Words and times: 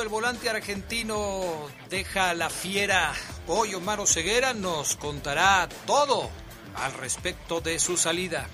El 0.00 0.08
volante 0.08 0.48
argentino, 0.48 1.68
deja 1.90 2.32
la 2.34 2.48
fiera. 2.48 3.12
Hoy 3.46 3.74
Omar 3.74 4.06
Ceguera 4.06 4.54
nos 4.54 4.96
contará 4.96 5.68
todo 5.86 6.30
al 6.74 6.94
respecto 6.94 7.60
de 7.60 7.78
su 7.78 7.96
salida. 7.96 8.48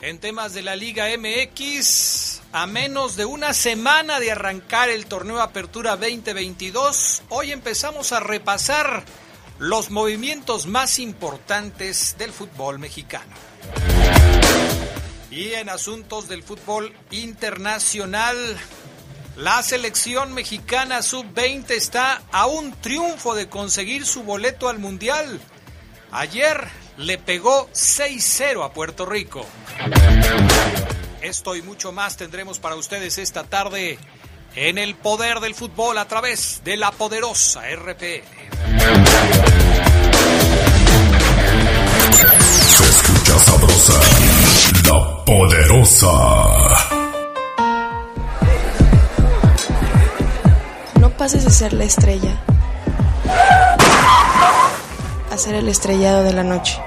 En 0.00 0.18
temas 0.18 0.52
de 0.52 0.62
la 0.62 0.76
Liga 0.76 1.06
MX, 1.16 2.42
a 2.52 2.66
menos 2.66 3.16
de 3.16 3.24
una 3.24 3.54
semana 3.54 4.20
de 4.20 4.32
arrancar 4.32 4.90
el 4.90 5.06
torneo 5.06 5.40
Apertura 5.40 5.96
2022, 5.96 7.22
hoy 7.30 7.52
empezamos 7.52 8.12
a 8.12 8.20
repasar 8.20 9.04
los 9.58 9.90
movimientos 9.90 10.66
más 10.66 10.98
importantes 10.98 12.16
del 12.18 12.32
fútbol 12.32 12.78
mexicano. 12.78 13.34
Y 15.30 15.52
en 15.52 15.68
asuntos 15.68 16.28
del 16.28 16.42
fútbol 16.42 16.92
internacional, 17.10 18.58
la 19.36 19.62
selección 19.62 20.34
mexicana 20.34 21.02
sub-20 21.02 21.70
está 21.70 22.22
a 22.32 22.46
un 22.46 22.72
triunfo 22.72 23.34
de 23.34 23.48
conseguir 23.48 24.04
su 24.06 24.22
boleto 24.22 24.68
al 24.68 24.78
Mundial. 24.78 25.40
Ayer 26.12 26.66
le 26.96 27.18
pegó 27.18 27.68
6-0 27.72 28.64
a 28.64 28.72
Puerto 28.72 29.06
Rico. 29.06 29.46
Esto 31.22 31.54
y 31.56 31.62
mucho 31.62 31.92
más 31.92 32.16
tendremos 32.16 32.58
para 32.58 32.74
ustedes 32.74 33.18
esta 33.18 33.44
tarde 33.44 33.98
en 34.54 34.78
el 34.78 34.94
poder 34.94 35.40
del 35.40 35.54
fútbol 35.54 35.98
a 35.98 36.06
través 36.06 36.62
de 36.64 36.76
la 36.76 36.90
poderosa 36.90 37.62
RPN. 37.70 38.24
Se 42.68 42.84
escucha 42.84 43.38
sabrosa, 43.38 44.00
la 44.86 45.24
poderosa. 45.24 46.99
Pases 51.20 51.44
de 51.44 51.50
ser 51.50 51.74
la 51.74 51.84
estrella 51.84 52.34
a 55.30 55.36
ser 55.36 55.54
el 55.54 55.68
estrellado 55.68 56.22
de 56.22 56.32
la 56.32 56.42
noche. 56.42 56.80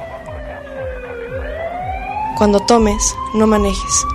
Cuando 2.35 2.59
tomes, 2.61 3.15
no 3.35 3.45
manejes. 3.45 4.05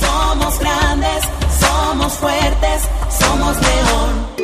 Somos 0.00 0.58
grandes, 0.58 1.24
somos 1.60 2.12
fuertes, 2.14 2.88
somos 3.20 3.54
león. 3.60 4.33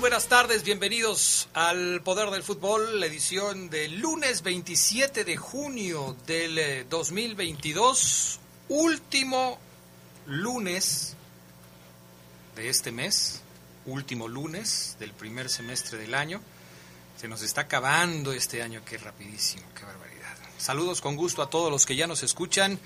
Buenas 0.00 0.28
tardes, 0.28 0.62
bienvenidos 0.62 1.48
al 1.54 2.02
Poder 2.02 2.30
del 2.30 2.44
Fútbol, 2.44 3.00
la 3.00 3.06
edición 3.06 3.68
del 3.68 3.98
lunes 3.98 4.42
27 4.42 5.24
de 5.24 5.36
junio 5.36 6.16
del 6.24 6.56
eh, 6.56 6.86
2022, 6.88 8.38
último 8.68 9.58
lunes 10.26 11.16
de 12.54 12.68
este 12.68 12.92
mes, 12.92 13.40
último 13.86 14.28
lunes 14.28 14.96
del 15.00 15.10
primer 15.10 15.48
semestre 15.48 15.98
del 15.98 16.14
año. 16.14 16.40
Se 17.20 17.26
nos 17.26 17.42
está 17.42 17.62
acabando 17.62 18.32
este 18.32 18.62
año, 18.62 18.82
qué 18.84 18.98
rapidísimo, 18.98 19.64
qué 19.74 19.84
barbaridad. 19.84 20.36
Saludos 20.58 21.00
con 21.00 21.16
gusto 21.16 21.42
a 21.42 21.50
todos 21.50 21.72
los 21.72 21.86
que 21.86 21.96
ya 21.96 22.06
nos 22.06 22.22
escuchan. 22.22 22.78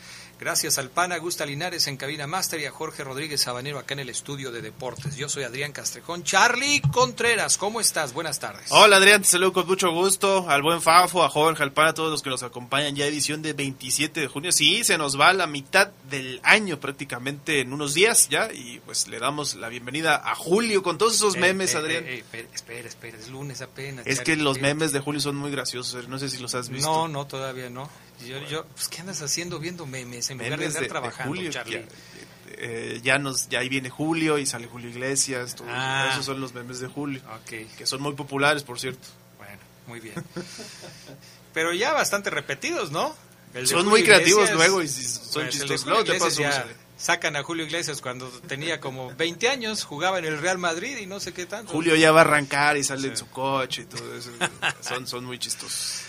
Gracias 0.43 0.77
al 0.79 0.91
PAN 0.91 1.13
Augusta 1.13 1.47
Linares 1.47 1.87
en 1.87 1.97
Cabina 1.97 2.27
Master 2.27 2.59
y 2.59 2.67
a 2.67 2.73
Jorge 2.73 3.05
Rodríguez 3.05 3.43
Sabanero 3.43 3.79
acá 3.79 3.95
en 3.95 4.01
el 4.01 4.09
estudio 4.09 4.51
de 4.51 4.61
deportes. 4.61 5.15
Yo 5.15 5.29
soy 5.29 5.45
Adrián 5.45 5.71
Castrejón. 5.71 6.25
Charlie 6.25 6.81
Contreras, 6.93 7.57
¿cómo 7.57 7.81
estás? 7.81 8.13
Buenas 8.13 8.41
tardes. 8.41 8.67
Hola 8.71 8.97
Adrián, 8.97 9.23
te 9.23 9.29
saludo 9.29 9.53
con 9.53 9.69
mucho 9.69 9.93
gusto. 9.93 10.51
Al 10.51 10.63
buen 10.63 10.83
Fafo, 10.83 11.23
a 11.23 11.29
Jorge, 11.29 11.63
al 11.63 11.73
PAN, 11.73 11.87
a 11.87 11.95
todos 11.95 12.11
los 12.11 12.23
que 12.23 12.31
nos 12.31 12.43
acompañan. 12.43 12.97
Ya 12.97 13.07
edición 13.07 13.41
de 13.41 13.53
27 13.53 14.19
de 14.19 14.27
junio. 14.27 14.51
Sí, 14.51 14.83
se 14.83 14.99
nos 14.99 15.17
va 15.19 15.33
la 15.33 15.47
mitad 15.47 15.93
del 16.11 16.41
año 16.43 16.81
prácticamente 16.81 17.61
en 17.61 17.73
unos 17.73 17.95
días 17.95 18.29
ya. 18.29 18.53
Y 18.53 18.81
pues 18.85 19.07
le 19.07 19.21
damos 19.21 19.55
la 19.55 19.69
bienvenida 19.69 20.17
a 20.29 20.35
Julio 20.35 20.83
con 20.83 20.99
todos 20.99 21.15
esos 21.15 21.37
Eh, 21.37 21.39
memes, 21.39 21.73
eh, 21.75 21.77
Adrián. 21.77 22.05
eh, 22.05 22.25
espera, 22.53 22.89
espera, 22.89 23.17
es 23.17 23.29
lunes 23.29 23.63
apenas. 23.63 24.05
es 24.09 24.17
Charlie, 24.19 24.37
que 24.39 24.43
los 24.43 24.61
memes 24.61 24.91
de 24.91 24.99
Julio 24.99 25.21
son 25.21 25.37
muy 25.37 25.53
graciosos. 25.53 26.09
No 26.09 26.19
sé 26.19 26.29
si 26.29 26.39
los 26.39 26.53
has 26.57 26.69
visto. 26.69 26.89
No, 26.91 27.07
no, 27.07 27.29
todavía 27.29 27.71
no. 27.71 27.89
Yo, 28.27 28.39
yo, 28.49 28.65
pues, 28.67 28.89
¿qué 28.89 29.01
andas 29.01 29.21
haciendo 29.23 29.59
viendo 29.59 29.87
memes 29.87 30.31
en 30.31 30.39
lugar 30.39 30.59
de 30.59 30.67
andar 30.67 30.81
de- 30.81 30.85
de 30.87 30.89
trabajando, 30.89 31.35
Julio, 31.35 31.51
Charlie? 31.51 31.81
ya, 31.81 31.87
eh, 32.59 33.01
ya 33.03 33.19
nos 33.19 33.49
ya 33.49 33.61
ahí 33.61 33.69
viene 33.69 33.91
Julio 33.91 34.39
y 34.39 34.47
sale 34.47 34.67
Julio 34.67 34.91
Iglesias 34.91 35.55
todo- 35.57 35.69
Ah. 35.71 36.09
esos 36.13 36.25
son 36.25 36.41
los 36.41 36.53
memes 36.55 36.81
de 36.81 36.87
Julio 36.89 37.21
Ok, 37.41 37.77
que 37.77 37.87
son 37.87 38.01
muy 38.03 38.13
populares 38.15 38.63
por 38.63 38.79
cierto 38.79 39.09
bueno, 39.39 39.59
muy 39.87 40.01
bien. 40.01 40.15
Pero 41.55 41.73
ya 41.73 41.93
bastante 41.93 42.31
repetidos, 42.31 42.91
¿no? 42.91 43.15
Son 43.55 43.67
Julio 43.67 43.85
muy 43.91 44.03
creativos 44.05 44.49
Iglesias, 44.49 44.57
luego 44.57 44.83
y 44.83 44.89
son 44.89 45.43
pues, 45.43 45.51
chistosos 45.51 46.05
te 46.05 46.19
paso 46.19 46.41
ya 46.41 46.67
Sacan 46.97 47.35
a 47.35 47.43
Julio 47.43 47.65
Iglesias 47.67 48.01
cuando 48.01 48.29
tenía 48.47 48.79
como 48.79 49.13
20 49.17 49.49
años, 49.49 49.83
jugaba 49.83 50.21
en 50.21 50.25
el 50.25 50.39
Real 50.39 50.57
Madrid 50.59 50.97
y 50.99 51.07
no 51.07 51.19
sé 51.19 51.33
qué 51.33 51.47
tanto. 51.47 51.73
Julio 51.73 51.97
ya 51.97 52.13
va 52.13 52.21
a 52.21 52.25
arrancar 52.25 52.77
y 52.77 52.85
sale 52.85 53.09
en 53.09 53.17
su 53.17 53.29
coche 53.29 53.83
y 53.83 53.85
todo 53.87 54.15
eso. 54.17 54.31
son, 54.81 55.07
son 55.09 55.25
muy 55.25 55.37
chistosos. 55.39 56.03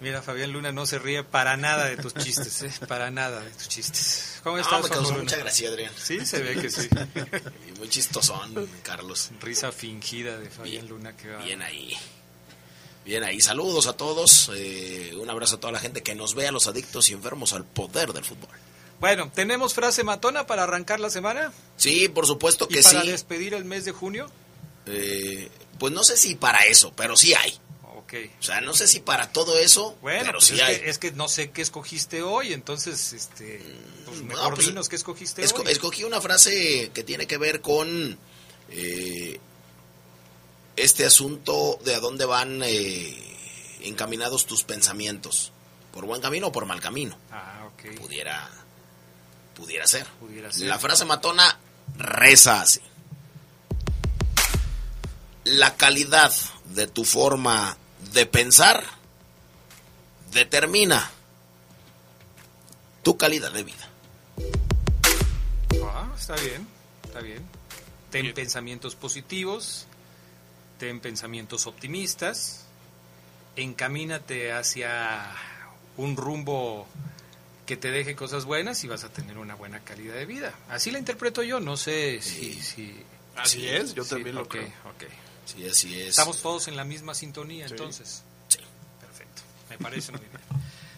Mira, 0.00 0.22
Fabián 0.22 0.52
Luna 0.52 0.70
no 0.70 0.86
se 0.86 0.98
ríe 0.98 1.24
para 1.24 1.56
nada 1.56 1.86
de 1.86 1.96
tus 1.96 2.14
chistes, 2.14 2.62
¿eh? 2.62 2.72
Para 2.86 3.10
nada 3.10 3.40
de 3.40 3.50
tus 3.50 3.68
chistes. 3.68 4.40
¿Cómo 4.44 4.58
estás, 4.58 4.82
me 4.82 4.88
causó 4.88 5.14
mucha 5.14 5.36
gracia, 5.36 5.68
Adrián. 5.68 5.92
Sí, 5.96 6.24
se 6.24 6.40
ve 6.40 6.54
que 6.60 6.70
sí. 6.70 6.88
y 7.68 7.78
muy 7.78 7.88
chistosón, 7.88 8.68
Carlos. 8.82 9.30
Risa 9.40 9.72
fingida 9.72 10.38
de 10.38 10.48
Fabián 10.50 10.88
Luna 10.88 11.16
que 11.16 11.30
va. 11.30 11.42
Bien 11.42 11.62
ahí. 11.62 11.96
Bien 13.04 13.24
ahí. 13.24 13.40
Saludos 13.40 13.88
a 13.88 13.94
todos. 13.94 14.52
Eh, 14.54 15.16
un 15.20 15.28
abrazo 15.30 15.56
a 15.56 15.60
toda 15.60 15.72
la 15.72 15.80
gente 15.80 16.02
que 16.02 16.14
nos 16.14 16.34
ve, 16.34 16.46
a 16.46 16.52
los 16.52 16.68
adictos 16.68 17.10
y 17.10 17.14
enfermos 17.14 17.52
al 17.52 17.64
poder 17.64 18.12
del 18.12 18.24
fútbol. 18.24 18.50
Bueno, 19.00 19.30
¿tenemos 19.32 19.74
frase 19.74 20.04
matona 20.04 20.46
para 20.46 20.64
arrancar 20.64 21.00
la 21.00 21.10
semana? 21.10 21.52
Sí, 21.76 22.08
por 22.08 22.26
supuesto 22.26 22.68
que 22.68 22.80
¿Y 22.80 22.82
para 22.82 23.02
despedir 23.04 23.54
el 23.54 23.64
mes 23.64 23.84
de 23.84 23.92
junio? 23.92 24.30
Eh, 24.86 25.48
pues 25.78 25.92
no 25.92 26.02
sé 26.04 26.16
si 26.16 26.34
para 26.34 26.58
eso, 26.66 26.92
pero 26.96 27.16
sí 27.16 27.34
hay. 27.34 27.58
O 28.10 28.42
sea, 28.42 28.60
no 28.62 28.72
sé 28.74 28.88
si 28.88 29.00
para 29.00 29.32
todo 29.32 29.58
eso, 29.58 29.96
bueno, 30.00 30.20
pero 30.24 30.38
pues 30.38 30.46
sí 30.46 30.54
es, 30.54 30.62
hay. 30.62 30.78
Que, 30.78 30.90
es 30.90 30.98
que 30.98 31.12
no 31.12 31.28
sé 31.28 31.50
qué 31.50 31.60
escogiste 31.60 32.22
hoy, 32.22 32.54
entonces, 32.54 33.12
este, 33.12 33.62
pues 34.06 34.22
mejor 34.22 34.54
pues, 34.54 34.66
dinos 34.66 34.88
qué 34.88 34.96
escogiste 34.96 35.44
esco 35.44 35.62
hoy. 35.62 35.70
Escogí 35.70 36.04
una 36.04 36.20
frase 36.20 36.90
que 36.94 37.04
tiene 37.04 37.26
que 37.26 37.36
ver 37.36 37.60
con 37.60 38.18
eh, 38.70 39.38
este 40.76 41.04
asunto 41.04 41.78
de 41.84 41.94
a 41.94 42.00
dónde 42.00 42.24
van 42.24 42.62
eh, 42.64 43.36
encaminados 43.80 44.46
tus 44.46 44.64
pensamientos. 44.64 45.52
¿Por 45.92 46.06
buen 46.06 46.22
camino 46.22 46.46
o 46.46 46.52
por 46.52 46.64
mal 46.64 46.80
camino? 46.80 47.18
Ah, 47.30 47.68
ok. 47.72 47.94
Pudiera, 48.00 48.48
pudiera 49.54 49.86
ser. 49.86 50.06
Pudiera 50.20 50.50
ser. 50.50 50.66
La 50.66 50.78
frase 50.78 51.04
matona 51.04 51.58
reza 51.98 52.62
así. 52.62 52.80
La 55.44 55.76
calidad 55.76 56.32
de 56.66 56.86
tu 56.86 57.04
forma 57.04 57.76
de 58.12 58.26
pensar 58.26 58.84
determina 60.32 61.10
tu 63.02 63.16
calidad 63.16 63.52
de 63.52 63.64
vida. 63.64 63.88
Ah, 65.84 66.12
está 66.16 66.36
bien, 66.36 66.66
está 67.04 67.20
bien. 67.20 67.44
Ten 68.10 68.32
pensamientos 68.34 68.94
positivos, 68.96 69.86
ten 70.78 71.00
pensamientos 71.00 71.66
optimistas, 71.66 72.64
encamínate 73.56 74.52
hacia 74.52 75.34
un 75.96 76.16
rumbo 76.16 76.86
que 77.66 77.76
te 77.76 77.90
deje 77.90 78.16
cosas 78.16 78.46
buenas 78.46 78.82
y 78.84 78.88
vas 78.88 79.04
a 79.04 79.10
tener 79.10 79.36
una 79.36 79.54
buena 79.54 79.80
calidad 79.80 80.14
de 80.14 80.24
vida. 80.24 80.54
Así 80.70 80.90
la 80.90 80.98
interpreto 80.98 81.42
yo, 81.42 81.60
no 81.60 81.76
sé 81.76 82.22
si... 82.22 82.54
si 82.54 83.04
Así 83.36 83.68
es, 83.68 83.94
yo 83.94 84.04
también 84.04 84.34
lo 84.34 84.42
okay, 84.42 84.62
creo. 84.62 84.92
Okay. 84.96 85.27
Sí, 85.54 85.66
así 85.66 86.00
es. 86.00 86.10
Estamos 86.10 86.42
todos 86.42 86.68
en 86.68 86.76
la 86.76 86.84
misma 86.84 87.14
sintonía, 87.14 87.66
sí. 87.66 87.74
entonces. 87.74 88.22
Sí. 88.48 88.58
Perfecto. 89.00 89.42
Me 89.70 89.78
parece 89.78 90.12
muy 90.12 90.20
bien. 90.20 90.32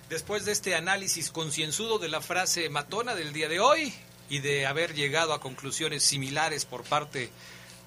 Después 0.09 0.45
de 0.45 0.53
este 0.53 0.75
análisis 0.75 1.31
concienzudo 1.31 1.99
de 2.01 2.09
la 2.09 2.21
frase 2.21 2.69
matona 2.69 3.15
del 3.15 3.33
día 3.33 3.49
de 3.49 3.61
hoy 3.61 3.95
y 4.29 4.41
de 4.41 4.67
haber 4.67 4.95
llegado 4.95 5.33
a 5.33 5.41
conclusiones 5.41 6.03
similares 6.03 6.65
por 6.65 6.83
parte 6.83 7.31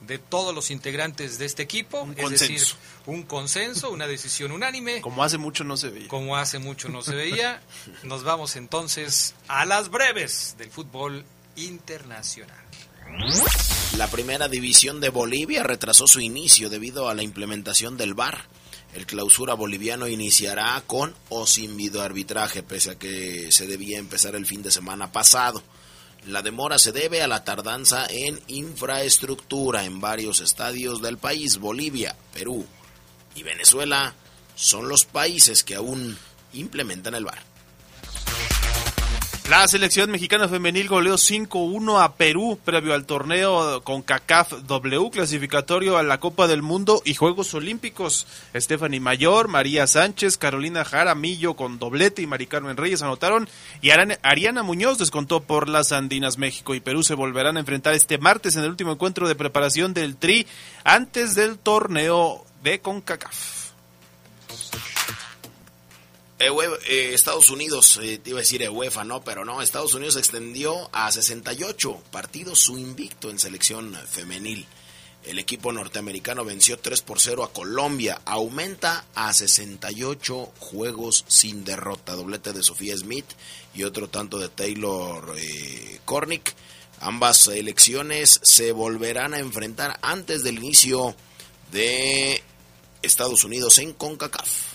de 0.08 0.20
todos 0.20 0.54
los 0.56 0.72
integrantes 0.72 1.38
de 1.38 1.46
este 1.46 1.64
equipo, 1.64 2.02
un 2.02 2.12
es 2.12 2.24
consenso. 2.24 2.54
decir, 2.54 2.78
un 3.06 3.24
consenso, 3.24 3.90
una 3.92 4.08
decisión 4.08 4.52
unánime. 4.52 5.02
Como 5.02 5.24
hace 5.24 5.38
mucho 5.38 5.64
no 5.64 5.78
se 5.78 5.90
veía. 5.90 6.08
Como 6.08 6.38
hace 6.38 6.60
mucho 6.60 6.90
no 6.90 7.02
se 7.02 7.16
veía, 7.16 7.62
nos 8.04 8.24
vamos 8.24 8.56
entonces 8.56 9.36
a 9.48 9.66
las 9.66 9.90
breves 9.90 10.56
del 10.58 10.70
fútbol 10.70 11.26
internacional. 11.56 12.63
La 13.98 14.08
primera 14.08 14.48
división 14.48 15.00
de 15.00 15.10
Bolivia 15.10 15.64
retrasó 15.64 16.08
su 16.08 16.20
inicio 16.20 16.70
debido 16.70 17.10
a 17.10 17.14
la 17.14 17.24
implementación 17.24 17.96
del 17.96 18.14
VAR. 18.14 18.46
El 18.96 19.06
clausura 19.06 19.54
boliviano 19.54 20.08
iniciará 20.08 20.82
con 20.86 21.16
o 21.30 21.48
sin 21.48 21.78
videoarbitraje, 21.78 22.64
pese 22.64 22.92
a 22.92 23.00
que 23.00 23.52
se 23.52 23.68
debía 23.68 24.00
empezar 24.00 24.36
el 24.36 24.46
fin 24.46 24.62
de 24.62 24.72
semana 24.72 25.12
pasado. 25.12 25.64
La 26.26 26.42
demora 26.42 26.80
se 26.80 26.92
debe 26.92 27.22
a 27.22 27.28
la 27.28 27.44
tardanza 27.44 28.06
en 28.10 28.40
infraestructura 28.48 29.84
en 29.86 30.00
varios 30.00 30.42
estadios 30.42 31.02
del 31.02 31.18
país. 31.18 31.58
Bolivia, 31.58 32.16
Perú 32.34 32.66
y 33.36 33.44
Venezuela 33.44 34.16
son 34.56 34.88
los 34.88 35.06
países 35.06 35.64
que 35.64 35.76
aún 35.76 36.18
implementan 36.54 37.16
el 37.16 37.26
VAR. 37.26 37.53
La 39.50 39.68
selección 39.68 40.10
mexicana 40.10 40.48
femenil 40.48 40.88
goleó 40.88 41.16
5-1 41.16 42.02
a 42.02 42.16
Perú 42.16 42.58
previo 42.64 42.94
al 42.94 43.06
torneo 43.06 43.84
con 43.84 44.02
CACAF 44.02 44.54
W 44.66 45.10
clasificatorio 45.12 45.98
a 45.98 46.04
la 46.04 46.22
Copa 46.22 46.48
del 46.48 46.62
Mundo 46.62 47.02
y 47.04 47.14
Juegos 47.14 47.54
Olímpicos. 47.54 48.26
Stephanie 48.56 49.02
Mayor, 49.02 49.50
María 49.50 49.86
Sánchez, 49.86 50.38
Carolina 50.38 50.86
Jaramillo 50.86 51.56
con 51.56 51.78
doblete 51.78 52.22
y 52.22 52.28
Mari 52.28 52.48
Carmen 52.48 52.78
Reyes 52.78 53.02
anotaron 53.02 53.50
y 53.82 53.90
Ariana 53.90 54.64
Muñoz 54.64 54.98
descontó 54.98 55.44
por 55.44 55.68
las 55.68 55.92
Andinas. 55.92 56.38
México 56.38 56.74
y 56.74 56.80
Perú 56.80 57.04
se 57.04 57.14
volverán 57.14 57.58
a 57.58 57.60
enfrentar 57.60 57.94
este 57.96 58.18
martes 58.18 58.56
en 58.56 58.64
el 58.64 58.70
último 58.70 58.94
encuentro 58.94 59.28
de 59.28 59.36
preparación 59.36 59.94
del 59.94 60.16
Tri 60.16 60.48
antes 60.86 61.36
del 61.36 61.60
torneo 61.60 62.46
de 62.64 62.80
CONCACAF. 62.80 63.64
Eh, 66.40 67.14
Estados 67.14 67.50
Unidos, 67.50 68.00
eh, 68.02 68.18
te 68.18 68.32
iba 68.32 68.40
a 68.40 68.42
decir 68.42 68.68
UEFA, 68.70 69.04
no, 69.04 69.24
pero 69.24 69.46
no, 69.46 69.62
Estados 69.62 69.94
Unidos 69.94 70.18
extendió 70.18 70.90
a 70.92 71.12
68 71.12 72.04
partidos 72.12 72.60
su 72.60 72.78
invicto 72.78 73.30
en 73.30 73.40
selección 73.40 73.96
femenil. 74.10 74.66
El 75.24 75.40
equipo 75.40 75.72
norteamericano 75.72 76.44
venció 76.44 76.78
3 76.78 77.02
por 77.02 77.22
0 77.22 77.44
a 77.46 77.54
Colombia, 77.54 78.22
aumenta 78.26 79.06
a 79.16 79.32
68 79.32 80.52
juegos 80.60 81.24
sin 81.30 81.64
derrota, 81.64 82.14
doblete 82.14 82.52
de 82.52 82.62
Sofía 82.62 82.98
Smith 82.98 83.26
y 83.74 83.84
otro 83.84 84.10
tanto 84.10 84.38
de 84.38 84.50
Taylor 84.50 85.34
eh, 85.38 86.00
Cornick. 86.04 86.54
Ambas 87.00 87.38
selecciones 87.38 88.42
se 88.44 88.74
volverán 88.74 89.34
a 89.34 89.40
enfrentar 89.40 89.98
antes 90.02 90.44
del 90.44 90.58
inicio 90.58 91.16
de 91.72 92.44
Estados 93.02 93.46
Unidos 93.46 93.78
en 93.78 93.94
CONCACAF. 93.94 94.73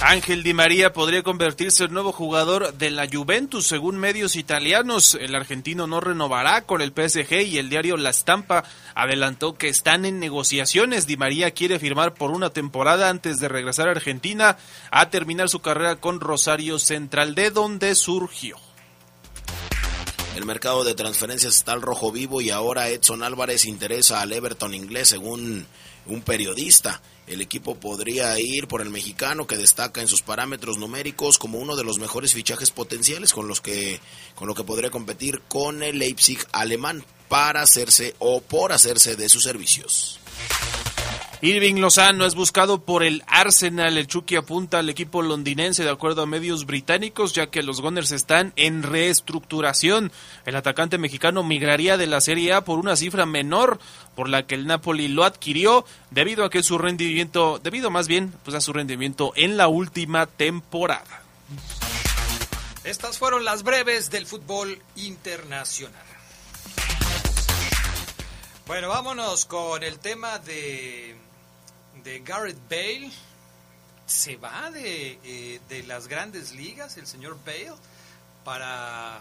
Ángel 0.00 0.42
Di 0.42 0.52
María 0.52 0.92
podría 0.92 1.22
convertirse 1.22 1.84
en 1.84 1.94
nuevo 1.94 2.12
jugador 2.12 2.74
de 2.74 2.90
la 2.90 3.08
Juventus, 3.10 3.66
según 3.66 3.96
medios 3.96 4.36
italianos. 4.36 5.16
El 5.18 5.34
argentino 5.34 5.86
no 5.86 6.00
renovará 6.00 6.66
con 6.66 6.82
el 6.82 6.92
PSG 6.92 7.40
y 7.46 7.56
el 7.56 7.70
diario 7.70 7.96
La 7.96 8.12
Stampa 8.12 8.64
adelantó 8.94 9.56
que 9.56 9.68
están 9.68 10.04
en 10.04 10.20
negociaciones. 10.20 11.06
Di 11.06 11.16
María 11.16 11.50
quiere 11.52 11.78
firmar 11.78 12.12
por 12.12 12.30
una 12.30 12.50
temporada 12.50 13.08
antes 13.08 13.40
de 13.40 13.48
regresar 13.48 13.88
a 13.88 13.92
Argentina 13.92 14.58
a 14.90 15.08
terminar 15.08 15.48
su 15.48 15.60
carrera 15.60 15.96
con 15.96 16.20
Rosario 16.20 16.78
Central, 16.78 17.34
de 17.34 17.50
donde 17.50 17.94
surgió. 17.94 18.58
El 20.36 20.44
mercado 20.44 20.84
de 20.84 20.94
transferencias 20.94 21.54
está 21.54 21.72
al 21.72 21.80
rojo 21.80 22.12
vivo 22.12 22.42
y 22.42 22.50
ahora 22.50 22.90
Edson 22.90 23.22
Álvarez 23.22 23.64
interesa 23.64 24.20
al 24.20 24.34
Everton 24.34 24.74
inglés, 24.74 25.08
según 25.08 25.66
un 26.04 26.20
periodista. 26.20 27.00
El 27.26 27.40
equipo 27.40 27.74
podría 27.74 28.38
ir 28.38 28.68
por 28.68 28.80
el 28.80 28.90
mexicano 28.90 29.46
que 29.46 29.56
destaca 29.56 30.00
en 30.00 30.08
sus 30.08 30.22
parámetros 30.22 30.78
numéricos 30.78 31.38
como 31.38 31.58
uno 31.58 31.74
de 31.74 31.82
los 31.82 31.98
mejores 31.98 32.32
fichajes 32.32 32.70
potenciales 32.70 33.32
con 33.32 33.48
los 33.48 33.60
que 33.60 34.00
con 34.34 34.46
lo 34.46 34.54
que 34.54 34.64
podría 34.64 34.90
competir 34.90 35.42
con 35.48 35.82
el 35.82 35.98
Leipzig 35.98 36.38
alemán 36.52 37.04
para 37.28 37.62
hacerse 37.62 38.14
o 38.20 38.40
por 38.40 38.72
hacerse 38.72 39.16
de 39.16 39.28
sus 39.28 39.42
servicios. 39.42 40.20
Irving 41.42 41.76
Lozano 41.76 42.24
es 42.24 42.34
buscado 42.34 42.82
por 42.82 43.02
el 43.02 43.22
Arsenal. 43.26 43.98
El 43.98 44.06
Chucky 44.06 44.36
apunta 44.36 44.78
al 44.78 44.88
equipo 44.88 45.20
londinense 45.20 45.84
de 45.84 45.90
acuerdo 45.90 46.22
a 46.22 46.26
medios 46.26 46.64
británicos, 46.64 47.34
ya 47.34 47.48
que 47.48 47.62
los 47.62 47.82
Gunners 47.82 48.10
están 48.10 48.54
en 48.56 48.82
reestructuración. 48.82 50.12
El 50.46 50.56
atacante 50.56 50.96
mexicano 50.96 51.42
migraría 51.42 51.98
de 51.98 52.06
la 52.06 52.22
Serie 52.22 52.54
A 52.54 52.64
por 52.64 52.78
una 52.78 52.96
cifra 52.96 53.26
menor, 53.26 53.78
por 54.14 54.30
la 54.30 54.46
que 54.46 54.54
el 54.54 54.66
Napoli 54.66 55.08
lo 55.08 55.24
adquirió 55.24 55.84
debido 56.10 56.44
a 56.44 56.50
que 56.50 56.62
su 56.62 56.78
rendimiento, 56.78 57.60
debido 57.62 57.90
más 57.90 58.08
bien 58.08 58.32
pues 58.42 58.56
a 58.56 58.62
su 58.62 58.72
rendimiento 58.72 59.32
en 59.36 59.58
la 59.58 59.68
última 59.68 60.26
temporada. 60.26 61.22
Estas 62.82 63.18
fueron 63.18 63.44
las 63.44 63.62
breves 63.62 64.10
del 64.10 64.26
fútbol 64.26 64.80
internacional. 64.96 66.15
Bueno, 68.66 68.88
vámonos 68.88 69.44
con 69.44 69.84
el 69.84 70.00
tema 70.00 70.40
de, 70.40 71.14
de 72.02 72.18
Garrett 72.18 72.58
Bale. 72.68 73.12
Se 74.06 74.36
va 74.36 74.72
de, 74.72 75.20
eh, 75.22 75.60
de 75.68 75.84
las 75.84 76.08
grandes 76.08 76.52
ligas 76.52 76.96
el 76.96 77.06
señor 77.06 77.38
Bale 77.46 77.74
para 78.44 79.20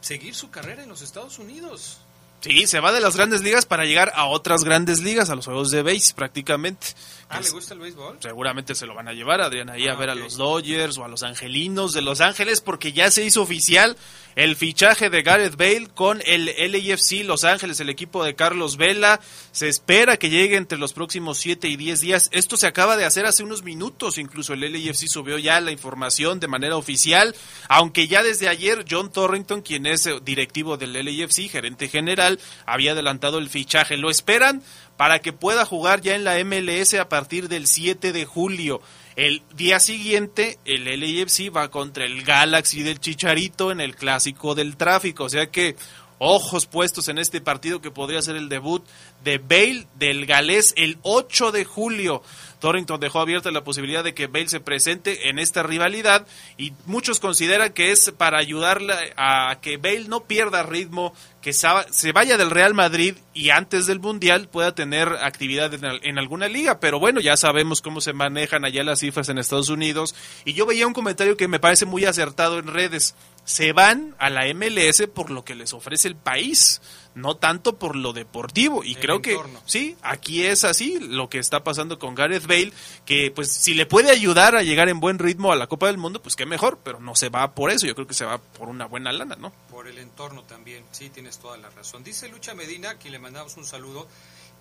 seguir 0.00 0.34
su 0.34 0.50
carrera 0.50 0.82
en 0.82 0.88
los 0.88 1.02
Estados 1.02 1.38
Unidos. 1.38 2.00
Sí, 2.40 2.66
se 2.66 2.78
va 2.80 2.92
de 2.92 3.00
las 3.00 3.16
grandes 3.16 3.42
ligas 3.42 3.66
para 3.66 3.84
llegar 3.84 4.12
a 4.14 4.26
otras 4.26 4.62
grandes 4.64 5.00
ligas, 5.00 5.28
a 5.28 5.34
los 5.34 5.46
juegos 5.46 5.70
de 5.70 5.82
base 5.82 6.14
prácticamente. 6.14 6.88
Ah, 7.30 7.40
¿le 7.40 7.50
gusta 7.50 7.74
el 7.74 7.80
béisbol? 7.80 8.18
Seguramente 8.20 8.74
se 8.74 8.86
lo 8.86 8.94
van 8.94 9.08
a 9.08 9.12
llevar, 9.12 9.40
Adrián, 9.40 9.68
ahí 9.68 9.86
a 9.88 9.92
Ah, 9.92 9.96
ver 9.96 10.10
a 10.10 10.14
los 10.14 10.36
Dodgers 10.36 10.96
o 10.98 11.04
a 11.04 11.08
los 11.08 11.22
Angelinos 11.22 11.92
de 11.92 12.00
Los 12.02 12.20
Ángeles, 12.20 12.60
porque 12.60 12.92
ya 12.92 13.10
se 13.10 13.24
hizo 13.24 13.42
oficial 13.42 13.96
el 14.36 14.54
fichaje 14.54 15.10
de 15.10 15.22
Gareth 15.22 15.56
Bale 15.56 15.88
con 15.94 16.22
el 16.24 16.46
LAFC 16.46 17.24
Los 17.24 17.42
Ángeles, 17.44 17.80
el 17.80 17.90
equipo 17.90 18.22
de 18.24 18.34
Carlos 18.36 18.76
Vela. 18.76 19.20
Se 19.50 19.68
espera 19.68 20.16
que 20.16 20.30
llegue 20.30 20.56
entre 20.56 20.78
los 20.78 20.92
próximos 20.92 21.38
7 21.38 21.68
y 21.68 21.76
10 21.76 22.00
días. 22.00 22.28
Esto 22.32 22.56
se 22.56 22.68
acaba 22.68 22.96
de 22.96 23.04
hacer 23.04 23.26
hace 23.26 23.42
unos 23.42 23.62
minutos, 23.64 24.16
incluso 24.16 24.54
el 24.54 24.60
LAFC 24.60 25.08
subió 25.08 25.38
ya 25.38 25.60
la 25.60 25.72
información 25.72 26.38
de 26.40 26.46
manera 26.48 26.76
oficial, 26.76 27.34
aunque 27.68 28.06
ya 28.06 28.22
desde 28.22 28.48
ayer 28.48 28.84
John 28.88 29.10
Torrington, 29.12 29.60
quien 29.62 29.86
es 29.86 30.06
eh, 30.06 30.20
directivo 30.22 30.76
del 30.76 30.92
LAFC, 30.92 31.50
gerente 31.50 31.88
general, 31.88 32.27
había 32.66 32.92
adelantado 32.92 33.38
el 33.38 33.48
fichaje. 33.48 33.96
Lo 33.96 34.10
esperan 34.10 34.62
para 34.96 35.20
que 35.20 35.32
pueda 35.32 35.64
jugar 35.64 36.00
ya 36.00 36.16
en 36.16 36.24
la 36.24 36.42
MLS 36.44 36.94
a 36.94 37.08
partir 37.08 37.48
del 37.48 37.66
7 37.66 38.12
de 38.12 38.24
julio. 38.24 38.80
El 39.16 39.42
día 39.54 39.80
siguiente, 39.80 40.58
el 40.64 40.84
LAFC 40.84 41.54
va 41.54 41.70
contra 41.70 42.04
el 42.04 42.22
Galaxy 42.22 42.82
del 42.82 43.00
Chicharito 43.00 43.72
en 43.72 43.80
el 43.80 43.96
clásico 43.96 44.54
del 44.54 44.76
tráfico. 44.76 45.24
O 45.24 45.28
sea 45.28 45.50
que 45.50 45.76
ojos 46.18 46.66
puestos 46.66 47.08
en 47.08 47.18
este 47.18 47.40
partido 47.40 47.80
que 47.80 47.90
podría 47.90 48.22
ser 48.22 48.36
el 48.36 48.48
debut 48.48 48.84
de 49.24 49.38
Bale 49.38 49.86
del 49.94 50.26
Galés 50.26 50.74
el 50.76 50.98
8 51.02 51.52
de 51.52 51.64
julio. 51.64 52.22
Torrington 52.58 53.00
dejó 53.00 53.20
abierta 53.20 53.50
la 53.50 53.64
posibilidad 53.64 54.04
de 54.04 54.14
que 54.14 54.26
Bale 54.26 54.48
se 54.48 54.60
presente 54.60 55.28
en 55.28 55.38
esta 55.38 55.62
rivalidad 55.62 56.26
y 56.56 56.72
muchos 56.86 57.20
consideran 57.20 57.72
que 57.72 57.90
es 57.90 58.12
para 58.16 58.38
ayudarle 58.38 58.94
a 59.16 59.58
que 59.60 59.76
Bale 59.76 60.08
no 60.08 60.24
pierda 60.24 60.62
ritmo, 60.62 61.14
que 61.40 61.52
se 61.52 62.12
vaya 62.12 62.36
del 62.36 62.50
Real 62.50 62.74
Madrid 62.74 63.14
y 63.32 63.50
antes 63.50 63.86
del 63.86 64.00
Mundial 64.00 64.48
pueda 64.48 64.74
tener 64.74 65.08
actividad 65.08 65.72
en 65.72 66.18
alguna 66.18 66.48
liga. 66.48 66.80
Pero 66.80 66.98
bueno, 66.98 67.20
ya 67.20 67.36
sabemos 67.36 67.80
cómo 67.80 68.00
se 68.00 68.12
manejan 68.12 68.64
allá 68.64 68.82
las 68.82 69.00
cifras 69.00 69.28
en 69.28 69.38
Estados 69.38 69.68
Unidos. 69.68 70.14
Y 70.44 70.52
yo 70.52 70.66
veía 70.66 70.86
un 70.86 70.92
comentario 70.92 71.36
que 71.36 71.48
me 71.48 71.60
parece 71.60 71.86
muy 71.86 72.04
acertado 72.04 72.58
en 72.58 72.66
redes. 72.66 73.14
Se 73.44 73.72
van 73.72 74.14
a 74.18 74.28
la 74.30 74.52
MLS 74.52 75.06
por 75.14 75.30
lo 75.30 75.44
que 75.44 75.54
les 75.54 75.72
ofrece 75.72 76.08
el 76.08 76.16
país, 76.16 76.82
no 77.14 77.36
tanto 77.36 77.78
por 77.78 77.96
lo 77.96 78.12
deportivo. 78.12 78.84
Y 78.84 78.94
El 78.94 79.00
creo 79.00 79.22
que 79.22 79.38
sí, 79.64 79.96
aquí 80.02 80.44
es 80.44 80.64
así 80.64 80.98
lo 81.00 81.28
que 81.28 81.38
está 81.38 81.64
pasando 81.64 81.98
con 81.98 82.14
Gareth 82.14 82.46
Bale, 82.46 82.72
que 83.04 83.30
pues 83.30 83.52
si 83.52 83.74
le 83.74 83.86
puede 83.86 84.10
ayudar 84.10 84.56
a 84.56 84.62
llegar 84.62 84.88
en 84.88 85.00
buen 85.00 85.18
ritmo 85.18 85.52
a 85.52 85.56
la 85.56 85.66
Copa 85.66 85.86
del 85.86 85.98
Mundo, 85.98 86.22
pues 86.22 86.36
qué 86.36 86.46
mejor, 86.46 86.78
pero 86.82 87.00
no 87.00 87.14
se 87.14 87.28
va 87.28 87.54
por 87.54 87.70
eso, 87.70 87.86
yo 87.86 87.94
creo 87.94 88.06
que 88.06 88.14
se 88.14 88.24
va 88.24 88.38
por 88.38 88.68
una 88.68 88.86
buena 88.86 89.12
lana, 89.12 89.36
¿no? 89.36 89.52
Por 89.70 89.88
el 89.88 89.98
entorno 89.98 90.42
también, 90.44 90.84
sí, 90.92 91.10
tienes 91.10 91.38
toda 91.38 91.56
la 91.56 91.70
razón. 91.70 92.04
Dice 92.04 92.28
Lucha 92.28 92.54
Medina, 92.54 92.90
a 92.90 92.94
quien 92.98 93.12
le 93.12 93.18
mandamos 93.18 93.56
un 93.56 93.64
saludo, 93.64 94.06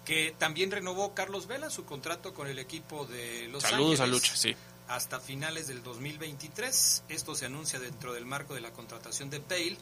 que 0.06 0.34
también 0.38 0.72
renovó 0.72 1.14
Carlos 1.14 1.48
Vela 1.48 1.70
su 1.70 1.84
contrato 1.84 2.34
con 2.34 2.48
el 2.48 2.60
equipo 2.60 3.06
de 3.06 3.50
Los 3.50 3.64
Saludos 3.64 4.00
a 4.00 4.08
Lucha, 4.08 4.36
sí. 4.38 4.56
hasta 4.88 5.20
finales 5.20 5.68
del 5.68 5.84
2023. 5.84 7.04
Esto 7.10 7.36
se 7.36 7.46
anuncia 7.46 7.78
dentro 7.78 8.14
del 8.14 8.26
marco 8.26 8.56
de 8.56 8.62
la 8.62 8.72
contratación 8.72 9.30
de 9.30 9.40
Bale, 9.40 9.78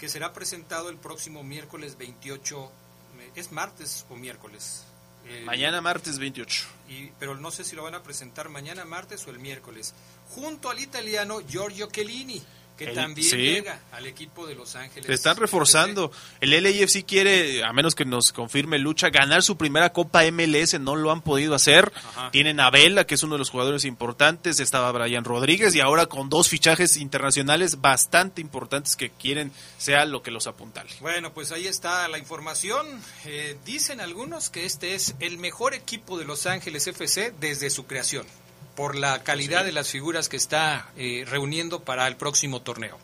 que 0.00 0.08
será 0.08 0.32
presentado 0.32 0.88
el 0.88 0.96
próximo 0.96 1.44
miércoles 1.44 1.96
28, 1.98 2.72
eh, 3.20 3.30
¿es 3.36 3.52
martes 3.52 4.06
o 4.08 4.16
miércoles? 4.16 4.84
El- 5.28 5.44
Mañana 5.44 5.80
martes 5.82 6.18
28. 6.18 6.64
y- 6.88 7.10
pero 7.18 7.36
no 7.36 7.50
sé 7.50 7.62
si 7.62 7.76
lo 7.76 7.82
van 7.84 7.94
a 7.94 8.02
presentar 8.02 8.48
mañana 8.48 8.84
martes 8.86 9.26
o 9.26 9.30
el 9.30 9.38
miércoles, 9.38 9.92
junto 10.30 10.70
al 10.70 10.80
italiano 10.80 11.40
Giorgio 11.46 11.88
Chiellini, 11.90 12.42
que 12.80 12.90
El- 12.90 12.94
también 12.94 13.28
sí. 13.28 13.36
llega 13.36 13.78
al 13.92 14.06
equipo 14.06 14.46
de 14.46 14.54
Los 14.54 14.74
Ángeles. 14.74 15.04
Se 15.06 15.12
están 15.12 15.36
reforzando. 15.36 16.10
El 16.40 16.50
LAFC 16.62 17.04
quiere, 17.04 17.62
a 17.62 17.74
menos 17.74 17.94
que 17.94 18.06
nos 18.06 18.32
confirme 18.32 18.78
Lucha, 18.78 19.10
ganar 19.10 19.42
su 19.42 19.58
primera 19.58 19.92
Copa 19.92 20.24
MLS. 20.24 20.80
No 20.80 20.96
lo 20.96 21.10
han 21.10 21.20
podido 21.20 21.54
hacer. 21.54 21.92
Ajá. 21.94 22.30
Tienen 22.30 22.58
a 22.58 22.70
Vela, 22.70 23.06
que 23.06 23.16
es 23.16 23.22
uno 23.22 23.34
de 23.34 23.40
los 23.40 23.50
jugadores 23.50 23.84
importantes. 23.84 24.60
Estaba 24.60 24.90
Brian 24.92 25.24
Rodríguez. 25.24 25.74
Y 25.74 25.80
ahora 25.80 26.06
con 26.06 26.30
dos 26.30 26.48
fichajes 26.48 26.96
internacionales 26.96 27.82
bastante 27.82 28.40
importantes 28.40 28.96
que 28.96 29.10
quieren 29.10 29.52
sea 29.76 30.06
lo 30.06 30.22
que 30.22 30.30
los 30.30 30.46
apuntale. 30.46 30.90
Bueno, 31.00 31.34
pues 31.34 31.52
ahí 31.52 31.66
está 31.66 32.08
la 32.08 32.16
información. 32.16 32.86
Eh, 33.26 33.58
dicen 33.66 34.00
algunos 34.00 34.48
que 34.48 34.64
este 34.64 34.94
es 34.94 35.14
el 35.20 35.36
mejor 35.36 35.74
equipo 35.74 36.18
de 36.18 36.24
Los 36.24 36.46
Ángeles 36.46 36.86
FC 36.86 37.34
desde 37.40 37.68
su 37.68 37.84
creación, 37.86 38.26
por 38.74 38.96
la 38.96 39.22
calidad 39.22 39.64
de 39.64 39.72
las 39.72 39.88
figuras 39.88 40.28
que 40.28 40.36
está 40.36 40.90
eh, 40.96 41.24
reuniendo 41.28 41.80
para 41.80 42.06
el 42.06 42.16
próximo 42.16 42.62
torneo. 42.62 42.98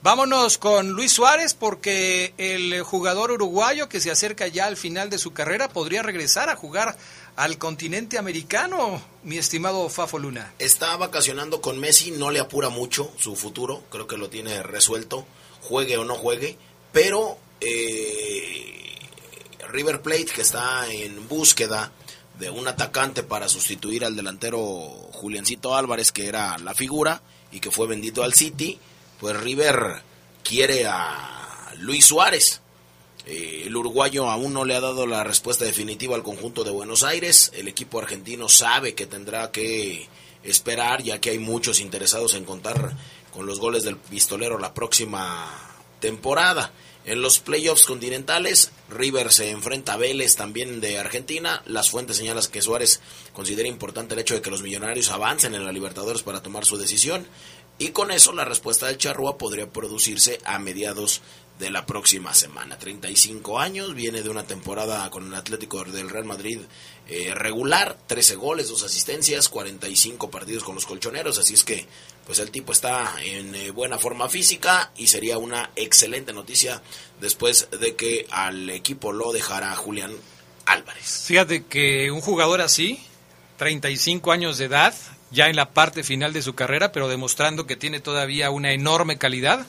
Vámonos 0.00 0.58
con 0.58 0.90
Luis 0.90 1.12
Suárez 1.12 1.54
porque 1.54 2.32
el 2.38 2.82
jugador 2.82 3.32
uruguayo 3.32 3.88
que 3.88 3.98
se 4.00 4.12
acerca 4.12 4.46
ya 4.46 4.66
al 4.66 4.76
final 4.76 5.10
de 5.10 5.18
su 5.18 5.32
carrera 5.32 5.68
podría 5.68 6.02
regresar 6.02 6.48
a 6.48 6.56
jugar 6.56 6.96
al 7.34 7.58
continente 7.58 8.16
americano, 8.16 9.02
mi 9.24 9.38
estimado 9.38 9.88
Fafo 9.88 10.20
Luna. 10.20 10.52
Está 10.60 10.96
vacacionando 10.96 11.60
con 11.60 11.80
Messi, 11.80 12.12
no 12.12 12.30
le 12.30 12.38
apura 12.38 12.68
mucho 12.68 13.12
su 13.18 13.34
futuro, 13.34 13.82
creo 13.90 14.06
que 14.06 14.16
lo 14.16 14.30
tiene 14.30 14.62
resuelto, 14.62 15.26
juegue 15.62 15.96
o 15.96 16.04
no 16.04 16.14
juegue, 16.14 16.56
pero 16.92 17.36
eh, 17.60 18.94
River 19.68 20.00
Plate 20.02 20.26
que 20.26 20.42
está 20.42 20.88
en 20.92 21.26
búsqueda 21.28 21.90
de 22.38 22.50
un 22.50 22.68
atacante 22.68 23.22
para 23.22 23.48
sustituir 23.48 24.04
al 24.04 24.16
delantero 24.16 24.62
Juliancito 25.12 25.74
Álvarez, 25.74 26.12
que 26.12 26.28
era 26.28 26.56
la 26.58 26.74
figura 26.74 27.20
y 27.50 27.60
que 27.60 27.70
fue 27.70 27.86
vendido 27.86 28.22
al 28.22 28.34
City, 28.34 28.78
pues 29.18 29.38
River 29.40 30.02
quiere 30.44 30.86
a 30.86 31.72
Luis 31.78 32.06
Suárez. 32.06 32.60
Eh, 33.26 33.64
el 33.66 33.76
uruguayo 33.76 34.30
aún 34.30 34.54
no 34.54 34.64
le 34.64 34.74
ha 34.74 34.80
dado 34.80 35.06
la 35.06 35.24
respuesta 35.24 35.64
definitiva 35.64 36.14
al 36.14 36.22
conjunto 36.22 36.64
de 36.64 36.70
Buenos 36.70 37.02
Aires. 37.02 37.50
El 37.54 37.68
equipo 37.68 37.98
argentino 37.98 38.48
sabe 38.48 38.94
que 38.94 39.06
tendrá 39.06 39.50
que 39.50 40.08
esperar, 40.44 41.02
ya 41.02 41.20
que 41.20 41.30
hay 41.30 41.38
muchos 41.38 41.80
interesados 41.80 42.34
en 42.34 42.44
contar 42.44 42.94
con 43.32 43.46
los 43.46 43.58
goles 43.58 43.82
del 43.82 43.96
pistolero 43.96 44.58
la 44.58 44.74
próxima 44.74 45.46
temporada. 46.00 46.72
En 47.04 47.20
los 47.20 47.40
playoffs 47.40 47.84
continentales, 47.84 48.70
River 48.90 49.32
se 49.32 49.50
enfrenta 49.50 49.94
a 49.94 49.96
Vélez 49.96 50.36
también 50.36 50.80
de 50.80 50.98
Argentina. 50.98 51.62
Las 51.66 51.90
fuentes 51.90 52.16
señalan 52.16 52.46
que 52.46 52.62
Suárez 52.62 53.00
considera 53.32 53.68
importante 53.68 54.14
el 54.14 54.20
hecho 54.20 54.34
de 54.34 54.42
que 54.42 54.50
los 54.50 54.62
millonarios 54.62 55.10
avancen 55.10 55.54
en 55.54 55.64
la 55.64 55.72
Libertadores 55.72 56.22
para 56.22 56.42
tomar 56.42 56.64
su 56.64 56.76
decisión. 56.76 57.26
Y 57.78 57.88
con 57.90 58.10
eso 58.10 58.32
la 58.32 58.44
respuesta 58.44 58.86
del 58.86 58.98
Charrúa 58.98 59.38
podría 59.38 59.70
producirse 59.70 60.40
a 60.44 60.58
mediados 60.58 61.20
de 61.58 61.70
la 61.70 61.86
próxima 61.86 62.34
semana. 62.34 62.78
35 62.78 63.58
años, 63.58 63.94
viene 63.94 64.22
de 64.22 64.30
una 64.30 64.44
temporada 64.44 65.08
con 65.10 65.26
el 65.26 65.34
Atlético 65.34 65.84
del 65.84 66.08
Real 66.08 66.24
Madrid 66.24 66.60
eh, 67.08 67.34
regular, 67.34 67.96
13 68.06 68.36
goles, 68.36 68.68
2 68.68 68.84
asistencias, 68.84 69.48
45 69.48 70.30
partidos 70.30 70.62
con 70.62 70.74
los 70.74 70.86
colchoneros, 70.86 71.38
así 71.38 71.54
es 71.54 71.64
que 71.64 71.86
pues 72.28 72.40
el 72.40 72.50
tipo 72.50 72.72
está 72.72 73.14
en 73.24 73.54
eh, 73.54 73.70
buena 73.70 73.98
forma 73.98 74.28
física 74.28 74.92
y 74.98 75.06
sería 75.06 75.38
una 75.38 75.70
excelente 75.76 76.34
noticia 76.34 76.82
después 77.22 77.70
de 77.70 77.96
que 77.96 78.26
al 78.30 78.68
equipo 78.68 79.14
lo 79.14 79.32
dejara 79.32 79.74
Julián 79.74 80.12
Álvarez. 80.66 81.24
Fíjate 81.26 81.64
que 81.64 82.10
un 82.10 82.20
jugador 82.20 82.60
así, 82.60 83.02
35 83.56 84.30
años 84.30 84.58
de 84.58 84.66
edad, 84.66 84.94
ya 85.30 85.48
en 85.48 85.56
la 85.56 85.70
parte 85.70 86.04
final 86.04 86.34
de 86.34 86.42
su 86.42 86.54
carrera, 86.54 86.92
pero 86.92 87.08
demostrando 87.08 87.66
que 87.66 87.76
tiene 87.76 87.98
todavía 87.98 88.50
una 88.50 88.72
enorme 88.72 89.16
calidad, 89.16 89.66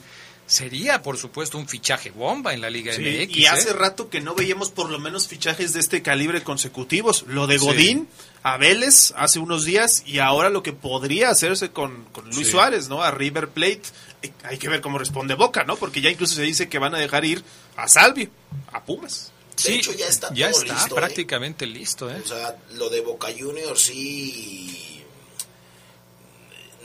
sería 0.50 1.00
por 1.00 1.16
supuesto 1.16 1.58
un 1.58 1.68
fichaje 1.68 2.10
bomba 2.10 2.52
en 2.52 2.60
la 2.60 2.70
Liga 2.70 2.92
Sí, 2.92 3.02
MX. 3.02 3.36
y 3.36 3.46
hace 3.46 3.70
¿eh? 3.70 3.72
rato 3.72 4.10
que 4.10 4.20
no 4.20 4.34
veíamos 4.34 4.70
por 4.70 4.90
lo 4.90 4.98
menos 4.98 5.28
fichajes 5.28 5.72
de 5.72 5.78
este 5.80 6.02
calibre 6.02 6.42
consecutivos. 6.42 7.24
Lo 7.28 7.46
de 7.46 7.58
Sí. 7.60 7.64
Godín 7.64 8.08
a 8.42 8.56
Vélez 8.56 9.12
hace 9.16 9.38
unos 9.38 9.64
días 9.64 10.02
y 10.06 10.18
ahora 10.18 10.50
lo 10.50 10.62
que 10.64 10.72
podría 10.72 11.30
hacerse 11.30 11.70
con, 11.70 12.04
con 12.06 12.24
Luis 12.30 12.46
Sí. 12.46 12.50
Suárez, 12.52 12.88
¿no? 12.88 13.02
A 13.02 13.12
River 13.12 13.48
Plate. 13.50 13.82
Eh, 14.22 14.32
Hay 14.42 14.58
que 14.58 14.68
ver 14.68 14.80
cómo 14.80 14.98
responde 14.98 15.34
Boca, 15.34 15.62
¿no? 15.62 15.76
Porque 15.76 16.00
ya 16.00 16.10
incluso 16.10 16.34
se 16.34 16.42
dice 16.42 16.68
que 16.68 16.78
van 16.80 16.94
a 16.96 16.98
dejar 16.98 17.24
ir 17.24 17.44
a 17.76 17.86
Salvio, 17.86 18.28
a 18.72 18.82
Pumas. 18.84 19.30
De 19.56 19.62
Sí, 19.62 19.72
hecho, 19.74 19.92
ya 19.92 20.06
está 20.08 20.34
ya 20.34 20.50
todo 20.50 20.62
está 20.62 20.74
listo, 20.74 20.94
¿eh? 20.94 20.98
prácticamente 20.98 21.66
listo. 21.66 22.10
¿eh? 22.10 22.20
O 22.24 22.26
sea, 22.26 22.56
lo 22.72 22.88
de 22.88 23.02
Boca 23.02 23.28
Juniors 23.38 23.80
sí. 23.82 25.00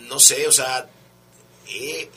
No 0.07 0.19
sé, 0.19 0.45
o 0.48 0.51
sea. 0.51 0.88
eh, 1.67 2.10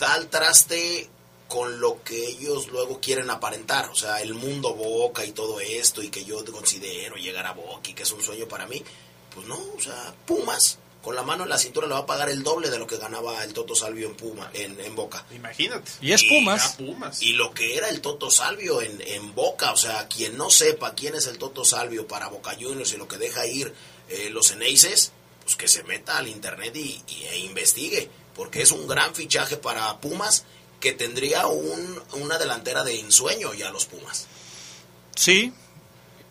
da 0.00 0.14
al 0.14 0.28
traste 0.28 1.08
con 1.46 1.80
lo 1.80 2.02
que 2.02 2.26
ellos 2.28 2.68
luego 2.68 3.00
quieren 3.00 3.30
aparentar. 3.30 3.88
O 3.90 3.94
sea, 3.94 4.20
el 4.20 4.34
mundo 4.34 4.74
Boca 4.74 5.24
y 5.24 5.32
todo 5.32 5.60
esto, 5.60 6.02
y 6.02 6.08
que 6.08 6.24
yo 6.24 6.44
considero 6.46 7.16
llegar 7.16 7.46
a 7.46 7.52
Boca 7.52 7.88
y 7.90 7.94
que 7.94 8.02
es 8.02 8.10
un 8.12 8.22
sueño 8.22 8.48
para 8.48 8.66
mí. 8.66 8.82
Pues 9.34 9.46
no, 9.46 9.56
o 9.76 9.80
sea, 9.80 10.14
Pumas. 10.26 10.78
Con 11.02 11.16
la 11.16 11.22
mano 11.22 11.44
en 11.44 11.48
la 11.48 11.56
cintura 11.56 11.86
le 11.86 11.94
va 11.94 12.00
a 12.00 12.06
pagar 12.06 12.28
el 12.28 12.42
doble 12.42 12.68
de 12.68 12.78
lo 12.78 12.86
que 12.86 12.98
ganaba 12.98 13.42
el 13.42 13.54
Toto 13.54 13.74
Salvio 13.74 14.06
en 14.08 14.16
Puma, 14.16 14.50
en, 14.52 14.78
en 14.80 14.94
Boca. 14.94 15.24
Imagínate. 15.34 15.90
Y 16.02 16.12
es 16.12 16.22
Pumas. 16.24 16.74
a 16.74 16.76
Pumas. 16.76 17.22
Y 17.22 17.32
lo 17.32 17.54
que 17.54 17.74
era 17.76 17.88
el 17.88 18.02
Toto 18.02 18.30
Salvio 18.30 18.82
en, 18.82 19.00
en 19.06 19.34
Boca, 19.34 19.72
o 19.72 19.78
sea, 19.78 20.06
quien 20.08 20.36
no 20.36 20.50
sepa 20.50 20.94
quién 20.94 21.14
es 21.14 21.26
el 21.26 21.38
Toto 21.38 21.64
Salvio 21.64 22.06
para 22.06 22.28
Boca 22.28 22.52
Juniors 22.60 22.92
y 22.92 22.98
lo 22.98 23.08
que 23.08 23.16
deja 23.16 23.46
ir 23.46 23.72
eh, 24.10 24.28
los 24.30 24.50
Eneises, 24.50 25.12
pues 25.42 25.56
que 25.56 25.68
se 25.68 25.84
meta 25.84 26.18
al 26.18 26.28
internet 26.28 26.76
y, 26.76 27.02
y- 27.08 27.24
e 27.30 27.38
investigue, 27.38 28.10
porque 28.40 28.62
es 28.62 28.72
un 28.72 28.86
gran 28.88 29.14
fichaje 29.14 29.58
para 29.58 29.98
Pumas 30.00 30.46
que 30.80 30.92
tendría 30.92 31.46
un, 31.46 32.00
una 32.14 32.38
delantera 32.38 32.82
de 32.84 32.98
ensueño 32.98 33.52
ya 33.52 33.70
los 33.70 33.84
Pumas. 33.84 34.28
Sí, 35.14 35.52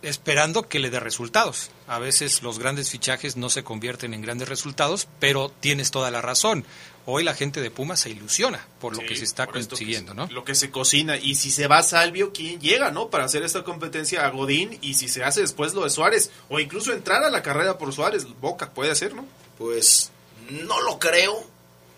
esperando 0.02 0.68
que 0.68 0.80
le 0.80 0.90
dé 0.90 1.00
resultados. 1.00 1.70
A 1.88 2.00
veces 2.00 2.42
los 2.42 2.58
grandes 2.58 2.90
fichajes 2.90 3.38
no 3.38 3.52
se 3.52 3.64
convierten 3.64 4.16
en 4.16 4.24
grandes 4.24 4.50
resultados, 4.50 5.08
pero 5.20 5.50
tienes 5.60 5.92
toda 5.92 6.10
la 6.10 6.20
razón. 6.20 6.66
Hoy 7.06 7.24
la 7.24 7.36
gente 7.36 7.62
de 7.62 7.70
Pumas 7.70 8.00
se 8.00 8.10
ilusiona 8.10 8.66
por 8.82 8.96
lo 8.96 9.02
Sí, 9.02 9.08
que 9.08 9.16
se 9.16 9.26
está 9.26 9.46
consiguiendo, 9.46 10.14
se- 10.14 10.18
¿no? 10.18 10.26
Lo 10.32 10.44
que 10.44 10.56
se 10.56 10.72
cocina. 10.72 11.16
Y 11.16 11.36
si 11.36 11.52
se 11.52 11.68
va 11.68 11.84
Salvio, 11.84 12.34
¿quién 12.34 12.60
llega, 12.60 12.90
no? 12.90 13.12
Para 13.12 13.26
hacer 13.26 13.44
esta 13.44 13.64
competencia 13.64 14.26
a 14.26 14.30
Godín. 14.32 14.80
Y 14.82 14.96
si 14.96 15.10
se 15.10 15.24
hace 15.24 15.42
después 15.42 15.76
lo 15.76 15.84
de 15.84 15.92
Suárez. 15.92 16.32
O 16.50 16.60
incluso 16.60 16.92
entrar 16.92 17.24
a 17.24 17.30
la 17.30 17.44
carrera 17.44 17.78
por 17.78 17.94
Suárez. 17.94 18.26
Boca 18.42 18.72
puede 18.74 18.90
hacer, 18.90 19.14
¿no? 19.14 19.28
Pues 19.60 20.10
no 20.50 20.82
lo 20.82 20.98
creo 20.98 21.46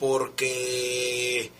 porque 0.02 1.52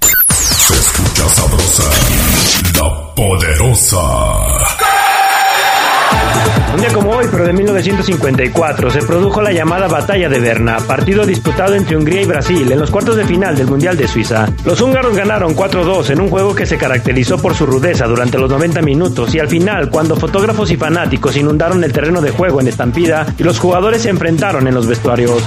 Poderosa. 3.21 3.99
Un 6.73 6.79
día 6.79 6.91
como 6.91 7.11
hoy, 7.11 7.27
pero 7.29 7.45
de 7.45 7.53
1954, 7.53 8.89
se 8.89 9.03
produjo 9.03 9.43
la 9.43 9.51
llamada 9.51 9.87
Batalla 9.87 10.27
de 10.27 10.39
Berna, 10.39 10.77
partido 10.87 11.23
disputado 11.23 11.75
entre 11.75 11.97
Hungría 11.97 12.23
y 12.23 12.25
Brasil 12.25 12.71
en 12.71 12.79
los 12.79 12.89
cuartos 12.89 13.15
de 13.15 13.25
final 13.25 13.55
del 13.55 13.67
Mundial 13.67 13.95
de 13.95 14.07
Suiza. 14.07 14.47
Los 14.65 14.81
húngaros 14.81 15.15
ganaron 15.15 15.55
4-2 15.55 16.09
en 16.09 16.21
un 16.21 16.29
juego 16.29 16.55
que 16.55 16.65
se 16.65 16.79
caracterizó 16.79 17.37
por 17.37 17.53
su 17.53 17.67
rudeza 17.67 18.07
durante 18.07 18.39
los 18.39 18.49
90 18.49 18.81
minutos 18.81 19.35
y 19.35 19.39
al 19.39 19.49
final, 19.49 19.91
cuando 19.91 20.15
fotógrafos 20.15 20.71
y 20.71 20.77
fanáticos 20.77 21.37
inundaron 21.37 21.83
el 21.83 21.93
terreno 21.93 22.21
de 22.21 22.31
juego 22.31 22.59
en 22.59 22.69
estampida 22.69 23.27
y 23.37 23.43
los 23.43 23.59
jugadores 23.59 24.01
se 24.01 24.09
enfrentaron 24.09 24.67
en 24.67 24.73
los 24.73 24.87
vestuarios. 24.87 25.43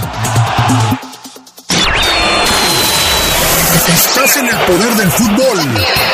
Estás 3.89 4.37
en 4.37 4.47
el 4.47 4.57
poder 4.59 4.95
del 4.95 5.11
fútbol. 5.11 6.14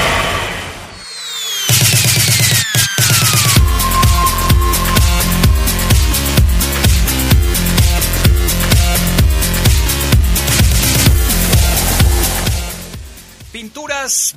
Pinturas. 14.01 14.33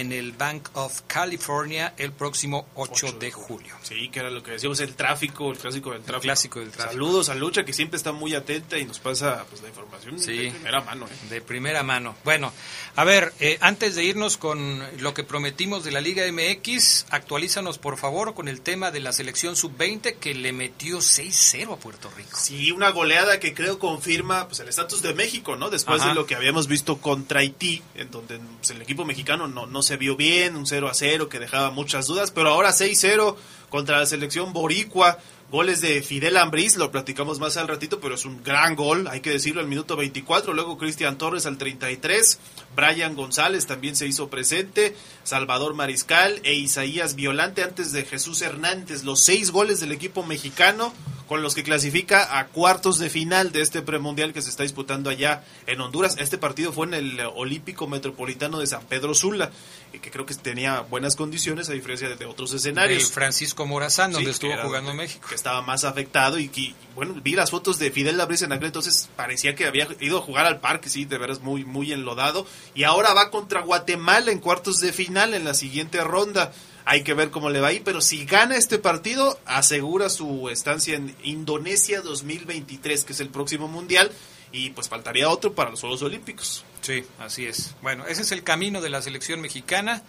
en 0.00 0.12
el 0.12 0.32
Bank 0.32 0.68
of 0.74 1.02
California 1.06 1.94
el 1.96 2.12
próximo 2.12 2.66
8, 2.74 3.12
de 3.12 3.30
julio. 3.32 3.74
Sí, 3.82 4.08
que 4.10 4.20
era 4.20 4.30
lo 4.30 4.42
que 4.42 4.52
decíamos, 4.52 4.80
el 4.80 4.94
tráfico, 4.94 5.50
el 5.50 5.58
clásico 5.58 5.90
del 5.92 6.02
tráfico. 6.02 6.22
clásico 6.22 6.60
del 6.60 6.70
tráfico. 6.70 6.92
Saludos 6.92 7.28
a 7.28 7.34
Lucha, 7.34 7.64
que 7.64 7.72
siempre 7.72 7.96
está 7.96 8.12
muy 8.12 8.34
atenta 8.34 8.78
y 8.78 8.84
nos 8.84 8.98
pasa 8.98 9.44
pues, 9.48 9.62
la 9.62 9.68
información 9.68 10.18
Sí. 10.18 10.32
de 10.36 10.50
primera 10.50 10.80
mano. 10.82 11.06
¿eh? 11.06 11.28
De 11.30 11.40
primera 11.40 11.82
mano. 11.82 12.14
Bueno, 12.24 12.52
a 12.96 13.04
ver, 13.04 13.32
eh, 13.40 13.58
antes 13.60 13.94
de 13.94 14.04
irnos 14.04 14.36
con 14.36 14.82
lo 15.00 15.14
que 15.14 15.24
prometimos 15.24 15.84
de 15.84 15.92
la 15.92 16.00
Liga 16.00 16.24
MX, 16.30 17.06
actualízanos 17.10 17.78
por 17.78 17.96
favor 17.96 18.34
con 18.34 18.48
el 18.48 18.60
tema 18.60 18.90
de 18.90 19.00
la 19.00 19.12
selección 19.12 19.56
sub-20 19.56 20.16
que 20.18 20.34
le 20.34 20.52
metió 20.52 20.98
6-0 21.00 21.72
a 21.72 21.76
Puerto 21.76 22.10
Rico. 22.16 22.36
Sí, 22.36 22.72
una 22.72 22.90
goleada 22.90 23.38
que 23.40 23.54
creo 23.54 23.78
confirma 23.78 24.46
pues, 24.46 24.60
el 24.60 24.68
estatus 24.68 25.02
de 25.02 25.14
México, 25.14 25.56
¿no? 25.56 25.70
Después 25.70 26.00
Ajá. 26.00 26.10
de 26.10 26.14
lo 26.14 26.26
que 26.26 26.34
habíamos 26.34 26.66
visto 26.68 26.98
contra 26.98 27.40
Haití, 27.40 27.82
en 27.94 28.10
donde 28.10 28.38
pues, 28.58 28.70
el 28.70 28.82
equipo 28.82 29.04
mexicano 29.04 29.48
no, 29.48 29.66
no 29.66 29.82
se 29.84 29.96
vio 29.96 30.16
bien, 30.16 30.56
un 30.56 30.66
0 30.66 30.88
a 30.88 30.94
0 30.94 31.28
que 31.28 31.38
dejaba 31.38 31.70
muchas 31.70 32.06
dudas, 32.06 32.30
pero 32.30 32.50
ahora 32.50 32.70
6-0 32.70 33.36
contra 33.68 33.98
la 33.98 34.06
selección 34.06 34.52
boricua. 34.52 35.18
Goles 35.50 35.80
de 35.80 36.02
Fidel 36.02 36.36
Ambriz, 36.36 36.76
lo 36.76 36.90
platicamos 36.90 37.38
más 37.38 37.56
al 37.56 37.68
ratito, 37.68 38.00
pero 38.00 38.16
es 38.16 38.24
un 38.24 38.42
gran 38.42 38.74
gol, 38.74 39.06
hay 39.06 39.20
que 39.20 39.30
decirlo, 39.30 39.60
al 39.60 39.68
minuto 39.68 39.94
24. 39.94 40.52
Luego 40.52 40.78
Cristian 40.78 41.16
Torres 41.16 41.46
al 41.46 41.58
33. 41.58 42.40
Brian 42.74 43.14
González 43.14 43.66
también 43.66 43.94
se 43.94 44.08
hizo 44.08 44.28
presente. 44.28 44.96
Salvador 45.24 45.74
Mariscal 45.74 46.40
e 46.44 46.54
Isaías 46.54 47.14
Violante 47.14 47.62
antes 47.62 47.92
de 47.92 48.04
Jesús 48.04 48.42
Hernández. 48.42 49.04
Los 49.04 49.20
seis 49.20 49.50
goles 49.50 49.80
del 49.80 49.92
equipo 49.92 50.22
mexicano 50.22 50.92
con 51.26 51.42
los 51.42 51.54
que 51.54 51.62
clasifica 51.62 52.38
a 52.38 52.48
cuartos 52.48 52.98
de 52.98 53.08
final 53.08 53.50
de 53.50 53.62
este 53.62 53.82
premundial 53.82 54.32
que 54.32 54.42
se 54.42 54.50
está 54.50 54.62
disputando 54.62 55.08
allá 55.08 55.42
en 55.66 55.80
Honduras. 55.80 56.16
Este 56.18 56.38
partido 56.38 56.72
fue 56.72 56.86
en 56.86 56.94
el 56.94 57.20
Olímpico 57.34 57.86
Metropolitano 57.86 58.58
de 58.58 58.66
San 58.66 58.84
Pedro 58.84 59.14
Sula, 59.14 59.50
y 59.92 60.00
que 60.00 60.10
creo 60.10 60.26
que 60.26 60.34
tenía 60.34 60.80
buenas 60.80 61.16
condiciones 61.16 61.70
a 61.70 61.72
diferencia 61.72 62.14
de 62.14 62.26
otros 62.26 62.52
escenarios. 62.52 63.04
El 63.04 63.08
Francisco 63.08 63.64
Morazán, 63.66 64.12
donde 64.12 64.26
Sí, 64.26 64.32
estuvo 64.32 64.52
era 64.52 64.64
jugando 64.64 64.92
México. 64.92 65.26
Que 65.28 65.34
estaba 65.34 65.62
más 65.62 65.84
afectado 65.84 66.38
y 66.38 66.48
que, 66.48 66.74
bueno, 66.94 67.14
vi 67.22 67.34
las 67.34 67.50
fotos 67.50 67.78
de 67.78 67.90
Fidel 67.90 68.18
Labris 68.18 68.42
en 68.42 68.52
aquel 68.52 68.66
entonces, 68.66 69.08
parecía 69.16 69.54
que 69.54 69.66
había 69.66 69.88
ido 70.00 70.18
a 70.18 70.22
jugar 70.22 70.46
al 70.46 70.60
parque, 70.60 70.90
sí, 70.90 71.04
de 71.04 71.16
veras 71.16 71.40
muy, 71.40 71.64
muy 71.64 71.92
enlodado. 71.92 72.46
Y 72.74 72.84
ahora 72.84 73.14
va 73.14 73.30
contra 73.30 73.62
Guatemala 73.62 74.30
en 74.30 74.40
cuartos 74.40 74.80
de 74.80 74.92
final 74.92 75.13
en 75.16 75.44
la 75.44 75.54
siguiente 75.54 76.02
ronda. 76.02 76.52
Hay 76.84 77.02
que 77.02 77.14
ver 77.14 77.30
cómo 77.30 77.48
le 77.48 77.60
va 77.60 77.68
ahí, 77.68 77.80
pero 77.80 78.00
si 78.00 78.26
gana 78.26 78.56
este 78.56 78.78
partido, 78.78 79.38
asegura 79.46 80.10
su 80.10 80.50
estancia 80.50 80.96
en 80.96 81.16
Indonesia 81.22 82.02
2023, 82.02 83.04
que 83.04 83.12
es 83.12 83.20
el 83.20 83.30
próximo 83.30 83.68
mundial, 83.68 84.10
y 84.52 84.70
pues 84.70 84.88
faltaría 84.88 85.30
otro 85.30 85.54
para 85.54 85.70
los 85.70 85.80
Juegos 85.80 86.02
Olímpicos. 86.02 86.64
Sí, 86.82 87.04
así 87.18 87.46
es. 87.46 87.74
Bueno, 87.80 88.06
ese 88.06 88.22
es 88.22 88.32
el 88.32 88.42
camino 88.42 88.82
de 88.82 88.90
la 88.90 89.00
selección 89.00 89.40
mexicana, 89.40 90.02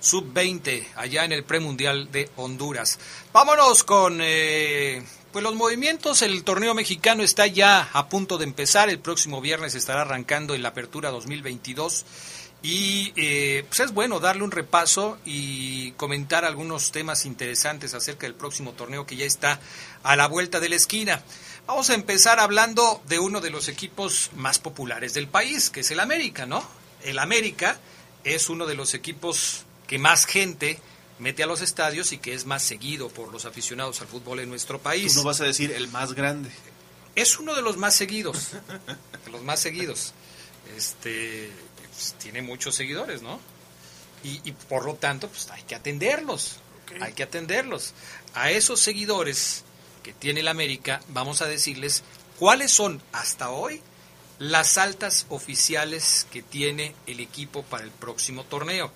sub-20, 0.00 0.86
allá 0.96 1.24
en 1.24 1.32
el 1.32 1.44
premundial 1.44 2.10
de 2.10 2.30
Honduras. 2.36 2.98
Vámonos 3.32 3.84
con 3.84 4.20
eh, 4.22 5.02
pues 5.32 5.42
los 5.42 5.54
movimientos. 5.54 6.22
El 6.22 6.44
torneo 6.44 6.74
mexicano 6.74 7.22
está 7.22 7.46
ya 7.46 7.90
a 7.92 8.08
punto 8.08 8.38
de 8.38 8.44
empezar. 8.44 8.88
El 8.88 9.00
próximo 9.00 9.40
viernes 9.40 9.74
estará 9.74 10.02
arrancando 10.02 10.54
en 10.54 10.62
la 10.62 10.70
apertura 10.70 11.10
2022. 11.10 12.04
Y 12.62 13.12
eh, 13.16 13.64
pues 13.68 13.80
es 13.80 13.92
bueno 13.92 14.20
darle 14.20 14.44
un 14.44 14.52
repaso 14.52 15.18
y 15.24 15.90
comentar 15.92 16.44
algunos 16.44 16.92
temas 16.92 17.26
interesantes 17.26 17.92
acerca 17.92 18.26
del 18.26 18.34
próximo 18.34 18.72
torneo 18.72 19.04
que 19.04 19.16
ya 19.16 19.26
está 19.26 19.58
a 20.04 20.14
la 20.14 20.28
vuelta 20.28 20.60
de 20.60 20.68
la 20.68 20.76
esquina. 20.76 21.22
Vamos 21.66 21.90
a 21.90 21.94
empezar 21.94 22.38
hablando 22.38 23.02
de 23.08 23.18
uno 23.18 23.40
de 23.40 23.50
los 23.50 23.68
equipos 23.68 24.30
más 24.36 24.60
populares 24.60 25.12
del 25.12 25.26
país, 25.26 25.70
que 25.70 25.80
es 25.80 25.90
el 25.90 25.98
América, 25.98 26.46
¿no? 26.46 26.64
El 27.02 27.18
América 27.18 27.78
es 28.22 28.48
uno 28.48 28.66
de 28.66 28.76
los 28.76 28.94
equipos 28.94 29.64
que 29.88 29.98
más 29.98 30.24
gente 30.24 30.78
mete 31.18 31.42
a 31.42 31.46
los 31.46 31.62
estadios 31.62 32.12
y 32.12 32.18
que 32.18 32.34
es 32.34 32.46
más 32.46 32.62
seguido 32.62 33.08
por 33.08 33.32
los 33.32 33.44
aficionados 33.44 34.00
al 34.00 34.06
fútbol 34.06 34.40
en 34.40 34.48
nuestro 34.48 34.80
país. 34.80 35.14
Tú 35.14 35.20
no 35.20 35.26
vas 35.26 35.40
a 35.40 35.44
decir 35.44 35.72
el 35.72 35.88
más 35.88 36.12
grande. 36.14 36.50
Es 37.14 37.38
uno 37.38 37.54
de 37.54 37.62
los 37.62 37.76
más 37.76 37.94
seguidos, 37.94 38.52
de 39.24 39.30
los 39.30 39.42
más 39.42 39.60
seguidos. 39.60 40.14
Este 40.76 41.50
pues, 41.92 42.14
tiene 42.18 42.42
muchos 42.42 42.74
seguidores, 42.74 43.22
¿no? 43.22 43.38
Y, 44.24 44.40
y 44.44 44.52
por 44.52 44.84
lo 44.84 44.94
tanto, 44.94 45.28
pues 45.28 45.50
hay 45.50 45.62
que 45.62 45.74
atenderlos, 45.74 46.56
hay 47.00 47.12
que 47.12 47.22
atenderlos. 47.22 47.94
A 48.34 48.50
esos 48.50 48.80
seguidores 48.80 49.64
que 50.02 50.12
tiene 50.12 50.40
el 50.40 50.48
América, 50.48 51.00
vamos 51.08 51.42
a 51.42 51.46
decirles 51.46 52.02
cuáles 52.38 52.72
son 52.72 53.02
hasta 53.12 53.50
hoy 53.50 53.82
las 54.38 54.78
altas 54.78 55.26
oficiales 55.28 56.26
que 56.32 56.42
tiene 56.42 56.94
el 57.06 57.20
equipo 57.20 57.62
para 57.62 57.84
el 57.84 57.90
próximo 57.90 58.44
torneo. 58.44 58.92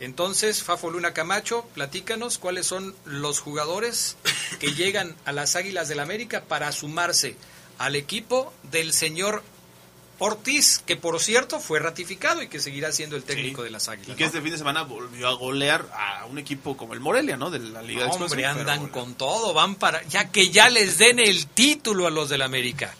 Entonces, 0.00 0.62
Fafo 0.62 0.90
Luna 0.90 1.12
Camacho, 1.12 1.64
platícanos 1.74 2.38
cuáles 2.38 2.66
son 2.66 2.94
los 3.04 3.40
jugadores 3.40 4.16
que 4.60 4.74
llegan 4.74 5.16
a 5.24 5.32
las 5.32 5.56
Águilas 5.56 5.88
del 5.88 6.00
América 6.00 6.44
para 6.44 6.70
sumarse 6.70 7.34
al 7.78 7.96
equipo 7.96 8.52
del 8.70 8.92
señor 8.92 9.42
Ortiz, 10.20 10.80
que 10.84 10.96
por 10.96 11.20
cierto 11.20 11.60
fue 11.60 11.78
ratificado 11.78 12.42
y 12.42 12.48
que 12.48 12.58
seguirá 12.60 12.90
siendo 12.92 13.14
el 13.16 13.22
técnico 13.22 13.62
de 13.62 13.70
las 13.70 13.86
Y 13.86 13.90
Águilas. 13.92 14.16
que 14.16 14.22
¿no? 14.24 14.26
este 14.26 14.40
fin 14.42 14.50
de 14.50 14.58
semana 14.58 14.82
volvió 14.82 15.28
a 15.28 15.34
golear 15.34 15.86
a 15.92 16.26
un 16.26 16.38
equipo 16.38 16.76
como 16.76 16.94
el 16.94 17.00
Morelia, 17.00 17.36
¿no? 17.36 17.50
De 17.50 17.60
la 17.60 17.82
Liga 17.82 18.04
de 18.04 18.10
Hombre, 18.10 18.44
andan 18.44 18.88
con 18.88 19.14
todo, 19.14 19.54
van 19.54 19.76
para 19.76 20.02
ya 20.08 20.30
que 20.32 20.50
ya 20.50 20.68
les 20.70 20.98
den 20.98 21.18
el 21.20 21.46
título 21.46 22.06
a 22.06 22.10
los 22.10 22.28
del 22.28 22.42
América. 22.42 22.94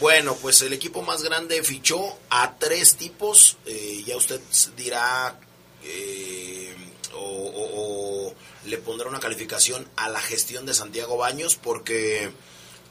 Bueno, 0.00 0.34
pues 0.36 0.60
el 0.62 0.72
equipo 0.72 1.02
más 1.02 1.22
grande 1.22 1.62
fichó 1.62 2.18
a 2.30 2.54
tres 2.58 2.96
tipos. 2.96 3.56
eh, 3.66 4.02
ya 4.06 4.16
usted 4.16 4.40
dirá 4.76 5.38
eh, 5.84 6.74
o, 7.14 7.18
o- 7.18 8.26
o 8.30 8.34
le 8.66 8.78
pondrá 8.78 9.08
una 9.08 9.20
calificación 9.20 9.86
a 9.96 10.08
la 10.08 10.20
gestión 10.20 10.66
de 10.66 10.74
Santiago 10.74 11.16
Baños 11.16 11.56
porque 11.56 12.30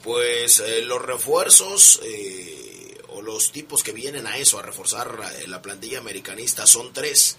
pues 0.03 0.59
eh, 0.59 0.81
los 0.83 1.01
refuerzos 1.01 1.99
eh, 2.03 2.44
los 3.25 3.51
tipos 3.51 3.83
que 3.83 3.91
vienen 3.91 4.27
a 4.27 4.37
eso, 4.37 4.59
a 4.59 4.61
reforzar 4.61 5.19
eh, 5.39 5.47
la 5.47 5.61
plantilla 5.61 5.99
americanista 5.99 6.65
son 6.65 6.93
tres. 6.93 7.37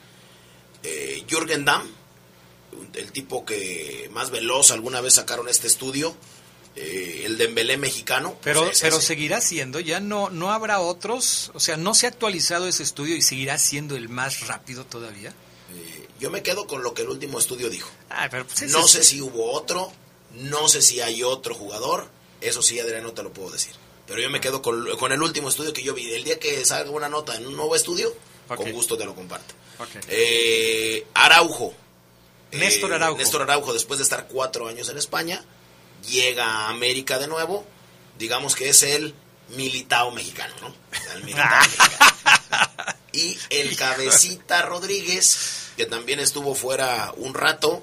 Eh, 0.83 1.25
Jürgen 1.29 1.65
Damm, 1.65 1.89
el 2.95 3.13
tipo 3.13 3.45
que 3.45 4.11
más 4.13 4.31
veloz 4.31 4.71
alguna 4.71 5.01
vez 5.01 5.15
sacaron 5.15 5.49
este 5.49 5.67
estudio, 5.67 6.15
eh, 6.75 7.23
el 7.25 7.39
Dembélé 7.39 7.77
mexicano. 7.79 8.33
pues 8.33 8.43
Pero, 8.43 8.71
pero 8.81 9.01
seguirá 9.01 9.41
siendo, 9.41 9.81
ya 9.81 10.01
no, 10.01 10.29
no 10.29 10.53
habrá 10.53 10.81
otros, 10.81 11.51
o 11.55 11.61
sea, 11.61 11.77
no 11.77 11.95
se 11.95 12.07
ha 12.07 12.11
actualizado 12.11 12.69
ese 12.69 12.83
estudio 12.83 13.17
y 13.17 13.23
seguirá 13.23 13.57
siendo 13.59 13.97
el 13.97 14.09
más 14.09 14.47
rápido 14.47 14.85
todavía. 14.85 15.33
Yo 16.19 16.31
me 16.31 16.43
quedo 16.43 16.67
con 16.67 16.83
lo 16.83 16.95
que 16.95 17.03
el 17.03 17.11
último 17.11 17.39
estudio 17.39 17.69
dijo. 17.69 17.91
Ah, 18.09 18.29
pero 18.31 18.47
pues 18.47 18.71
no 18.71 18.89
sé 18.89 19.05
si 19.05 19.21
hubo 19.21 19.53
otro, 19.53 19.93
no 20.33 20.67
sé 20.67 20.81
si 20.81 21.01
hay 21.01 21.23
otro 21.23 21.55
jugador, 21.55 22.09
eso 22.41 22.63
sí, 22.63 22.81
Adrián, 22.81 23.03
no 23.03 23.13
te 23.13 23.23
lo 23.23 23.33
puedo 23.33 23.51
decir. 23.51 23.75
Pero 24.07 24.21
yo 24.21 24.31
me 24.31 24.41
quedo 24.41 24.63
con, 24.63 24.97
con 24.99 25.13
el 25.13 25.21
último 25.21 25.49
estudio 25.49 25.73
que 25.73 25.83
yo 25.83 25.95
vi. 25.95 26.13
El 26.13 26.25
día 26.25 26.39
que 26.39 26.65
salga 26.65 26.91
una 26.91 27.09
nota 27.09 27.35
en 27.37 27.47
un 27.47 27.57
nuevo 27.57 27.75
estudio, 27.75 28.15
con 28.49 28.71
gusto 28.73 28.97
te 28.97 29.05
lo 29.05 29.15
comparto. 29.15 29.55
Eh, 30.09 31.07
Araujo. 31.15 31.75
Néstor 32.53 32.93
Eh, 32.93 32.95
Araujo. 32.95 33.19
Néstor 33.19 33.43
Araujo, 33.43 33.73
después 33.73 33.99
de 33.99 34.05
estar 34.05 34.29
cuatro 34.29 34.69
años 34.69 34.89
en 34.89 34.99
España, 34.99 35.45
llega 36.09 36.45
a 36.47 36.69
América 36.71 37.19
de 37.19 37.27
nuevo. 37.27 37.67
Digamos 38.19 38.55
que 38.55 38.69
es 38.69 38.83
el 38.85 39.15
militao 39.57 40.11
mexicano, 40.13 40.55
¿no? 40.63 40.75
El 41.15 41.25
militao 41.25 41.61
mexicano. 41.61 42.97
Y 43.13 43.37
el 43.51 43.77
Cabecita 43.79 44.63
Rodríguez, 44.63 45.71
que 45.77 45.87
también 45.87 46.21
estuvo 46.21 46.55
fuera 46.55 47.13
un 47.17 47.35
rato, 47.35 47.83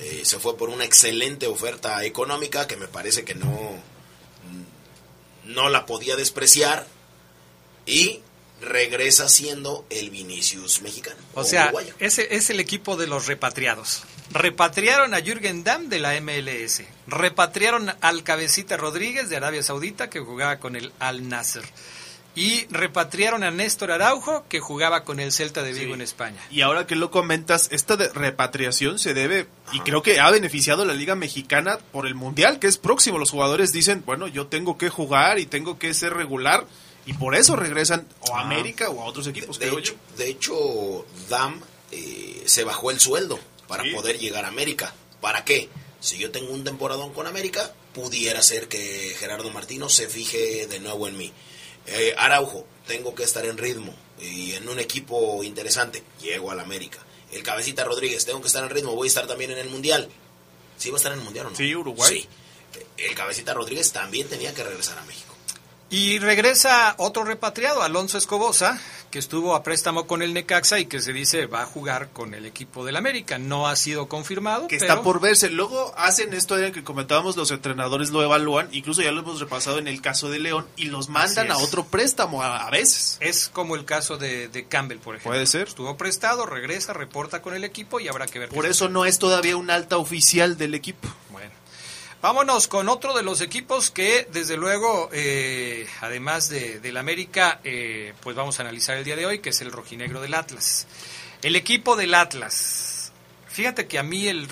eh, 0.00 0.22
se 0.24 0.38
fue 0.38 0.56
por 0.56 0.68
una 0.68 0.84
excelente 0.84 1.46
oferta 1.46 2.04
económica 2.04 2.66
que 2.66 2.76
me 2.76 2.86
parece 2.88 3.24
que 3.24 3.34
no, 3.34 3.78
no 5.44 5.68
la 5.68 5.86
podía 5.86 6.16
despreciar. 6.16 6.86
Y 7.86 8.20
regresa 8.60 9.28
siendo 9.28 9.84
el 9.90 10.10
Vinicius 10.10 10.82
mexicano. 10.82 11.16
O 11.34 11.44
sea, 11.44 11.64
uruguayo. 11.64 11.94
ese 11.98 12.34
es 12.34 12.50
el 12.50 12.60
equipo 12.60 12.96
de 12.96 13.06
los 13.06 13.26
repatriados. 13.26 14.04
Repatriaron 14.30 15.14
a 15.14 15.20
Jürgen 15.20 15.64
Damm 15.64 15.88
de 15.88 15.98
la 15.98 16.18
MLS. 16.20 16.82
Repatriaron 17.06 17.92
al 18.00 18.22
Cabecita 18.22 18.76
Rodríguez 18.76 19.28
de 19.28 19.36
Arabia 19.36 19.62
Saudita 19.62 20.08
que 20.08 20.20
jugaba 20.20 20.58
con 20.58 20.76
el 20.76 20.92
Al 20.98 21.28
Nasser. 21.28 21.64
Y 22.36 22.66
repatriaron 22.66 23.44
a 23.44 23.50
Néstor 23.52 23.92
Araujo 23.92 24.44
que 24.48 24.58
jugaba 24.58 25.04
con 25.04 25.20
el 25.20 25.30
Celta 25.32 25.62
de 25.62 25.72
Vigo 25.72 25.94
en 25.94 26.00
España. 26.00 26.40
Y 26.50 26.62
ahora 26.62 26.86
que 26.86 26.96
lo 26.96 27.10
comentas, 27.12 27.68
esta 27.70 27.96
de 27.96 28.08
repatriación 28.08 28.98
se 28.98 29.14
debe, 29.14 29.46
y 29.72 29.80
creo 29.80 30.02
que 30.02 30.18
ha 30.18 30.30
beneficiado 30.30 30.82
a 30.82 30.86
la 30.86 30.94
Liga 30.94 31.14
Mexicana 31.14 31.78
por 31.92 32.06
el 32.08 32.14
Mundial, 32.16 32.58
que 32.58 32.66
es 32.66 32.76
próximo. 32.76 33.18
Los 33.18 33.30
jugadores 33.30 33.72
dicen, 33.72 34.02
bueno, 34.04 34.26
yo 34.26 34.48
tengo 34.48 34.76
que 34.78 34.88
jugar 34.90 35.38
y 35.38 35.46
tengo 35.46 35.78
que 35.78 35.94
ser 35.94 36.12
regular, 36.14 36.66
y 37.06 37.12
por 37.12 37.36
eso 37.36 37.54
regresan 37.54 38.06
o 38.28 38.34
a 38.34 38.40
Ah. 38.40 38.42
América 38.42 38.88
o 38.90 39.00
a 39.02 39.04
otros 39.04 39.26
equipos, 39.28 39.58
De 39.60 39.66
creo 39.66 39.78
hecho, 39.78 39.92
yo. 40.10 40.16
de 40.16 40.28
hecho 40.28 41.06
Dam 41.28 41.60
eh, 41.92 42.42
se 42.46 42.64
bajó 42.64 42.90
el 42.90 42.98
sueldo 42.98 43.38
para 43.68 43.84
poder 43.94 44.18
llegar 44.18 44.44
a 44.44 44.48
América. 44.48 44.92
¿Para 45.20 45.44
qué? 45.44 45.68
Si 46.00 46.18
yo 46.18 46.30
tengo 46.32 46.52
un 46.52 46.64
temporadón 46.64 47.12
con 47.12 47.26
América, 47.26 47.72
pudiera 47.94 48.42
ser 48.42 48.66
que 48.68 49.14
Gerardo 49.18 49.50
Martino 49.50 49.88
se 49.88 50.08
fije 50.08 50.66
de 50.66 50.80
nuevo 50.80 51.06
en 51.08 51.16
mí. 51.16 51.32
Eh, 51.86 52.14
Araujo, 52.16 52.66
tengo 52.86 53.14
que 53.14 53.24
estar 53.24 53.44
en 53.44 53.58
ritmo 53.58 53.94
y 54.20 54.52
en 54.52 54.68
un 54.68 54.78
equipo 54.78 55.42
interesante. 55.44 56.02
Llego 56.20 56.50
al 56.50 56.60
América. 56.60 56.98
el 57.32 57.42
cabecita 57.42 57.84
Rodríguez, 57.84 58.24
tengo 58.24 58.40
que 58.40 58.46
estar 58.46 58.62
en 58.62 58.70
ritmo, 58.70 58.94
voy 58.94 59.06
a 59.06 59.08
estar 59.08 59.26
también 59.26 59.50
en 59.50 59.58
el 59.58 59.68
Mundial. 59.68 60.08
¿Sí 60.78 60.90
va 60.90 60.96
a 60.96 60.98
estar 60.98 61.12
en 61.12 61.18
el 61.18 61.24
Mundial 61.24 61.46
o 61.46 61.50
no? 61.50 61.56
Sí, 61.56 61.74
Uruguay. 61.74 62.20
Sí. 62.20 62.28
El 62.96 63.14
cabecita 63.14 63.54
Rodríguez 63.54 63.92
también 63.92 64.28
tenía 64.28 64.54
que 64.54 64.62
regresar 64.62 64.98
a 64.98 65.04
México. 65.04 65.34
Y 65.90 66.18
regresa 66.18 66.94
otro 66.98 67.24
repatriado, 67.24 67.82
Alonso 67.82 68.18
Escobosa, 68.18 68.80
que 69.14 69.20
estuvo 69.20 69.54
a 69.54 69.62
préstamo 69.62 70.08
con 70.08 70.22
el 70.22 70.34
Necaxa 70.34 70.80
y 70.80 70.86
que 70.86 71.00
se 71.00 71.12
dice 71.12 71.46
va 71.46 71.62
a 71.62 71.66
jugar 71.66 72.08
con 72.12 72.34
el 72.34 72.46
equipo 72.46 72.84
del 72.84 72.96
América. 72.96 73.38
No 73.38 73.68
ha 73.68 73.76
sido 73.76 74.08
confirmado. 74.08 74.66
Que 74.66 74.78
pero 74.78 74.90
está 74.90 75.04
por 75.04 75.20
verse. 75.20 75.50
Luego 75.50 75.94
hacen 75.96 76.34
esto 76.34 76.56
de 76.56 76.72
que 76.72 76.82
comentábamos, 76.82 77.36
los 77.36 77.52
entrenadores 77.52 78.10
lo 78.10 78.24
evalúan, 78.24 78.68
incluso 78.72 79.02
ya 79.02 79.12
lo 79.12 79.20
hemos 79.20 79.38
repasado 79.38 79.78
en 79.78 79.86
el 79.86 80.00
caso 80.02 80.30
de 80.30 80.40
León, 80.40 80.66
y 80.76 80.86
los 80.86 81.10
mandan 81.10 81.52
a 81.52 81.58
otro 81.58 81.84
préstamo 81.84 82.42
a, 82.42 82.66
a 82.66 82.70
veces. 82.70 83.16
Es 83.20 83.48
como 83.48 83.76
el 83.76 83.84
caso 83.84 84.16
de, 84.16 84.48
de 84.48 84.64
Campbell, 84.66 84.98
por 84.98 85.14
ejemplo. 85.14 85.30
Puede 85.30 85.46
ser. 85.46 85.68
Estuvo 85.68 85.96
prestado, 85.96 86.44
regresa, 86.44 86.92
reporta 86.92 87.40
con 87.40 87.54
el 87.54 87.62
equipo 87.62 88.00
y 88.00 88.08
habrá 88.08 88.26
que 88.26 88.40
ver. 88.40 88.48
Por 88.48 88.66
eso 88.66 88.88
no 88.88 89.04
es 89.04 89.20
todavía 89.20 89.56
un 89.56 89.70
alta 89.70 89.96
oficial 89.96 90.58
del 90.58 90.74
equipo. 90.74 91.06
Bueno. 91.30 91.52
Vámonos 92.24 92.68
con 92.68 92.88
otro 92.88 93.12
de 93.12 93.22
los 93.22 93.42
equipos 93.42 93.90
que, 93.90 94.26
desde 94.32 94.56
luego, 94.56 95.10
eh, 95.12 95.86
además 96.00 96.48
de, 96.48 96.80
del 96.80 96.96
América, 96.96 97.60
eh, 97.64 98.14
pues 98.22 98.34
vamos 98.34 98.58
a 98.58 98.62
analizar 98.62 98.96
el 98.96 99.04
día 99.04 99.14
de 99.14 99.26
hoy, 99.26 99.40
que 99.40 99.50
es 99.50 99.60
el 99.60 99.70
rojinegro 99.70 100.22
del 100.22 100.32
Atlas. 100.32 100.86
El 101.42 101.54
equipo 101.54 101.96
del 101.96 102.14
Atlas. 102.14 103.12
Fíjate 103.48 103.86
que 103.86 103.98
a 103.98 104.02
mí 104.02 104.26
el, 104.26 104.48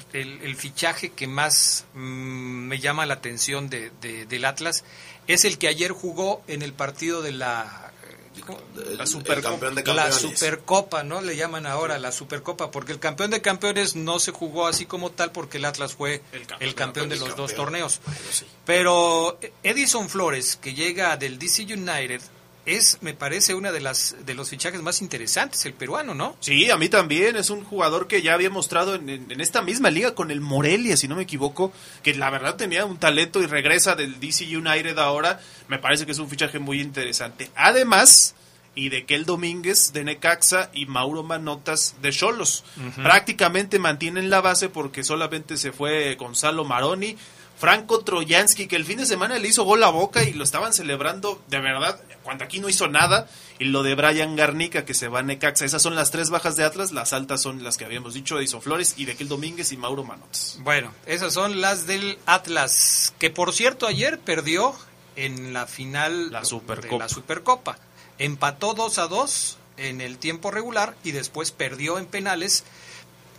fichaje 0.55 1.13
que 1.13 1.27
más 1.27 1.87
mm, 1.95 1.99
me 2.69 2.79
llama 2.79 3.07
la 3.07 3.15
atención 3.15 3.71
de- 3.71 3.91
del 4.29 4.45
Atlas 4.45 4.85
es 5.27 5.47
el 5.47 5.57
que 5.57 5.69
ayer 5.69 5.93
jugó 5.93 6.43
en 6.49 6.61
el 6.61 6.75
partido 6.75 7.23
de 7.23 7.33
la... 7.33 7.82
El- 8.77 8.97
La 8.97 9.05
el 9.05 9.09
Supercopa. 9.09 9.51
campeón 9.51 9.75
de 9.75 9.83
La 9.83 10.05
campeones. 10.05 10.39
Supercopa, 10.39 11.03
¿no? 11.03 11.21
Le 11.21 11.37
llaman 11.37 11.67
ahora 11.67 11.99
la 11.99 12.13
Supercopa, 12.13 12.71
porque 12.71 12.93
el 12.93 12.99
campeón 12.99 13.31
de 13.31 13.41
campeones 13.41 13.97
no 13.97 14.19
se 14.19 14.31
jugó 14.33 14.67
así 14.67 14.87
como 14.87 15.11
tal 15.11 15.33
porque 15.33 15.59
el 15.59 15.65
Atlas 15.65 15.95
fue 15.95 16.23
el 16.61 16.75
campeón, 16.75 17.09
de 17.09 17.17
los 17.17 17.37
dos 17.37 17.55
torneos. 17.55 18.01
Sí. 18.31 18.47
Pero 18.65 19.39
Edison 19.63 20.09
Flores, 20.09 20.57
que 20.57 20.75
llega 20.75 21.17
del 21.17 21.39
DC 21.39 21.63
United, 21.65 22.21
es, 22.65 22.99
me 23.01 23.13
parece, 23.15 23.55
una 23.55 23.73
de 23.73 23.81
las 23.81 24.15
de 24.25 24.35
los 24.35 24.49
fichajes 24.51 24.81
más 24.83 25.03
interesantes, 25.03 25.65
el 25.67 25.75
peruano, 25.75 26.15
¿no? 26.15 26.37
Sí, 26.41 26.71
a 26.71 26.77
mí 26.77 26.89
también. 26.89 27.37
Es 27.37 27.51
un 27.51 27.65
jugador 27.65 28.07
que 28.07 28.23
ya 28.23 28.35
había 28.35 28.51
mostrado 28.51 28.95
en, 28.95 29.09
en- 29.09 29.31
en 29.33 29.41
esta 29.41 29.63
misma 29.63 29.91
liga 29.91 30.15
con 30.15 30.31
el 30.31 30.41
Morelia, 30.41 30.97
si 30.97 31.09
no 31.09 31.17
me 31.17 31.23
equivoco, 31.25 31.73
que 32.03 32.15
la 32.15 32.31
verdad 32.31 32.55
tenía 32.57 32.85
un 32.85 32.99
talento 32.99 33.43
y 33.43 33.47
regresa 33.47 33.97
del 33.97 34.21
DC 34.21 34.57
United 34.57 34.97
ahora. 34.99 35.41
Me 35.69 35.79
parece 35.79 36.07
que 36.07 36.13
es 36.13 36.19
un 36.19 36.29
fichaje 36.29 36.59
muy 36.61 36.81
interesante. 36.81 37.51
Además, 37.57 38.35
y 38.75 38.89
de 38.91 39.05
Kel 39.07 39.27
Domínguez 39.27 39.93
de 39.93 40.05
Necaxa 40.05 40.71
y 40.73 40.87
Mauro 40.87 41.23
Manotas 41.23 41.97
de 42.01 42.11
Cholos. 42.13 42.65
Prácticamente 43.03 43.79
mantienen 43.79 44.31
la 44.31 44.41
base 44.41 44.69
porque 44.69 45.03
solamente 45.05 45.57
se 45.57 45.73
fue 45.73 46.15
Gonzalo 46.15 46.65
Maroni. 46.65 47.17
Franco 47.59 48.01
Troyansky, 48.03 48.67
que 48.67 48.75
el 48.77 48.85
fin 48.85 48.97
de 48.99 49.07
semana 49.07 49.39
le 49.39 49.47
hizo 49.47 49.63
gol 49.65 49.83
a 49.85 49.91
boca 49.91 50.25
y 50.25 50.33
lo 50.33 50.43
estaban 50.43 50.73
celebrando 50.73 51.41
de 51.49 51.61
verdad, 51.61 52.01
cuando 52.23 52.45
aquí 52.45 52.59
no 52.61 52.69
hizo 52.69 52.89
nada. 52.89 53.29
Y 53.59 53.65
lo 53.65 53.83
de 53.83 53.95
Brian 53.95 54.35
Garnica, 54.37 54.85
que 54.85 54.95
se 54.95 55.09
va 55.09 55.21
a 55.21 55.23
Necaxa. 55.23 55.65
Esas 55.65 55.83
son 55.83 55.95
las 55.95 56.11
tres 56.11 56.31
bajas 56.31 56.57
de 56.57 56.65
Atlas. 56.65 56.93
Las 56.93 57.13
altas 57.13 57.41
son 57.43 57.63
las 57.63 57.77
que 57.77 57.85
habíamos 57.85 58.15
dicho, 58.15 58.39
Edison 58.39 58.63
Flores 58.63 58.95
y 58.97 59.05
Dequel 59.05 59.29
Domínguez 59.29 59.73
y 59.73 59.77
Mauro 59.77 60.05
Manotas. 60.05 60.59
Bueno, 60.61 60.93
esas 61.07 61.33
son 61.35 61.61
las 61.61 61.87
del 61.87 62.19
Atlas, 62.27 63.15
que 63.19 63.31
por 63.31 63.53
cierto 63.53 63.87
ayer 63.87 64.19
perdió 64.19 64.75
en 65.17 65.53
la 65.53 65.67
final 65.67 66.33
La 66.33 66.41
de 66.41 66.47
Supercopa. 66.47 66.99
la 67.05 67.09
Supercopa. 67.09 67.79
Empató 68.19 68.75
2 68.75 68.99
a 68.99 69.07
2 69.09 69.59
en 69.77 70.01
el 70.01 70.19
tiempo 70.19 70.51
regular 70.51 70.95
y 71.05 71.13
después 71.13 71.51
perdió 71.51 71.99
en 71.99 72.07
penales. 72.07 72.65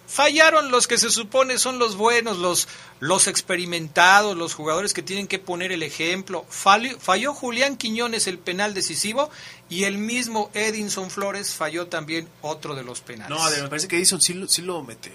Fallaron 0.05 0.69
los 0.69 0.87
que 0.87 0.97
se 0.97 1.09
supone 1.09 1.57
son 1.57 1.79
los 1.79 1.95
buenos, 1.95 2.37
los, 2.37 2.67
los 2.99 3.27
experimentados, 3.27 4.35
los 4.37 4.53
jugadores 4.53 4.93
que 4.93 5.01
tienen 5.01 5.27
que 5.27 5.39
poner 5.39 5.71
el 5.71 5.81
ejemplo. 5.81 6.45
Falló, 6.49 6.99
falló 6.99 7.33
Julián 7.33 7.77
Quiñones 7.77 8.27
el 8.27 8.37
penal 8.37 8.73
decisivo 8.73 9.31
y 9.69 9.85
el 9.85 9.97
mismo 9.97 10.51
Edinson 10.53 11.09
Flores 11.09 11.55
falló 11.55 11.87
también 11.87 12.27
otro 12.41 12.75
de 12.75 12.83
los 12.83 13.01
penales. 13.01 13.29
No, 13.35 13.49
me 13.63 13.69
parece 13.69 13.87
que 13.87 13.95
Edison 13.97 14.21
sí 14.21 14.33
lo, 14.33 14.47
sí 14.47 14.61
lo 14.61 14.83
mete. 14.83 15.11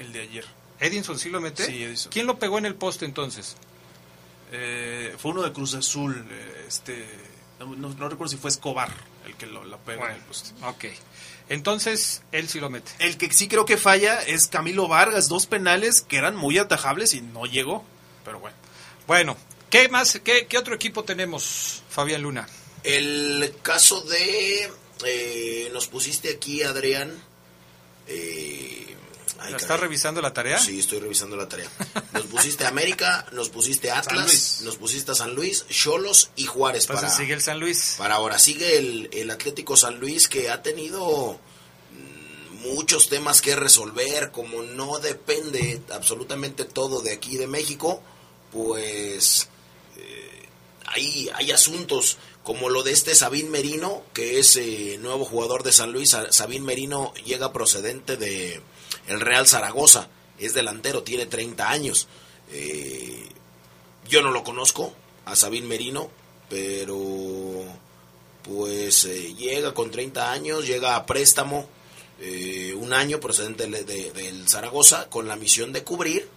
El 0.00 0.12
de 0.12 0.20
ayer. 0.22 0.44
¿Edinson 0.80 1.18
sí 1.18 1.30
lo 1.30 1.40
mete? 1.40 1.64
Sí, 1.64 1.82
Edinson. 1.84 2.10
¿Quién 2.12 2.26
lo 2.26 2.38
pegó 2.38 2.58
en 2.58 2.66
el 2.66 2.74
poste 2.74 3.04
entonces? 3.04 3.56
Eh, 4.50 5.14
fue 5.18 5.30
uno 5.30 5.42
de 5.42 5.52
Cruz 5.52 5.74
Azul. 5.74 6.26
eh, 6.30 6.64
este, 6.68 7.06
no, 7.60 7.66
no- 7.76 7.88
no 7.94 8.08
recuerdo 8.08 8.30
si 8.32 8.36
fue 8.36 8.50
Escobar 8.50 8.92
el 9.26 9.34
que 9.36 9.46
lo, 9.46 9.64
la 9.64 9.78
pegó 9.78 10.04
en 10.06 10.16
el 10.16 10.20
poste. 10.22 10.50
Ok. 10.66 10.84
Entonces, 11.52 12.22
él 12.32 12.48
sí 12.48 12.60
lo 12.60 12.70
mete. 12.70 12.90
El 12.98 13.18
que 13.18 13.30
sí 13.30 13.46
creo 13.46 13.66
que 13.66 13.76
falla 13.76 14.22
es 14.22 14.46
Camilo 14.46 14.88
Vargas, 14.88 15.28
dos 15.28 15.44
penales 15.44 16.00
que 16.00 16.16
eran 16.16 16.34
muy 16.34 16.56
atajables 16.56 17.12
y 17.12 17.20
no 17.20 17.44
llegó. 17.44 17.84
Pero 18.24 18.40
bueno. 18.40 18.56
Bueno, 19.06 19.36
¿qué 19.68 19.90
más? 19.90 20.18
¿Qué, 20.24 20.46
qué 20.46 20.56
otro 20.56 20.74
equipo 20.74 21.04
tenemos, 21.04 21.82
Fabián 21.90 22.22
Luna? 22.22 22.48
El 22.84 23.54
caso 23.60 24.00
de... 24.00 24.72
eh, 25.04 25.70
nos 25.74 25.88
pusiste 25.88 26.30
aquí, 26.30 26.62
Adrián. 26.62 27.12
Eh, 28.06 28.96
ay, 29.42 29.50
¿La 29.52 29.56
¿Estás 29.58 29.80
revisando 29.80 30.20
la 30.22 30.32
tarea? 30.32 30.58
Sí, 30.58 30.78
estoy 30.78 31.00
revisando 31.00 31.36
la 31.36 31.48
tarea. 31.48 31.68
Nos 32.12 32.24
pusiste 32.24 32.64
América, 32.66 33.26
nos 33.32 33.48
pusiste 33.48 33.90
Atlas, 33.90 34.60
nos 34.62 34.76
pusiste 34.76 35.12
a 35.12 35.14
San 35.14 35.34
Luis, 35.34 35.64
Cholos 35.68 36.30
y 36.36 36.46
Juárez. 36.46 36.84
Entonces 36.84 37.10
para, 37.10 37.16
sigue 37.18 37.34
el 37.34 37.42
San 37.42 37.60
Luis. 37.60 37.94
para 37.98 38.14
ahora 38.16 38.38
sigue 38.38 38.76
el, 38.78 39.10
el 39.12 39.30
Atlético 39.30 39.76
San 39.76 39.98
Luis 40.00 40.28
que 40.28 40.50
ha 40.50 40.62
tenido 40.62 41.38
mm, 41.92 42.68
muchos 42.74 43.08
temas 43.08 43.40
que 43.40 43.56
resolver, 43.56 44.30
como 44.30 44.62
no 44.62 44.98
depende 44.98 45.80
absolutamente 45.92 46.64
todo 46.64 47.00
de 47.02 47.12
aquí 47.12 47.36
de 47.36 47.46
México, 47.46 48.02
pues 48.52 49.48
eh, 49.96 50.48
hay, 50.86 51.30
hay 51.34 51.50
asuntos 51.52 52.18
como 52.42 52.68
lo 52.68 52.82
de 52.82 52.90
este 52.92 53.14
Sabín 53.14 53.50
Merino, 53.50 54.02
que 54.12 54.38
es 54.40 54.56
eh, 54.56 54.98
nuevo 55.00 55.24
jugador 55.24 55.62
de 55.62 55.72
San 55.72 55.92
Luis. 55.92 56.10
Sa- 56.10 56.32
Sabín 56.32 56.64
Merino 56.64 57.14
llega 57.24 57.52
procedente 57.52 58.16
de 58.16 58.60
el 59.06 59.20
Real 59.20 59.46
Zaragoza, 59.46 60.08
es 60.38 60.54
delantero, 60.54 61.02
tiene 61.02 61.26
30 61.26 61.68
años. 61.70 62.08
Eh, 62.50 63.28
yo 64.08 64.22
no 64.22 64.30
lo 64.30 64.44
conozco, 64.44 64.92
a 65.24 65.36
Sabín 65.36 65.68
Merino, 65.68 66.10
pero 66.48 67.64
pues 68.42 69.04
eh, 69.04 69.34
llega 69.34 69.72
con 69.74 69.90
30 69.90 70.32
años, 70.32 70.66
llega 70.66 70.96
a 70.96 71.06
préstamo 71.06 71.68
eh, 72.20 72.74
un 72.76 72.92
año 72.92 73.20
procedente 73.20 73.66
de- 73.66 73.84
de- 73.84 74.10
del 74.12 74.48
Zaragoza 74.48 75.08
con 75.08 75.26
la 75.28 75.36
misión 75.36 75.72
de 75.72 75.82
cubrir 75.84 76.28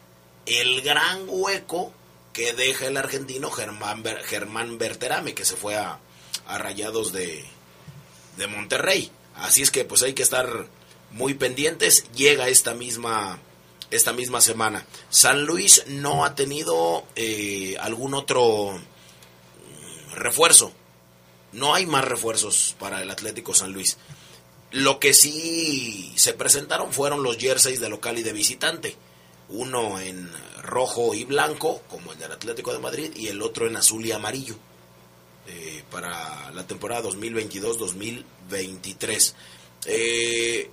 el 0.46 0.82
gran 0.82 1.26
hueco 1.28 1.92
que 2.34 2.54
deja 2.54 2.88
el 2.88 2.98
argentino 2.98 3.50
Germán, 3.52 4.04
Germán 4.26 4.78
Berterame, 4.78 5.34
que 5.34 5.46
se 5.46 5.56
fue 5.56 5.76
a, 5.78 6.00
a 6.48 6.58
Rayados 6.58 7.12
de, 7.12 7.44
de 8.38 8.48
Monterrey. 8.48 9.12
Así 9.36 9.62
es 9.62 9.72
que 9.72 9.86
pues 9.86 10.02
hay 10.04 10.14
que 10.14 10.24
estar 10.24 10.68
muy 11.16 11.34
pendientes. 11.34 12.06
Llega 12.14 12.48
esta 12.48 12.76
misma 12.76 13.40
esta 13.92 14.14
misma 14.14 14.42
semana. 14.42 14.86
San 15.10 15.46
Luis 15.46 15.84
no 15.88 16.26
ha 16.26 16.34
tenido 16.36 17.06
eh, 17.16 17.78
algún 17.80 18.14
otro 18.14 18.74
mm, 18.74 20.14
refuerzo. 20.14 20.72
No 21.54 21.74
hay 21.74 21.86
más 21.86 22.06
refuerzos 22.06 22.76
para 22.80 23.02
el 23.02 23.10
Atlético 23.10 23.54
San 23.54 23.72
Luis. 23.74 23.98
Lo 24.72 25.00
que 25.00 25.14
sí 25.14 26.12
se 26.18 26.34
presentaron 26.34 26.92
fueron 26.92 27.24
los 27.24 27.38
jerseys 27.38 27.80
de 27.80 27.88
local 27.90 28.18
y 28.18 28.24
de 28.24 28.34
visitante. 28.34 28.98
Uno 29.48 30.00
en 30.00 30.30
rojo 30.62 31.14
y 31.14 31.24
blanco, 31.24 31.82
como 31.90 32.12
el 32.12 32.20
del 32.20 32.34
Atlético 32.34 32.74
de 32.74 32.80
Madrid, 32.80 33.12
y 33.16 33.28
el 33.28 33.42
otro 33.42 33.68
en 33.68 33.78
azul 33.78 34.06
y 34.06 34.12
amarillo 34.12 34.56
eh, 35.48 35.84
para 35.92 36.52
la 36.52 36.68
temporada 36.68 37.10
2022-2023. 37.10 39.34
Eh, 39.86 40.70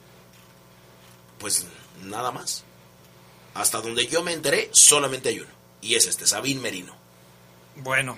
pues 1.43 1.67
nada 2.05 2.31
más. 2.31 2.65
Hasta 3.53 3.83
donde 3.83 4.07
yo 4.07 4.23
me 4.23 4.33
enteré, 4.33 4.71
solamente 4.73 5.29
hay 5.29 5.41
uno. 5.41 5.51
Y 5.83 5.97
es 5.97 6.07
este, 6.07 6.27
Sabín 6.27 6.63
Merino. 6.63 6.95
Bueno, 7.77 8.17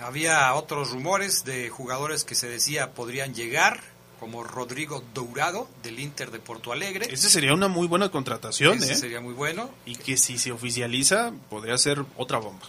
había 0.00 0.52
otros 0.54 0.90
rumores 0.90 1.44
de 1.44 1.68
jugadores 1.68 2.24
que 2.24 2.34
se 2.34 2.48
decía 2.48 2.94
podrían 2.94 3.34
llegar, 3.34 3.80
como 4.18 4.42
Rodrigo 4.42 5.04
Dourado 5.12 5.68
del 5.82 6.00
Inter 6.00 6.30
de 6.30 6.38
Porto 6.38 6.72
Alegre. 6.72 7.06
Ese 7.12 7.28
sería 7.28 7.54
una 7.54 7.68
muy 7.68 7.86
buena 7.86 8.10
contratación, 8.10 8.78
Ese 8.78 8.92
¿eh? 8.92 8.96
sería 8.96 9.20
muy 9.20 9.34
bueno. 9.34 9.70
Y 9.84 9.96
que 9.96 10.16
si 10.16 10.38
se 10.38 10.50
oficializa, 10.50 11.32
podría 11.50 11.76
ser 11.76 12.04
otra 12.16 12.38
bomba. 12.38 12.66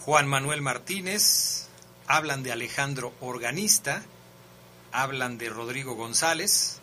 Juan 0.00 0.26
Manuel 0.26 0.62
Martínez, 0.62 1.68
hablan 2.06 2.42
de 2.42 2.52
Alejandro 2.52 3.14
Organista, 3.20 4.02
hablan 4.92 5.38
de 5.38 5.48
Rodrigo 5.48 5.94
González 5.94 6.80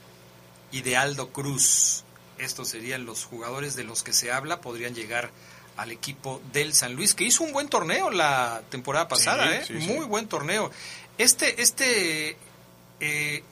y 0.72 0.82
de 0.82 0.98
Aldo 0.98 1.30
Cruz. 1.30 2.04
Estos 2.42 2.70
serían 2.70 3.06
los 3.06 3.26
jugadores 3.26 3.76
de 3.76 3.84
los 3.84 4.04
que 4.04 4.14
se 4.14 4.32
habla, 4.32 4.62
podrían 4.62 4.96
llegar 4.96 5.32
al 5.78 5.92
equipo 5.92 6.42
del 6.52 6.74
San 6.74 6.94
Luis, 6.96 7.14
que 7.14 7.24
hizo 7.24 7.44
un 7.44 7.54
buen 7.54 7.70
torneo 7.70 8.10
la 8.10 8.62
temporada 8.70 9.08
pasada, 9.08 9.48
Sí, 9.48 9.74
¿eh? 9.74 9.80
sí, 9.80 9.86
sí. 9.86 9.94
muy 9.94 10.06
buen 10.06 10.28
torneo. 10.28 10.72
Este, 11.18 11.62
este, 11.62 12.36
eh, 13.00 13.44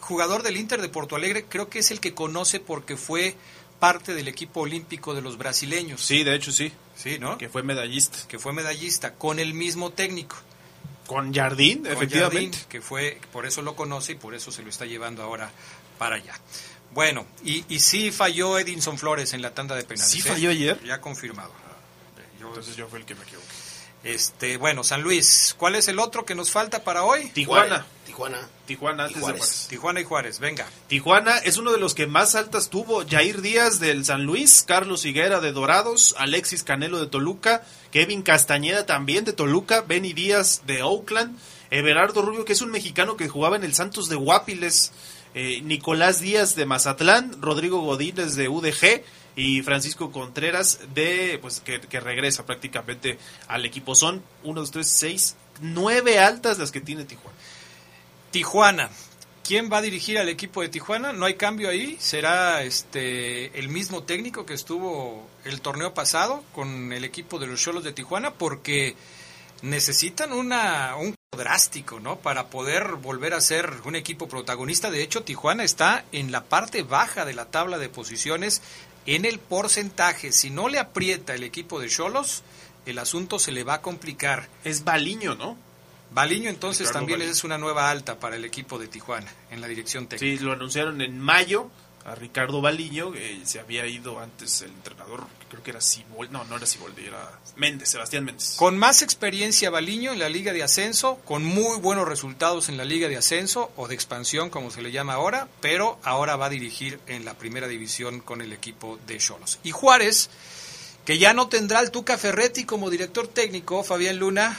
jugador 0.00 0.42
del 0.42 0.56
Inter 0.56 0.80
de 0.82 0.88
Porto 0.88 1.16
Alegre, 1.16 1.44
creo 1.48 1.68
que 1.68 1.78
es 1.78 1.90
el 1.90 2.00
que 2.00 2.14
conoce 2.14 2.60
porque 2.60 2.96
fue 2.96 3.36
parte 3.78 4.14
del 4.14 4.28
equipo 4.28 4.60
olímpico 4.60 5.14
de 5.14 5.22
los 5.22 5.38
brasileños. 5.38 6.00
Sí, 6.02 6.22
de 6.22 6.34
hecho 6.34 6.52
sí. 6.52 6.72
Sí, 6.96 7.18
¿no? 7.18 7.38
Que 7.38 7.48
fue 7.48 7.62
medallista. 7.62 8.18
Que 8.28 8.38
fue 8.38 8.52
medallista, 8.52 9.14
con 9.14 9.38
el 9.38 9.54
mismo 9.54 9.90
técnico. 9.90 10.36
Con 11.06 11.32
Jardín, 11.32 11.86
efectivamente. 11.86 12.58
Jardín, 12.58 12.68
que 12.68 12.80
fue, 12.80 13.18
por 13.32 13.46
eso 13.46 13.62
lo 13.62 13.74
conoce 13.74 14.12
y 14.12 14.14
por 14.16 14.34
eso 14.34 14.52
se 14.52 14.62
lo 14.62 14.68
está 14.68 14.84
llevando 14.84 15.22
ahora 15.22 15.50
para 15.98 16.16
allá. 16.16 16.34
Bueno, 16.92 17.26
y, 17.44 17.64
y 17.72 17.80
sí 17.80 18.10
falló 18.10 18.58
Edinson 18.58 18.98
Flores 18.98 19.32
en 19.32 19.42
la 19.42 19.54
tanda 19.54 19.76
de 19.76 19.84
penales. 19.84 20.10
¿Sí 20.10 20.18
¿eh? 20.18 20.22
falló 20.22 20.50
ayer? 20.50 20.82
Ya 20.84 21.00
confirmado. 21.00 21.52
Entonces 22.40 22.76
yo 22.76 22.88
fui 22.88 23.00
el 23.00 23.06
que 23.06 23.14
me 23.14 23.22
equivoqué. 23.22 23.46
Este, 24.02 24.56
bueno, 24.56 24.82
San 24.82 25.02
Luis. 25.02 25.54
¿Cuál 25.58 25.74
es 25.74 25.86
el 25.88 25.98
otro 25.98 26.24
que 26.24 26.34
nos 26.34 26.50
falta 26.50 26.82
para 26.84 27.04
hoy? 27.04 27.28
Tijuana. 27.30 27.84
Tijuana. 28.06 28.48
Tijuana 28.66 29.04
antes 29.04 29.16
Y 29.16 29.20
de 29.20 29.24
Juárez. 29.24 29.40
Juárez. 29.40 29.66
Tijuana 29.68 30.00
y 30.00 30.04
Juárez, 30.04 30.38
venga. 30.38 30.66
Tijuana 30.88 31.38
es 31.38 31.58
uno 31.58 31.70
de 31.70 31.78
los 31.78 31.94
que 31.94 32.06
más 32.06 32.34
altas 32.34 32.70
tuvo. 32.70 33.04
Jair 33.06 33.42
Díaz 33.42 33.78
del 33.78 34.04
San 34.04 34.24
Luis, 34.24 34.64
Carlos 34.66 35.04
Higuera 35.04 35.40
de 35.40 35.52
Dorados, 35.52 36.14
Alexis 36.18 36.64
Canelo 36.64 36.98
de 36.98 37.08
Toluca, 37.08 37.62
Kevin 37.92 38.22
Castañeda 38.22 38.86
también 38.86 39.24
de 39.24 39.34
Toluca, 39.34 39.82
Benny 39.82 40.14
Díaz 40.14 40.62
de 40.66 40.82
Oakland, 40.82 41.38
Everardo 41.70 42.22
Rubio, 42.22 42.44
que 42.44 42.54
es 42.54 42.62
un 42.62 42.70
mexicano 42.70 43.16
que 43.16 43.28
jugaba 43.28 43.56
en 43.56 43.64
el 43.64 43.74
Santos 43.74 44.08
de 44.08 44.16
Guapiles, 44.16 44.92
eh, 45.34 45.60
Nicolás 45.62 46.20
Díaz 46.20 46.56
de 46.56 46.66
Mazatlán, 46.66 47.40
Rodrigo 47.40 47.80
Godínez 47.80 48.34
de 48.34 48.48
UDG 48.48 49.02
y 49.36 49.62
Francisco 49.62 50.10
Contreras 50.10 50.80
de 50.94 51.38
pues 51.40 51.60
que, 51.60 51.80
que 51.80 52.00
regresa 52.00 52.46
prácticamente 52.46 53.18
al 53.48 53.64
equipo. 53.64 53.94
Son 53.94 54.22
uno, 54.42 54.60
dos, 54.60 54.70
tres, 54.70 54.88
seis, 54.88 55.36
nueve 55.60 56.18
altas 56.18 56.58
las 56.58 56.72
que 56.72 56.80
tiene 56.80 57.04
Tijuana. 57.04 57.38
Tijuana. 58.30 58.90
¿Quién 59.44 59.68
va 59.72 59.78
a 59.78 59.82
dirigir 59.82 60.18
al 60.18 60.28
equipo 60.28 60.62
de 60.62 60.68
Tijuana? 60.68 61.12
No 61.12 61.26
hay 61.26 61.34
cambio 61.34 61.70
ahí. 61.70 61.96
Será 61.98 62.62
este 62.62 63.58
el 63.58 63.68
mismo 63.68 64.04
técnico 64.04 64.46
que 64.46 64.54
estuvo 64.54 65.26
el 65.44 65.60
torneo 65.60 65.92
pasado 65.92 66.44
con 66.52 66.92
el 66.92 67.04
equipo 67.04 67.38
de 67.38 67.48
los 67.48 67.60
Cholos 67.60 67.82
de 67.82 67.92
Tijuana 67.92 68.34
porque 68.34 68.94
necesitan 69.62 70.32
una 70.32 70.94
un 70.96 71.14
drástico, 71.36 72.00
¿no? 72.00 72.16
Para 72.16 72.48
poder 72.48 72.94
volver 72.96 73.34
a 73.34 73.40
ser 73.40 73.72
un 73.84 73.94
equipo 73.94 74.28
protagonista. 74.28 74.90
De 74.90 75.00
hecho, 75.00 75.22
Tijuana 75.22 75.62
está 75.62 76.04
en 76.10 76.32
la 76.32 76.42
parte 76.44 76.82
baja 76.82 77.24
de 77.24 77.34
la 77.34 77.44
tabla 77.44 77.78
de 77.78 77.88
posiciones 77.88 78.62
en 79.06 79.24
el 79.24 79.38
porcentaje. 79.38 80.32
Si 80.32 80.50
no 80.50 80.68
le 80.68 80.80
aprieta 80.80 81.32
el 81.34 81.44
equipo 81.44 81.78
de 81.78 81.88
Cholos, 81.88 82.42
el 82.84 82.98
asunto 82.98 83.38
se 83.38 83.52
le 83.52 83.62
va 83.62 83.74
a 83.74 83.80
complicar. 83.80 84.48
Es 84.64 84.82
Baliño, 84.82 85.36
¿no? 85.36 85.56
Baliño 86.10 86.50
entonces 86.50 86.88
Ricardo 86.88 86.98
también 86.98 87.18
Baliño. 87.20 87.32
es 87.32 87.44
una 87.44 87.58
nueva 87.58 87.90
alta 87.90 88.18
para 88.18 88.34
el 88.34 88.44
equipo 88.44 88.80
de 88.80 88.88
Tijuana 88.88 89.32
en 89.52 89.60
la 89.60 89.68
dirección 89.68 90.08
técnica. 90.08 90.36
Sí, 90.36 90.44
lo 90.44 90.52
anunciaron 90.52 91.00
en 91.00 91.20
mayo 91.20 91.70
a 92.04 92.16
Ricardo 92.16 92.60
Baliño, 92.60 93.12
que 93.12 93.42
se 93.44 93.60
había 93.60 93.86
ido 93.86 94.18
antes 94.18 94.62
el 94.62 94.70
entrenador, 94.70 95.28
creo 95.50 95.62
que 95.62 95.72
era 95.72 95.80
Siboldi, 95.80 96.32
no, 96.32 96.44
no 96.44 96.56
era 96.56 96.64
Siboldi, 96.64 97.04
era 97.04 97.38
Méndez, 97.56 97.90
Sebastián 97.90 98.24
Méndez. 98.24 98.54
Con 98.56 98.78
más 98.78 99.02
experiencia 99.02 99.68
Baliño 99.68 100.12
en 100.12 100.18
la 100.18 100.30
liga 100.30 100.52
de 100.54 100.62
ascenso, 100.62 101.16
con 101.26 101.44
muy 101.44 101.78
buenos 101.78 102.08
resultados 102.08 102.70
en 102.70 102.78
la 102.78 102.84
liga 102.84 103.08
de 103.08 103.16
ascenso 103.16 103.70
o 103.76 103.88
de 103.88 103.94
expansión 103.94 104.48
como 104.48 104.70
se 104.70 104.80
le 104.80 104.92
llama 104.92 105.14
ahora, 105.14 105.48
pero 105.60 105.98
ahora 106.04 106.36
va 106.36 106.46
a 106.46 106.50
dirigir 106.50 107.00
en 107.06 107.24
la 107.24 107.34
primera 107.34 107.68
división 107.68 108.20
con 108.20 108.40
el 108.40 108.52
equipo 108.52 108.98
de 109.06 109.18
Cholos. 109.18 109.58
Y 109.62 109.72
Juárez, 109.72 110.30
que 111.04 111.18
ya 111.18 111.34
no 111.34 111.48
tendrá 111.48 111.80
al 111.80 111.90
Tuca 111.90 112.16
Ferretti 112.16 112.64
como 112.64 112.88
director 112.88 113.28
técnico, 113.28 113.82
Fabián 113.82 114.18
Luna, 114.18 114.56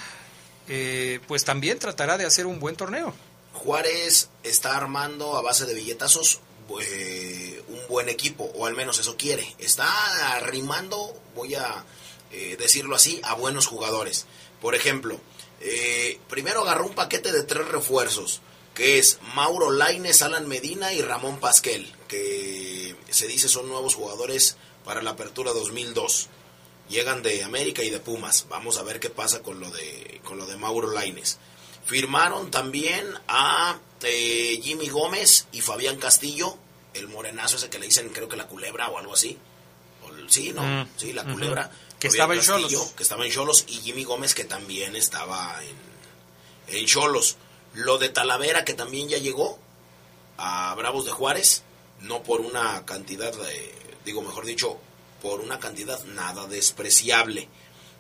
eh, 0.68 1.20
pues 1.28 1.46
también 1.46 1.80
tratará 1.80 2.18
de 2.18 2.26
hacer 2.26 2.46
un 2.46 2.60
buen 2.60 2.76
torneo. 2.76 3.14
Juárez 3.54 4.30
está 4.44 4.76
armando 4.76 5.38
a 5.38 5.42
base 5.42 5.66
de 5.66 5.74
billetazos 5.74 6.40
eh, 6.80 7.64
un 7.68 7.80
buen 7.88 8.10
equipo, 8.10 8.44
o 8.56 8.66
al 8.66 8.76
menos 8.76 9.00
eso 9.00 9.18
quiere. 9.18 9.56
Está 9.58 10.36
arrimando, 10.36 11.14
voy 11.36 11.56
a 11.56 11.86
eh, 12.32 12.56
decirlo 12.58 12.96
así, 12.96 13.20
a 13.24 13.34
buenos 13.34 13.68
jugadores. 13.68 14.26
Por 14.62 14.76
ejemplo, 14.76 15.20
eh, 15.60 16.20
primero 16.30 16.62
agarró 16.62 16.86
un 16.86 16.96
paquete 16.96 17.32
de 17.32 17.44
tres 17.44 17.68
refuerzos, 17.68 18.42
que 18.74 19.00
es 19.00 19.20
Mauro 19.36 19.72
Laines, 19.72 20.22
Alan 20.22 20.48
Medina 20.48 20.94
y 20.94 21.02
Ramón 21.02 21.40
Pasquel, 21.40 21.94
que 22.08 22.96
se 23.10 23.28
dice 23.28 23.50
son 23.50 23.68
nuevos 23.68 23.96
jugadores 23.96 24.58
para 24.86 25.02
la 25.02 25.12
apertura 25.12 25.52
2002. 25.52 26.30
Llegan 26.90 27.24
de 27.24 27.44
América 27.44 27.84
y 27.84 27.90
de 27.90 28.00
Pumas. 28.00 28.48
Vamos 28.50 28.78
a 28.78 28.84
ver 28.84 29.00
qué 29.00 29.10
pasa 29.10 29.42
con 29.42 29.60
lo 29.60 29.70
de, 29.72 30.22
con 30.24 30.38
lo 30.38 30.46
de 30.46 30.58
Mauro 30.58 30.92
Laines. 30.92 31.40
Firmaron 31.86 32.52
también 32.52 33.08
a 33.28 33.80
Jimmy 34.10 34.90
Gómez 34.90 35.48
y 35.52 35.62
Fabián 35.62 35.98
Castillo, 35.98 36.58
el 36.94 37.08
morenazo 37.08 37.56
ese 37.58 37.70
que 37.70 37.80
le 37.80 37.86
dicen 37.86 38.10
creo 38.10 38.28
que 38.30 38.36
la 38.38 38.48
culebra 38.48 38.90
o 38.90 38.98
algo 38.98 39.14
así. 39.14 39.38
O 40.04 40.10
sí, 40.30 40.52
¿no? 40.54 40.64
Mm, 40.64 40.88
Sí, 40.98 41.14
la 41.14 41.24
culebra. 41.24 41.72
Que 42.00 42.08
estaba 42.08 42.34
en 42.34 42.42
Xolos. 42.42 42.94
Que 42.98 43.04
estaba 43.04 43.26
en 43.26 43.32
Cholos 43.32 43.66
y 43.68 43.74
Jimmy 43.82 44.04
Gómez 44.04 44.34
que 44.34 44.44
también 44.46 44.96
estaba 44.96 45.60
en, 45.64 46.76
en 46.78 46.86
Cholos. 46.86 47.38
Lo 47.74 47.98
de 47.98 48.10
Talavera 48.10 48.66
que 48.66 48.74
también 48.74 49.08
ya 49.10 49.18
llegó 49.18 49.60
a 50.38 50.74
Bravos 50.76 51.06
de 51.06 51.12
Juárez, 51.12 51.64
no 52.02 52.24
por 52.24 52.42
una 52.42 52.84
cantidad, 52.86 53.32
de, 53.32 53.76
digo 54.06 54.22
mejor 54.22 54.46
dicho, 54.46 54.78
por 55.22 55.40
una 55.42 55.60
cantidad 55.60 56.04
nada 56.06 56.48
despreciable. 56.48 57.48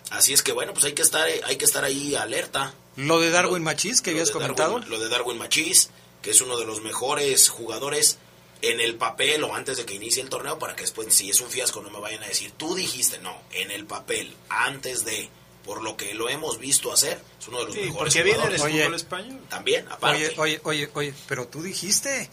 Así 0.10 0.34
es 0.34 0.42
que 0.42 0.52
bueno, 0.52 0.74
pues 0.74 0.86
hay 0.86 0.94
que 0.94 1.04
estar, 1.04 1.28
hay 1.46 1.56
que 1.58 1.66
estar 1.66 1.84
ahí 1.86 2.16
alerta. 2.16 2.74
Lo 2.98 3.20
de 3.20 3.30
Darwin 3.30 3.64
Machís 3.64 4.02
que 4.02 4.12
Lo 4.12 4.18
habías 4.18 4.32
comentado. 4.32 4.80
Darwin- 4.80 4.90
lo 4.90 5.00
de 5.00 5.08
Darwin 5.10 5.38
Machís, 5.38 5.92
que 6.24 6.32
es 6.32 6.42
uno 6.42 6.58
de 6.58 6.66
los 6.66 6.82
mejores 6.82 7.48
jugadores 7.50 8.18
en 8.62 8.80
el 8.80 8.96
papel 8.96 9.44
o 9.44 9.56
antes 9.56 9.78
de 9.78 9.86
que 9.86 9.96
inicie 9.96 10.22
el 10.22 10.30
torneo 10.30 10.60
para 10.60 10.76
que 10.76 10.82
después 10.84 11.14
si 11.14 11.30
es 11.30 11.42
un 11.42 11.50
fiasco 11.50 11.82
no 11.82 11.90
me 11.90 12.00
vayan 12.00 12.24
a 12.24 12.28
decir 12.28 12.52
tú 12.58 12.76
dijiste 12.76 13.18
no 13.20 13.36
en 13.52 13.72
el 13.72 13.86
papel 13.86 14.36
antes 14.50 15.04
de 15.06 15.30
por 15.66 15.82
lo 15.82 15.96
que 15.98 16.14
lo 16.14 16.30
hemos 16.30 16.60
visto 16.60 16.92
hacer 16.92 17.22
es 17.40 17.48
uno 17.48 17.60
de 17.60 17.66
los 17.66 17.74
Sí, 17.74 17.82
mejores 17.82 18.14
porque 18.16 18.24
viene 18.24 18.48
del 18.50 18.58
jugadores. 18.58 18.84
fútbol 18.84 18.96
español. 18.96 19.42
también 19.50 19.88
aparte 19.90 20.26
Oye, 20.28 20.34
oye, 20.38 20.62
oye, 20.64 20.90
oye, 20.94 21.14
pero 21.28 21.48
tú 21.48 21.62
dijiste. 21.64 22.30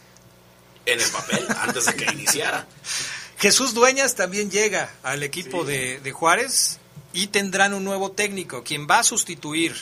en 0.85 0.99
el 0.99 1.09
papel 1.11 1.45
antes 1.61 1.85
de 1.85 1.95
que 1.95 2.05
iniciara 2.13 2.67
Jesús 3.39 3.73
Dueñas 3.73 4.15
también 4.15 4.51
llega 4.51 4.93
al 5.03 5.23
equipo 5.23 5.63
de, 5.63 5.99
de 5.99 6.11
Juárez 6.11 6.77
y 7.13 7.27
tendrán 7.27 7.73
un 7.73 7.83
nuevo 7.85 8.11
técnico. 8.11 8.63
Quien 8.63 8.85
va 8.87 8.99
a 8.99 9.03
sustituir 9.03 9.75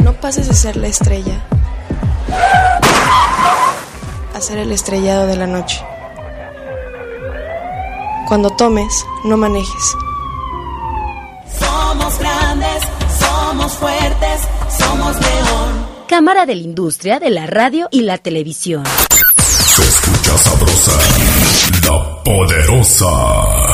No 0.03 0.15
pases 0.15 0.49
de 0.49 0.55
ser 0.55 0.77
la 0.77 0.89
estrella 0.89 1.45
a 4.35 4.41
ser 4.41 4.59
el 4.59 4.73
estrellado 4.73 5.27
de 5.27 5.37
la 5.37 5.47
noche. 5.47 5.81
Cuando 8.27 8.51
tomes, 8.51 9.07
no 9.25 9.37
manejes. 9.37 9.97
Somos 11.59 12.19
grandes, 12.19 12.83
somos 13.19 13.73
fuertes, 13.75 14.41
somos 14.77 15.15
león. 15.21 15.87
Cámara 16.09 16.47
de 16.47 16.57
la 16.57 16.63
Industria 16.63 17.21
de 17.21 17.31
la 17.31 17.47
Radio 17.47 17.89
y 17.91 18.03
la 18.03 18.19
Televisión. 18.19 18.85
Se 19.39 19.83
escucha 19.83 20.37
sabrosa, 20.39 20.93
la 21.89 22.23
poderosa. 22.25 23.74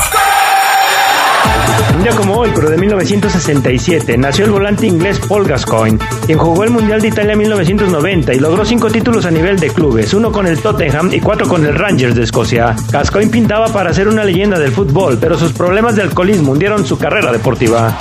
Un 2.01 2.07
día 2.07 2.15
como 2.15 2.33
hoy, 2.33 2.49
pero 2.55 2.67
de 2.67 2.77
1967, 2.79 4.17
nació 4.17 4.45
el 4.45 4.51
volante 4.51 4.87
inglés 4.87 5.19
Paul 5.19 5.47
Gascoigne, 5.47 5.99
quien 6.25 6.39
jugó 6.39 6.63
el 6.63 6.71
Mundial 6.71 6.99
de 6.99 7.09
Italia 7.09 7.35
1990 7.35 8.33
y 8.33 8.39
logró 8.39 8.65
cinco 8.65 8.89
títulos 8.89 9.23
a 9.27 9.29
nivel 9.29 9.59
de 9.59 9.69
clubes, 9.69 10.11
uno 10.15 10.31
con 10.31 10.47
el 10.47 10.59
Tottenham 10.59 11.13
y 11.13 11.19
cuatro 11.19 11.47
con 11.47 11.63
el 11.63 11.75
Rangers 11.75 12.15
de 12.15 12.23
Escocia. 12.23 12.75
Gascoigne 12.91 13.31
pintaba 13.31 13.67
para 13.67 13.93
ser 13.93 14.07
una 14.07 14.23
leyenda 14.23 14.57
del 14.57 14.71
fútbol, 14.71 15.19
pero 15.21 15.37
sus 15.37 15.53
problemas 15.53 15.95
de 15.95 16.01
alcoholismo 16.01 16.53
hundieron 16.53 16.87
su 16.87 16.97
carrera 16.97 17.31
deportiva. 17.31 17.95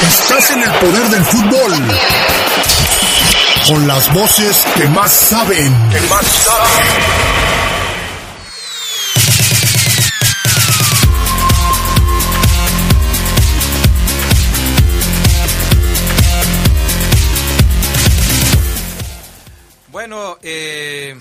Estás 0.00 0.50
en 0.52 0.62
el 0.62 0.70
poder 0.70 1.08
del 1.08 1.24
fútbol. 1.24 1.72
Con 3.66 3.88
las 3.88 4.14
voces 4.14 4.64
que 4.76 4.86
más 4.90 5.10
saben. 5.10 5.74
Que 5.90 6.00
más 6.08 6.24
saben. 6.24 7.39
Eh, 20.42 21.18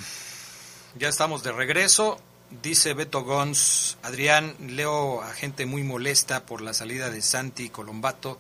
ya 0.98 1.10
estamos 1.10 1.44
de 1.44 1.52
regreso. 1.52 2.20
Dice 2.62 2.94
Beto 2.94 3.24
Gons, 3.24 3.98
Adrián, 4.02 4.56
leo 4.60 5.22
a 5.22 5.34
gente 5.34 5.66
muy 5.66 5.84
molesta 5.84 6.46
por 6.46 6.62
la 6.62 6.74
salida 6.74 7.10
de 7.10 7.22
Santi 7.22 7.70
Colombato, 7.70 8.40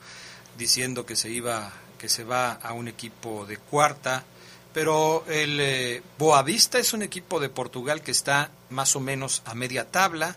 diciendo 0.57 1.05
que 1.05 1.15
se 1.15 1.29
iba, 1.29 1.71
que 1.99 2.09
se 2.09 2.23
va 2.23 2.53
a 2.53 2.73
un 2.73 2.87
equipo 2.87 3.45
de 3.45 3.57
cuarta, 3.57 4.25
pero 4.73 5.23
el 5.27 5.59
eh, 5.59 6.03
Boavista 6.17 6.79
es 6.79 6.93
un 6.93 7.03
equipo 7.03 7.39
de 7.39 7.49
Portugal 7.49 8.01
que 8.01 8.11
está 8.11 8.49
más 8.69 8.95
o 8.95 8.99
menos 8.99 9.43
a 9.45 9.53
media 9.53 9.89
tabla 9.89 10.35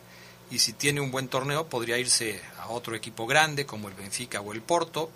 y 0.51 0.59
si 0.59 0.75
tiene 0.75 1.01
un 1.01 1.11
buen 1.11 1.29
torneo 1.29 1.67
podría 1.67 1.97
irse 1.97 2.43
a 2.59 2.69
otro 2.69 2.95
equipo 2.95 3.27
grande 3.27 3.65
como 3.65 3.89
el 3.89 3.95
Benfica 3.95 4.41
o 4.41 4.53
el 4.53 4.61
Porto 4.61 5.11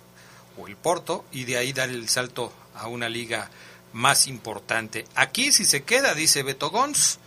o 0.57 0.67
el 0.67 0.75
Porto 0.75 1.25
y 1.31 1.45
de 1.45 1.57
ahí 1.57 1.73
dar 1.73 1.89
el 1.89 2.09
salto 2.09 2.51
a 2.73 2.87
una 2.87 3.07
liga 3.07 3.49
más 3.97 4.27
importante. 4.27 5.05
Aquí 5.15 5.51
si 5.51 5.65
se 5.65 5.83
queda, 5.83 6.13
dice 6.13 6.43
Beto 6.43 6.69
Gons, 6.69 7.19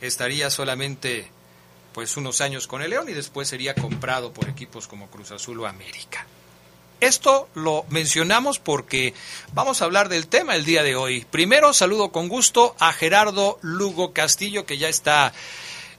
estaría 0.00 0.50
solamente 0.50 1.28
pues 1.92 2.16
unos 2.16 2.40
años 2.40 2.66
con 2.66 2.82
el 2.82 2.90
León 2.90 3.08
y 3.08 3.12
después 3.12 3.48
sería 3.48 3.74
comprado 3.74 4.32
por 4.32 4.48
equipos 4.48 4.86
como 4.86 5.08
Cruz 5.08 5.30
Azul 5.32 5.60
o 5.60 5.66
América. 5.66 6.26
Esto 7.00 7.48
lo 7.54 7.84
mencionamos 7.88 8.58
porque 8.58 9.12
vamos 9.54 9.82
a 9.82 9.86
hablar 9.86 10.08
del 10.08 10.28
tema 10.28 10.54
el 10.54 10.64
día 10.64 10.82
de 10.82 10.94
hoy. 10.94 11.26
Primero 11.30 11.72
saludo 11.72 12.12
con 12.12 12.28
gusto 12.28 12.76
a 12.78 12.92
Gerardo 12.92 13.58
Lugo 13.62 14.12
Castillo 14.12 14.66
que 14.66 14.78
ya 14.78 14.88
está 14.88 15.32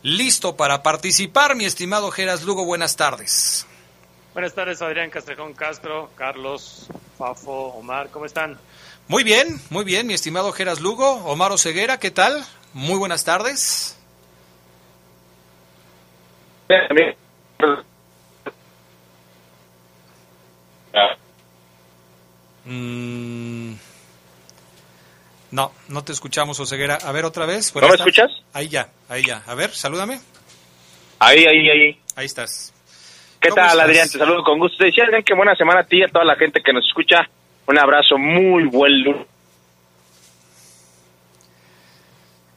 listo 0.02 0.56
para 0.56 0.82
participar. 0.84 1.56
Mi 1.56 1.66
estimado 1.66 2.12
Geras 2.12 2.44
Lugo, 2.44 2.66
buenas 2.66 2.96
tardes. 2.96 3.68
Buenas 4.34 4.54
tardes 4.54 4.82
Adrián 4.82 5.10
Castrejón 5.10 5.54
Castro, 5.54 6.10
Carlos, 6.16 6.88
Fafo, 7.18 7.68
Omar, 7.76 8.10
¿cómo 8.10 8.26
están? 8.26 8.58
Muy 9.08 9.24
bien, 9.24 9.60
muy 9.70 9.84
bien, 9.84 10.08
mi 10.08 10.14
estimado 10.14 10.52
Geras 10.52 10.80
Lugo, 10.80 11.26
Omar 11.26 11.58
Ceguera, 11.58 12.00
¿qué 12.00 12.12
tal? 12.12 12.44
Muy 12.74 12.98
buenas 12.98 13.24
tardes. 13.24 14.00
Mm, 22.66 23.74
no, 25.52 25.72
no 25.90 26.04
te 26.04 26.14
escuchamos, 26.14 26.60
Oseguera. 26.60 26.96
A 26.96 27.12
ver, 27.12 27.26
otra 27.26 27.46
vez. 27.46 27.76
¿No 27.76 27.88
me 27.88 27.96
escuchas? 27.96 28.32
Ahí 28.54 28.70
ya, 28.70 28.90
ahí 29.10 29.24
ya. 29.24 29.44
A 29.46 29.54
ver, 29.54 29.70
salúdame. 29.72 30.20
Ahí, 31.20 31.46
ahí, 31.46 31.70
ahí. 31.70 32.00
Ahí 32.16 32.26
estás. 32.26 32.74
¿Qué 33.40 33.50
tal, 33.50 33.80
Adrián? 33.80 34.10
Te 34.10 34.18
saludo 34.18 34.44
con 34.44 34.60
gusto. 34.60 34.78
Te 34.78 34.86
decía, 34.86 35.04
Adrián, 35.04 35.24
que 35.24 35.36
buena 35.36 35.56
semana 35.56 35.82
a 35.82 35.84
ti 35.84 35.98
y 36.00 36.04
a 36.04 36.08
toda 36.08 36.24
la 36.24 36.36
gente 36.36 36.62
que 36.64 36.72
nos 36.72 36.86
escucha. 36.86 37.30
Un 37.66 37.80
abrazo 37.80 38.18
muy 38.18 38.66
buen. 38.66 39.26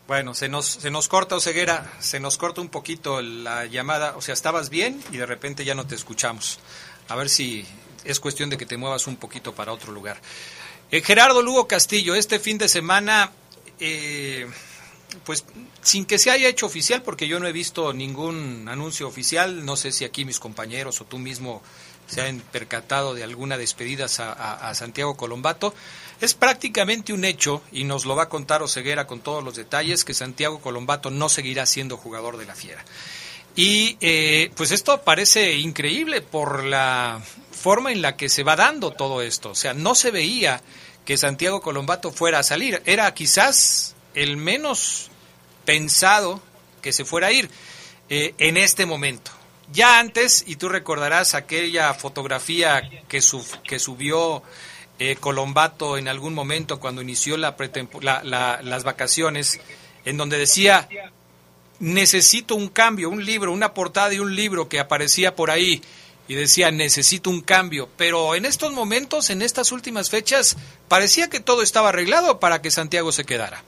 Bueno, 0.09 0.35
se 0.35 0.49
nos, 0.49 0.67
se 0.67 0.91
nos 0.91 1.09
corta, 1.09 1.37
Oseguera, 1.37 1.93
se 1.99 2.21
nos 2.21 2.37
corta 2.37 2.61
un 2.61 2.69
poquito 2.69 3.23
la 3.23 3.67
llamada. 3.67 4.17
O 4.17 4.21
sea, 4.21 4.35
estabas 4.35 4.71
bien 4.71 5.01
y 5.13 5.17
de 5.17 5.27
repente 5.27 5.65
ya 5.65 5.75
no 5.75 5.87
te 5.87 5.95
escuchamos. 5.95 6.61
A 7.09 7.17
ver 7.17 7.29
si 7.29 7.65
es 8.05 8.21
cuestión 8.21 8.51
de 8.51 8.57
que 8.57 8.67
te 8.67 8.77
muevas 8.77 9.07
un 9.07 9.17
poquito 9.17 9.55
para 9.55 9.73
otro 9.73 9.93
lugar. 9.93 10.21
Eh, 10.91 11.03
Gerardo 11.03 11.43
Lugo 11.43 11.67
Castillo, 11.67 12.15
este 12.15 12.39
fin 12.39 12.59
de 12.59 12.69
semana, 12.69 13.33
eh, 13.81 14.47
pues 15.25 15.45
sin 15.83 16.05
que 16.05 16.19
se 16.19 16.31
haya 16.31 16.49
hecho 16.49 16.67
oficial, 16.67 17.03
porque 17.03 17.27
yo 17.27 17.41
no 17.41 17.47
he 17.49 17.53
visto 17.53 17.93
ningún 17.93 18.69
anuncio 18.69 19.09
oficial, 19.09 19.65
no 19.65 19.77
sé 19.77 19.91
si 19.91 20.05
aquí 20.05 20.25
mis 20.25 20.39
compañeros 20.39 21.01
o 21.01 21.05
tú 21.05 21.19
mismo 21.19 21.63
se 22.07 22.23
han 22.23 22.41
percatado 22.41 23.15
de 23.15 23.25
alguna 23.25 23.59
despedida 23.59 24.07
a, 24.07 24.75
Santiago 24.75 25.17
Colombato. 25.17 25.75
Es 26.21 26.35
prácticamente 26.35 27.13
un 27.13 27.25
hecho, 27.25 27.63
y 27.73 27.85
nos 27.85 28.05
lo 28.05 28.17
va 28.17 28.25
a 28.25 28.29
contar 28.29 28.63
Oseguera 28.63 29.07
con 29.07 29.21
todos 29.21 29.45
los 29.45 29.57
detalles, 29.57 30.05
que 30.05 30.15
Santiago 30.15 30.61
Colombato 30.61 31.11
no 31.11 31.29
seguirá 31.29 31.67
siendo 31.67 31.97
jugador 31.97 32.37
de 32.37 32.47
la 32.47 32.55
Fiera. 32.55 32.85
Y 33.55 33.97
eh, 34.01 34.51
pues 34.55 34.71
esto 34.71 35.01
parece 35.03 35.55
increíble 35.57 36.21
por 36.21 36.65
la 36.65 37.23
forma 37.51 37.91
en 37.91 38.03
la 38.03 38.17
que 38.17 38.29
se 38.29 38.43
va 38.43 38.55
dando 38.55 38.93
todo 38.93 39.23
esto. 39.23 39.51
O 39.51 39.55
sea, 39.55 39.73
no 39.73 39.95
se 39.95 40.11
veía 40.11 40.63
que 41.07 41.17
Santiago 41.17 41.63
Colombato 41.63 42.13
fuera 42.13 42.41
a 42.41 42.43
salir. 42.43 42.83
Era 42.85 43.13
quizás 43.15 43.95
el 44.15 44.37
menos 44.37 45.11
pensado 45.65 46.43
que 46.83 46.93
se 46.93 47.05
fuera 47.05 47.29
a 47.29 47.33
ir 47.33 47.51
eh, 48.11 48.35
en 48.39 48.57
este 48.57 48.85
momento. 48.85 49.31
Ya 49.73 49.99
antes, 49.99 50.45
y 50.47 50.57
tú 50.57 50.69
recordarás 50.69 51.35
aquella 51.35 51.93
fotografía 51.95 52.83
que, 53.09 53.21
que 53.65 53.79
subió 53.79 54.43
eh, 54.99 55.17
Colombato 55.17 55.99
en 55.99 56.09
algún 56.09 56.35
momento 56.35 56.81
cuando 56.81 57.03
inició 57.03 57.37
la, 57.37 57.57
la, 58.23 58.61
las 58.63 58.85
vacaciones, 58.85 59.61
en 60.05 60.17
donde 60.17 60.39
decía, 60.39 60.89
necesito 61.81 62.55
un 62.55 62.69
cambio, 62.69 63.11
un 63.11 63.25
libro, 63.25 63.53
una 63.53 63.75
portada 63.75 64.09
de 64.09 64.21
un 64.21 64.35
libro 64.35 64.69
que 64.69 64.81
aparecía 64.81 65.35
por 65.35 65.51
ahí 65.51 65.83
y 66.29 66.35
decía, 66.35 66.71
necesito 66.71 67.31
un 67.31 67.41
cambio. 67.41 67.89
Pero 67.97 68.35
en 68.35 68.45
estos 68.45 68.73
momentos, 68.73 69.31
en 69.31 69.43
estas 69.43 69.73
últimas 69.73 70.11
fechas, 70.11 70.57
parecía 70.89 71.29
que 71.29 71.41
todo 71.41 71.63
estaba 71.63 71.91
arreglado 71.91 72.41
para 72.41 72.63
que 72.63 72.71
Santiago 72.71 73.13
se 73.13 73.25
quedara. 73.25 73.63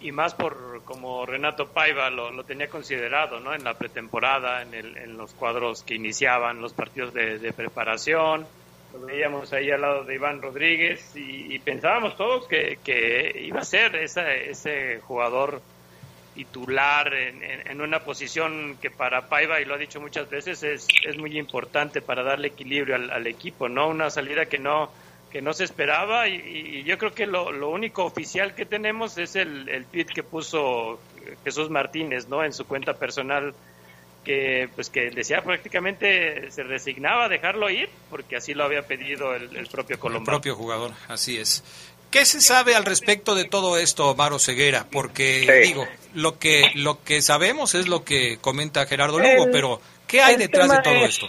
Y, 0.00 0.12
más 0.12 0.34
por 0.34 0.79
como 0.90 1.24
Renato 1.24 1.68
Paiva 1.68 2.10
lo, 2.10 2.42
tenía 2.42 2.68
considerado, 2.68 3.38
¿no? 3.38 3.54
En 3.54 3.62
la 3.62 3.74
pretemporada, 3.74 4.62
en, 4.62 4.74
el, 4.74 4.96
en 4.96 5.16
los 5.16 5.32
cuadros 5.34 5.84
que 5.84 5.94
iniciaban 5.94 6.60
los 6.60 6.72
partidos 6.72 7.14
de, 7.14 7.52
preparación. 7.52 8.44
Lo 8.92 9.06
veíamos 9.06 9.52
ahí 9.52 9.70
al 9.70 9.82
lado 9.82 10.02
de 10.02 10.16
Iván 10.16 10.42
Rodríguez 10.42 11.12
y, 11.14 11.56
pensábamos 11.60 12.16
todos 12.16 12.48
que, 12.48 12.80
que, 12.82 13.40
iba 13.40 13.60
a 13.60 13.64
ser 13.64 13.94
ese, 13.94 14.50
ese 14.50 14.98
jugador 15.02 15.62
titular 16.34 17.14
en, 17.14 17.40
en, 17.44 17.80
una 17.80 18.00
posición 18.00 18.76
que 18.82 18.90
para 18.90 19.28
Paiva, 19.28 19.60
y 19.60 19.66
lo 19.66 19.74
ha 19.74 19.78
dicho 19.78 20.00
muchas 20.00 20.28
veces, 20.28 20.64
es, 20.64 20.88
es 21.06 21.16
muy 21.16 21.38
importante 21.38 22.02
para 22.02 22.24
darle 22.24 22.48
equilibrio 22.48 22.96
al, 22.96 23.12
al 23.12 23.28
equipo, 23.28 23.68
¿no? 23.68 23.86
Una 23.86 24.10
salida 24.10 24.46
que 24.46 24.58
no 24.58 24.90
que 25.30 25.40
no 25.40 25.52
se 25.52 25.64
esperaba 25.64 26.28
y, 26.28 26.82
yo 26.84 26.98
creo 26.98 27.12
que 27.12 27.26
lo, 27.26 27.52
lo, 27.52 27.70
único 27.70 28.04
oficial 28.04 28.54
que 28.54 28.66
tenemos 28.66 29.16
es 29.18 29.36
el, 29.36 29.68
el 29.68 29.86
tweet 29.86 30.06
que 30.06 30.22
puso 30.22 30.98
Jesús 31.44 31.70
Martínez 31.70 32.28
no 32.28 32.44
en 32.44 32.52
su 32.52 32.66
cuenta 32.66 32.94
personal 32.94 33.54
que 34.24 34.68
pues 34.74 34.90
que 34.90 35.10
decía 35.10 35.42
prácticamente 35.42 36.50
se 36.50 36.62
resignaba 36.62 37.26
a 37.26 37.28
dejarlo 37.28 37.70
ir 37.70 37.88
porque 38.10 38.36
así 38.36 38.54
lo 38.54 38.64
había 38.64 38.82
pedido 38.82 39.34
el, 39.34 39.66
propio 39.68 39.98
Colombo. 39.98 40.30
El 40.30 40.34
propio 40.34 40.54
jugador, 40.54 40.92
así 41.08 41.38
es. 41.38 41.62
¿Qué 42.10 42.26
se 42.26 42.40
sabe 42.40 42.74
al 42.74 42.84
respecto 42.84 43.36
de 43.36 43.44
todo 43.44 43.78
esto, 43.78 44.14
Maro 44.16 44.40
Ceguera? 44.40 44.86
Porque 44.90 45.62
digo, 45.64 45.86
lo 46.12 46.38
que 46.38 46.64
lo 46.74 47.02
que 47.04 47.22
sabemos 47.22 47.74
es 47.74 47.86
lo 47.86 48.04
que 48.04 48.38
comenta 48.40 48.84
Gerardo 48.86 49.20
Lugo, 49.20 49.48
pero 49.52 49.80
¿qué 50.08 50.20
hay 50.20 50.36
detrás 50.36 50.70
de 50.70 50.80
todo 50.82 51.04
esto? 51.04 51.28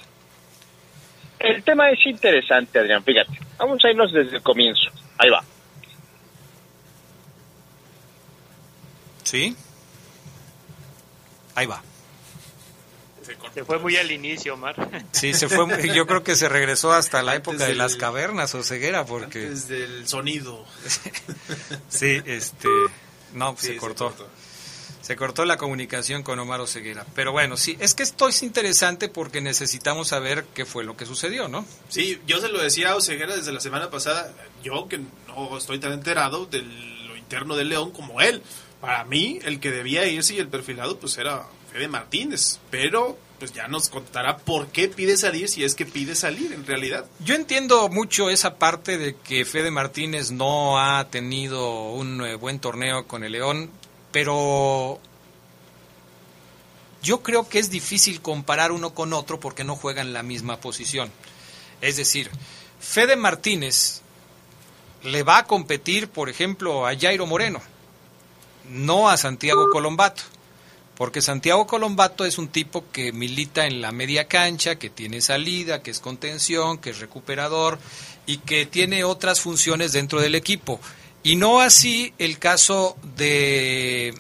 El 1.44 1.64
tema 1.64 1.90
es 1.90 2.06
interesante, 2.06 2.80
Adrián, 2.80 3.04
fíjate. 3.04 3.40
Vamos 3.58 3.84
a 3.84 3.90
irnos 3.90 4.14
desde 4.14 4.38
el 4.38 4.44
comienzo. 4.44 4.90
Ahí 5.18 5.30
va. 5.30 5.44
¿Sí? 9.24 9.56
Ahí 11.56 11.66
va. 11.66 11.82
Se 13.54 13.66
fue 13.66 13.80
muy 13.80 13.98
al 13.98 14.12
inicio, 14.12 14.54
Omar. 14.54 14.76
Sí, 15.12 15.34
se 15.34 15.48
fue. 15.48 15.94
Yo 15.94 16.08
creo 16.08 16.24
que 16.24 16.36
se 16.36 16.50
regresó 16.50 16.94
hasta 16.94 17.22
la 17.22 17.36
época 17.36 17.66
de 17.66 17.76
las 17.76 17.96
cavernas 17.96 18.56
o 18.56 18.64
ceguera, 18.64 19.06
porque. 19.06 19.40
Desde 19.50 19.84
el 19.84 20.08
sonido. 20.08 20.66
sí, 21.90 22.22
este. 22.26 22.68
No, 23.34 23.56
se 23.58 23.78
cortó 23.78 24.10
se 24.10 24.16
cortó 24.18 24.32
la 25.46 25.58
comunicación 25.58 26.24
con 26.24 26.40
Omar 26.40 26.62
Oseguera. 26.62 27.06
Pero 27.16 27.32
bueno, 27.32 27.58
sí, 27.58 27.78
es 27.80 27.96
que 27.96 28.04
esto 28.04 28.28
es 28.28 28.44
interesante 28.44 29.10
porque 29.10 29.42
necesitamos 29.42 30.10
saber 30.10 30.46
qué 30.54 30.66
fue 30.66 30.84
lo 30.84 30.96
que 30.96 31.06
sucedió, 31.06 31.48
¿no? 31.48 31.66
Sí, 31.90 32.20
yo 32.28 32.40
se 32.40 32.50
lo 32.50 32.62
decía 32.62 32.92
a 32.92 32.96
Oseguera 32.96 33.36
desde 33.36 33.52
la 33.52 33.60
semana 33.60 33.90
pasada, 33.90 34.34
yo 34.64 34.88
que 34.88 35.00
no 35.28 35.58
estoy 35.58 35.80
tan 35.80 35.94
enterado 35.94 36.46
de 36.46 36.62
lo 36.62 37.16
interno 37.18 37.56
del 37.56 37.70
León 37.70 37.92
como 37.92 38.22
él, 38.22 38.42
Para 38.80 39.04
mí, 39.04 39.38
el 39.44 39.60
que 39.60 39.70
debía 39.70 40.08
irse 40.08 40.34
y 40.34 40.40
el 40.40 40.48
perfilado, 40.48 40.98
pues 40.98 41.16
era 41.20 41.46
Fede 41.72 41.88
Martínez. 41.88 42.60
Pero, 42.72 43.16
pues 43.38 43.54
ya 43.54 43.68
nos 43.68 43.90
contará 43.90 44.38
por 44.38 44.70
qué 44.70 44.88
pide 44.88 45.18
salir, 45.18 45.50
si 45.50 45.64
es 45.64 45.76
que 45.76 45.86
pide 45.86 46.16
salir 46.16 46.52
en 46.52 46.66
realidad. 46.66 47.06
Yo 47.24 47.36
entiendo 47.36 47.90
mucho 47.90 48.32
esa 48.32 48.56
parte 48.56 48.98
de 48.98 49.16
que 49.16 49.46
Fede 49.46 49.70
Martínez 49.70 50.32
no 50.32 50.80
ha 50.80 51.08
tenido 51.10 51.92
un 51.92 52.26
eh, 52.26 52.36
buen 52.36 52.60
torneo 52.60 53.06
con 53.06 53.24
el 53.24 53.34
León, 53.34 53.70
pero 54.12 55.00
yo 57.02 57.24
creo 57.24 57.48
que 57.48 57.60
es 57.60 57.70
difícil 57.70 58.22
comparar 58.22 58.72
uno 58.72 58.94
con 58.94 59.14
otro 59.14 59.40
porque 59.40 59.64
no 59.64 59.76
juegan 59.76 60.14
la 60.14 60.24
misma 60.24 60.58
posición. 60.58 61.12
Es 61.82 61.98
decir, 61.98 62.30
Fede 62.80 63.16
Martínez 63.16 64.02
le 65.04 65.24
va 65.24 65.40
a 65.40 65.48
competir, 65.48 66.10
por 66.10 66.30
ejemplo, 66.30 66.86
a 66.86 66.98
Jairo 66.98 67.26
Moreno, 67.26 67.62
no 68.70 69.10
a 69.10 69.18
Santiago 69.18 69.70
Colombato. 69.72 70.24
Porque 70.96 71.22
Santiago 71.22 71.66
Colombato 71.66 72.26
es 72.26 72.38
un 72.38 72.50
tipo 72.50 72.84
que 72.92 73.12
milita 73.12 73.66
en 73.66 73.82
la 73.82 73.92
media 73.92 74.28
cancha, 74.28 74.76
que 74.76 74.92
tiene 74.92 75.22
salida, 75.22 75.82
que 75.82 75.90
es 75.90 76.00
contención, 76.00 76.78
que 76.78 76.92
es 76.92 77.00
recuperador 77.00 77.80
y 78.28 78.38
que 78.38 78.68
tiene 78.68 79.04
otras 79.04 79.40
funciones 79.40 79.94
dentro 79.94 80.22
del 80.22 80.36
equipo. 80.36 80.80
Y 81.24 81.36
no 81.36 81.62
así 81.62 82.14
el 82.18 82.40
caso 82.40 82.98
de 83.16 84.14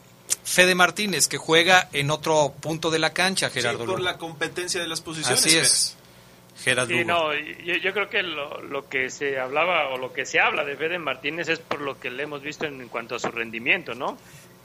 Fede 0.43 0.75
Martínez, 0.75 1.27
que 1.27 1.37
juega 1.37 1.89
en 1.93 2.11
otro 2.11 2.53
punto 2.59 2.91
de 2.91 2.99
la 2.99 3.11
cancha, 3.13 3.49
Gerardo. 3.49 3.79
Sí, 3.85 3.85
por 3.91 4.01
la 4.01 4.17
competencia 4.17 4.81
de 4.81 4.87
las 4.87 5.01
posiciones. 5.01 5.39
Así 5.45 5.57
es. 5.57 5.97
Gerardo. 6.63 6.89
Sí, 6.93 7.03
no, 7.03 7.33
yo, 7.33 7.75
yo 7.77 7.91
creo 7.93 8.07
que 8.09 8.21
lo, 8.21 8.61
lo, 8.61 8.87
que 8.87 9.09
se 9.09 9.39
hablaba 9.39 9.89
o 9.89 9.97
lo 9.97 10.13
que 10.13 10.27
se 10.27 10.39
habla 10.39 10.63
de 10.63 10.75
Fede 10.77 10.99
Martínez 10.99 11.49
es 11.49 11.57
por 11.59 11.81
lo 11.81 11.99
que 11.99 12.11
le 12.11 12.23
hemos 12.23 12.43
visto 12.43 12.65
en, 12.65 12.79
en 12.81 12.87
cuanto 12.87 13.15
a 13.15 13.19
su 13.19 13.29
rendimiento, 13.31 13.95
¿no? 13.95 14.17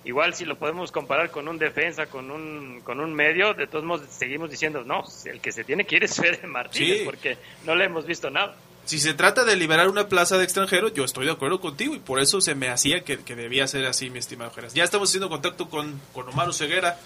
Igual 0.05 0.34
si 0.34 0.45
lo 0.45 0.57
podemos 0.59 0.93
comparar 0.93 1.30
con 1.30 1.49
un 1.49 1.59
defensa, 1.59 2.07
con 2.07 2.30
un, 2.30 2.80
con 2.84 3.01
un 3.01 3.14
medio, 3.14 3.55
de 3.55 3.66
todos 3.66 3.84
modos 3.84 4.07
seguimos 4.11 4.51
diciendo, 4.51 4.84
no, 4.84 5.05
el 5.24 5.41
que 5.41 5.51
se 5.53 5.64
tiene 5.64 5.84
que 5.84 5.97
ir 5.97 6.05
es 6.05 6.14
Fede 6.16 6.47
Martínez, 6.47 6.99
Sí. 6.99 7.05
porque 7.05 7.39
no 7.64 7.74
le 7.74 7.87
hemos 7.87 8.05
visto 8.07 8.30
nada. 8.30 8.55
Si 8.87 8.99
se 9.01 9.12
trata 9.14 9.45
de 9.45 9.57
liberar 9.57 9.89
una 9.89 10.09
plaza 10.09 10.39
de 10.39 10.45
extranjero, 10.45 10.89
yo 10.89 11.05
estoy 11.05 11.26
de 11.26 11.32
acuerdo 11.32 11.61
contigo 11.61 11.95
y 11.95 11.99
por 11.99 12.20
eso 12.20 12.41
se 12.41 12.55
me 12.55 12.68
hacía 12.68 13.03
que, 13.05 13.18
que 13.18 13.34
debía 13.37 13.66
ser 13.66 13.84
así, 13.84 14.09
mi 14.11 14.20
estimado 14.20 14.51
Geras. 14.53 14.72
Ya 14.74 14.84
estamos 14.84 15.11
haciendo 15.11 15.28
contacto 15.28 15.68
con, 15.68 16.01
con 16.14 16.28
Omar 16.28 16.55
Ceguera 16.55 16.99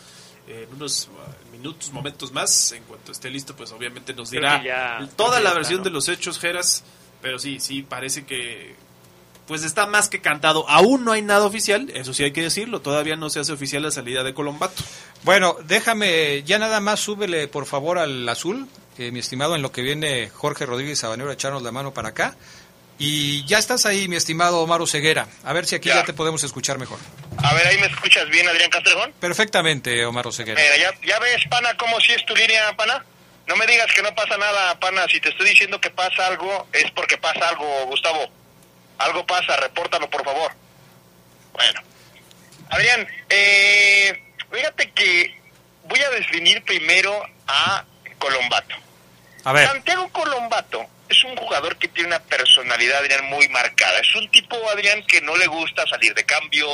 eh, 0.46 0.66
en 0.68 0.76
unos 0.76 1.08
uh, 1.08 1.52
minutos, 1.52 1.90
momentos 1.92 2.32
más. 2.32 2.72
En 2.72 2.82
cuanto 2.84 3.12
esté 3.12 3.30
listo, 3.30 3.56
pues 3.56 3.72
obviamente 3.72 4.12
nos 4.14 4.30
dirá 4.30 4.62
ya- 4.62 5.08
toda 5.16 5.40
la 5.40 5.52
versión 5.54 5.80
está, 5.80 5.88
de 5.88 5.94
los 5.94 6.08
hechos, 6.08 6.38
Geras. 6.38 6.84
Pero 7.22 7.38
sí, 7.38 7.60
sí, 7.60 7.82
parece 7.82 8.24
que 8.26 8.74
pues 9.46 9.64
está 9.64 9.86
más 9.86 10.08
que 10.08 10.20
cantado. 10.20 10.68
Aún 10.68 11.04
no 11.04 11.12
hay 11.12 11.22
nada 11.22 11.44
oficial, 11.44 11.90
eso 11.94 12.14
sí 12.14 12.22
hay 12.22 12.32
que 12.32 12.42
decirlo. 12.42 12.80
Todavía 12.82 13.16
no 13.16 13.30
se 13.30 13.40
hace 13.40 13.52
oficial 13.52 13.82
la 13.82 13.90
salida 13.90 14.22
de 14.22 14.32
Colombato. 14.32 14.82
Bueno, 15.24 15.56
déjame, 15.66 16.42
ya 16.44 16.58
nada 16.58 16.80
más 16.80 17.00
súbele 17.00 17.48
por 17.48 17.66
favor 17.66 17.98
al 17.98 18.28
azul, 18.28 18.68
eh, 19.00 19.10
mi 19.12 19.20
estimado, 19.20 19.56
en 19.56 19.62
lo 19.62 19.72
que 19.72 19.80
viene 19.80 20.28
Jorge 20.28 20.66
Rodríguez 20.66 20.98
Sabanero 20.98 21.30
a 21.30 21.32
echarnos 21.32 21.62
la 21.62 21.72
mano 21.72 21.94
para 21.94 22.10
acá. 22.10 22.36
Y 22.98 23.46
ya 23.46 23.58
estás 23.58 23.86
ahí, 23.86 24.08
mi 24.08 24.16
estimado 24.16 24.60
Omar 24.60 24.86
Ceguera. 24.86 25.26
A 25.42 25.54
ver 25.54 25.64
si 25.64 25.74
aquí 25.74 25.88
ya. 25.88 26.04
te 26.04 26.12
podemos 26.12 26.44
escuchar 26.44 26.78
mejor. 26.78 26.98
A 27.38 27.54
ver, 27.54 27.66
ahí 27.66 27.78
me 27.78 27.86
escuchas 27.86 28.28
bien, 28.28 28.46
Adrián 28.46 28.68
Castrejón. 28.68 29.14
Perfectamente, 29.18 30.04
Omar 30.04 30.30
Ceguera. 30.34 30.60
Mira, 30.60 30.76
ya, 30.76 31.06
ya 31.06 31.18
ves, 31.18 31.42
pana, 31.48 31.74
cómo 31.78 31.98
si 32.00 32.12
es 32.12 32.26
tu 32.26 32.36
línea, 32.36 32.76
pana. 32.76 33.02
No 33.46 33.56
me 33.56 33.66
digas 33.66 33.86
que 33.94 34.02
no 34.02 34.14
pasa 34.14 34.36
nada, 34.36 34.78
pana. 34.78 35.06
Si 35.10 35.18
te 35.18 35.30
estoy 35.30 35.48
diciendo 35.48 35.80
que 35.80 35.88
pasa 35.88 36.26
algo, 36.26 36.68
es 36.74 36.90
porque 36.90 37.16
pasa 37.16 37.48
algo, 37.48 37.86
Gustavo. 37.86 38.28
Algo 38.98 39.24
pasa, 39.26 39.56
repórtalo, 39.56 40.10
por 40.10 40.22
favor. 40.22 40.52
Bueno. 41.54 41.80
Adrián, 42.68 43.08
eh, 43.30 44.22
fíjate 44.52 44.90
que 44.90 45.40
voy 45.88 46.00
a 46.00 46.10
definir 46.10 46.62
primero 46.64 47.18
a 47.48 47.82
Colombato. 48.18 48.89
Santiago 49.42 50.08
Colombato 50.10 50.86
es 51.08 51.24
un 51.24 51.36
jugador 51.36 51.76
que 51.76 51.88
tiene 51.88 52.08
una 52.08 52.20
personalidad, 52.20 52.98
Adrián, 52.98 53.24
muy 53.26 53.48
marcada. 53.48 53.98
Es 53.98 54.14
un 54.14 54.30
tipo, 54.30 54.56
Adrián, 54.70 55.04
que 55.06 55.20
no 55.20 55.36
le 55.36 55.46
gusta 55.46 55.86
salir 55.86 56.14
de 56.14 56.24
cambio, 56.24 56.68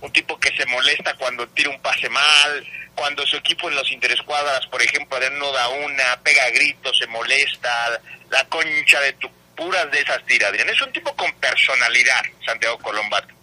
un 0.00 0.12
tipo 0.12 0.38
que 0.38 0.54
se 0.56 0.64
molesta 0.66 1.14
cuando 1.14 1.46
tira 1.48 1.70
un 1.70 1.80
pase 1.80 2.08
mal, 2.08 2.66
cuando 2.94 3.26
su 3.26 3.36
equipo 3.36 3.68
en 3.68 3.76
los 3.76 3.90
interescuadras, 3.92 4.66
por 4.66 4.80
ejemplo, 4.82 5.16
Adrián 5.16 5.38
no 5.38 5.52
da 5.52 5.68
una, 5.68 6.20
pega 6.22 6.48
gritos, 6.50 6.96
se 6.98 7.06
molesta, 7.06 8.00
la 8.30 8.44
concha 8.48 9.00
de 9.00 9.12
tu 9.14 9.30
puras 9.54 9.90
de 9.90 10.00
esas 10.00 10.24
tiras, 10.26 10.50
Adrián. 10.50 10.68
Es 10.68 10.80
un 10.80 10.92
tipo 10.92 11.14
con 11.14 11.32
personalidad, 11.34 12.22
Santiago 12.44 12.78
Colombato. 12.78 13.34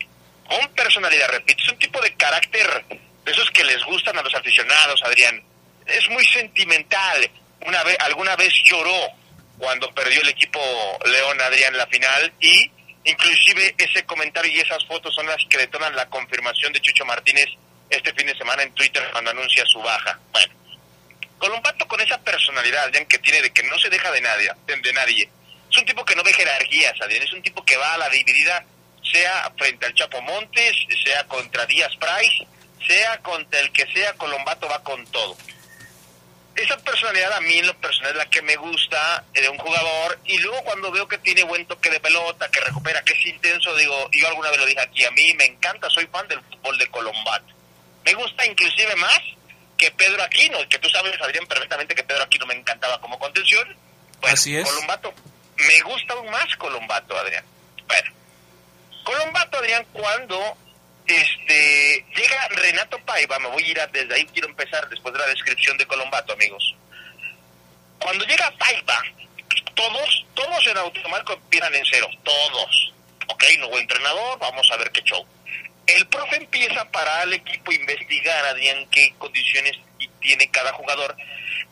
Con 0.47 0.67
personalidad, 0.73 1.29
repito, 1.29 1.63
es 1.63 1.69
un 1.69 1.79
tipo 1.79 2.01
de 2.01 2.13
carácter 2.15 2.85
de 3.23 3.31
esos 3.31 3.49
que 3.51 3.63
les 3.63 3.83
gustan 3.85 4.17
a 4.17 4.21
los 4.21 4.33
aficionados, 4.33 5.01
Adrián. 5.03 5.41
Es 5.85 6.09
muy 6.09 6.25
sentimental. 6.25 7.29
Una 7.65 7.83
vez, 7.83 7.97
alguna 7.99 8.35
vez 8.35 8.53
lloró 8.65 9.09
cuando 9.57 9.93
perdió 9.93 10.21
el 10.21 10.29
equipo 10.29 10.59
León 11.05 11.39
Adrián 11.41 11.73
en 11.73 11.77
la 11.77 11.87
final 11.87 12.33
y 12.39 12.71
inclusive 13.05 13.75
ese 13.77 14.03
comentario 14.05 14.51
y 14.51 14.59
esas 14.59 14.85
fotos 14.85 15.13
son 15.15 15.27
las 15.27 15.37
que 15.49 15.57
detonan 15.57 15.95
la 15.95 16.09
confirmación 16.09 16.73
de 16.73 16.81
Chucho 16.81 17.05
Martínez 17.05 17.47
este 17.89 18.13
fin 18.13 18.27
de 18.27 18.37
semana 18.37 18.63
en 18.63 18.73
Twitter 18.73 19.03
cuando 19.11 19.31
anuncia 19.31 19.63
su 19.65 19.79
baja. 19.81 20.19
Bueno, 20.31 20.53
Colombato 21.37 21.87
con 21.87 22.01
esa 22.01 22.17
personalidad 22.19 22.85
Adrián, 22.85 23.05
que 23.05 23.19
tiene 23.19 23.41
de 23.41 23.51
que 23.51 23.63
no 23.63 23.77
se 23.77 23.89
deja 23.89 24.11
de 24.11 24.21
nadie, 24.21 24.51
de, 24.65 24.75
de 24.77 24.93
nadie. 24.93 25.29
Es 25.69 25.77
un 25.77 25.85
tipo 25.85 26.03
que 26.05 26.15
no 26.15 26.23
ve 26.23 26.33
jerarquías, 26.33 26.99
Adrián, 27.01 27.23
es 27.23 27.33
un 27.33 27.41
tipo 27.41 27.63
que 27.63 27.77
va 27.77 27.93
a 27.93 27.97
la 27.97 28.09
dividida, 28.09 28.63
sea 29.11 29.51
frente 29.57 29.85
al 29.85 29.93
Chapo 29.93 30.21
Montes, 30.21 30.75
sea 31.03 31.23
contra 31.25 31.65
Díaz 31.65 31.91
Price, 31.97 32.47
sea 32.87 33.17
contra 33.19 33.59
el 33.59 33.71
que 33.71 33.85
sea, 33.93 34.13
Colombato 34.13 34.67
va 34.67 34.83
con 34.83 35.05
todo 35.07 35.37
esa 36.55 36.77
personalidad 36.77 37.33
a 37.33 37.41
mí 37.41 37.57
en 37.57 37.67
lo 37.67 37.77
personal 37.79 38.11
es 38.11 38.17
la 38.17 38.29
que 38.29 38.41
me 38.41 38.55
gusta 38.55 39.23
de 39.33 39.49
un 39.49 39.57
jugador 39.57 40.19
y 40.25 40.37
luego 40.37 40.63
cuando 40.63 40.91
veo 40.91 41.07
que 41.07 41.17
tiene 41.17 41.43
buen 41.43 41.65
toque 41.65 41.89
de 41.89 41.99
pelota, 41.99 42.49
que 42.49 42.59
recupera, 42.59 43.03
que 43.03 43.13
es 43.13 43.25
intenso, 43.25 43.75
digo, 43.75 44.09
yo 44.11 44.27
alguna 44.27 44.51
vez 44.51 44.59
lo 44.59 44.65
dije 44.65 44.81
aquí, 44.81 45.03
a 45.03 45.11
mí 45.11 45.33
me 45.33 45.45
encanta, 45.45 45.89
soy 45.89 46.05
fan 46.07 46.27
del 46.27 46.41
fútbol 46.41 46.77
de 46.77 46.87
Colombato. 46.87 47.53
Me 48.05 48.13
gusta 48.13 48.45
inclusive 48.45 48.95
más 48.97 49.19
que 49.77 49.89
Pedro 49.91 50.21
Aquino, 50.23 50.57
que 50.69 50.79
tú 50.79 50.89
sabes, 50.89 51.19
Adrián, 51.21 51.47
perfectamente 51.47 51.95
que 51.95 52.03
Pedro 52.03 52.23
Aquino 52.23 52.45
me 52.45 52.53
encantaba 52.53 52.99
como 53.01 53.17
contención. 53.17 53.67
Bueno, 54.21 54.33
Así 54.33 54.55
es. 54.55 54.69
Colombato, 54.69 55.13
me 55.57 55.81
gusta 55.81 56.13
aún 56.13 56.29
más 56.29 56.55
Colombato, 56.57 57.17
Adrián. 57.17 57.43
Bueno, 57.87 58.11
Colombato, 59.03 59.57
Adrián, 59.57 59.85
cuando 59.91 60.57
este 61.07 62.05
llega 62.15 62.47
Renato 62.49 62.97
Paiva, 62.99 63.39
me 63.39 63.47
voy 63.49 63.63
a 63.63 63.67
ir 63.67 63.79
a- 63.79 63.87
desde 63.87 64.13
ahí, 64.15 64.25
quiero 64.27 64.47
empezar 64.47 64.87
después 64.89 65.13
de 65.13 65.19
la 65.19 65.27
descripción 65.27 65.77
de 65.77 65.85
Colombato, 65.85 66.33
amigos. 66.33 66.75
Cuando 67.99 68.25
llega 68.25 68.51
Paiva, 68.57 69.03
todos, 69.75 70.25
todos 70.33 70.67
en 70.67 70.77
automático 70.77 71.33
empiezan 71.33 71.73
en 71.75 71.83
cero, 71.89 72.07
todos. 72.23 72.93
Ok, 73.27 73.43
nuevo 73.59 73.77
entrenador, 73.79 74.37
vamos 74.39 74.69
a 74.71 74.77
ver 74.77 74.91
qué 74.91 75.01
show. 75.03 75.25
El 75.87 76.07
profe 76.07 76.37
empieza 76.37 76.81
a 76.81 76.91
parar 76.91 77.21
al 77.23 77.33
equipo 77.33 77.71
a 77.71 77.75
investigar, 77.75 78.45
Adrián, 78.45 78.87
qué 78.89 79.13
condiciones 79.17 79.77
tiene 80.21 80.49
cada 80.49 80.71
jugador. 80.73 81.15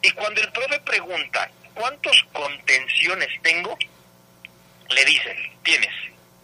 Y 0.01 0.11
cuando 0.11 0.41
el 0.41 0.51
profe 0.51 0.79
pregunta, 0.79 1.49
¿cuántos 1.73 2.15
contenciones 2.33 3.29
tengo? 3.41 3.77
Le 4.89 5.05
dicen, 5.05 5.37
tienes 5.63 5.93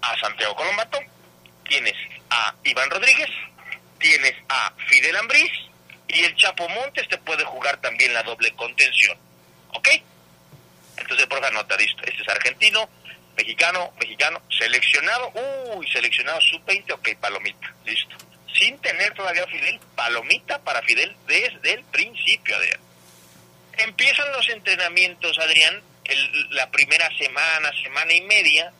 a 0.01 0.17
Santiago 0.19 0.55
Colombato, 0.55 0.99
tienes 1.67 1.95
a 2.29 2.55
Iván 2.63 2.89
Rodríguez, 2.89 3.29
tienes 3.99 4.33
a 4.49 4.73
Fidel 4.87 5.15
Ambriz 5.17 5.51
y 6.07 6.23
el 6.23 6.35
Chapo 6.35 6.67
Montes 6.69 7.07
te 7.09 7.17
puede 7.17 7.43
jugar 7.45 7.77
también 7.81 8.13
la 8.13 8.23
doble 8.23 8.51
contención. 8.53 9.17
¿Ok? 9.73 9.89
Entonces 10.97 11.23
el 11.23 11.27
profe 11.29 11.47
anota, 11.47 11.75
listo. 11.77 12.01
Este 12.03 12.21
es 12.21 12.27
argentino, 12.29 12.89
mexicano, 13.35 13.93
mexicano, 13.99 14.41
seleccionado, 14.57 15.31
uy, 15.75 15.87
seleccionado 15.87 16.39
sub-20, 16.41 16.91
ok, 16.93 17.09
palomita, 17.19 17.73
listo. 17.85 18.15
Sin 18.53 18.79
tener 18.79 19.13
todavía 19.13 19.43
a 19.43 19.47
Fidel, 19.47 19.79
palomita 19.95 20.59
para 20.63 20.81
Fidel 20.81 21.15
desde 21.27 21.73
el 21.73 21.83
principio, 21.85 22.55
Adrián. 22.55 22.79
Empiezan 23.77 24.31
los 24.31 24.49
entrenamientos, 24.49 25.37
Adrián, 25.37 25.81
el- 26.05 26.55
la 26.55 26.69
primera 26.71 27.07
semana, 27.17 27.71
semana 27.83 28.11
y 28.13 28.21
media, 28.21 28.73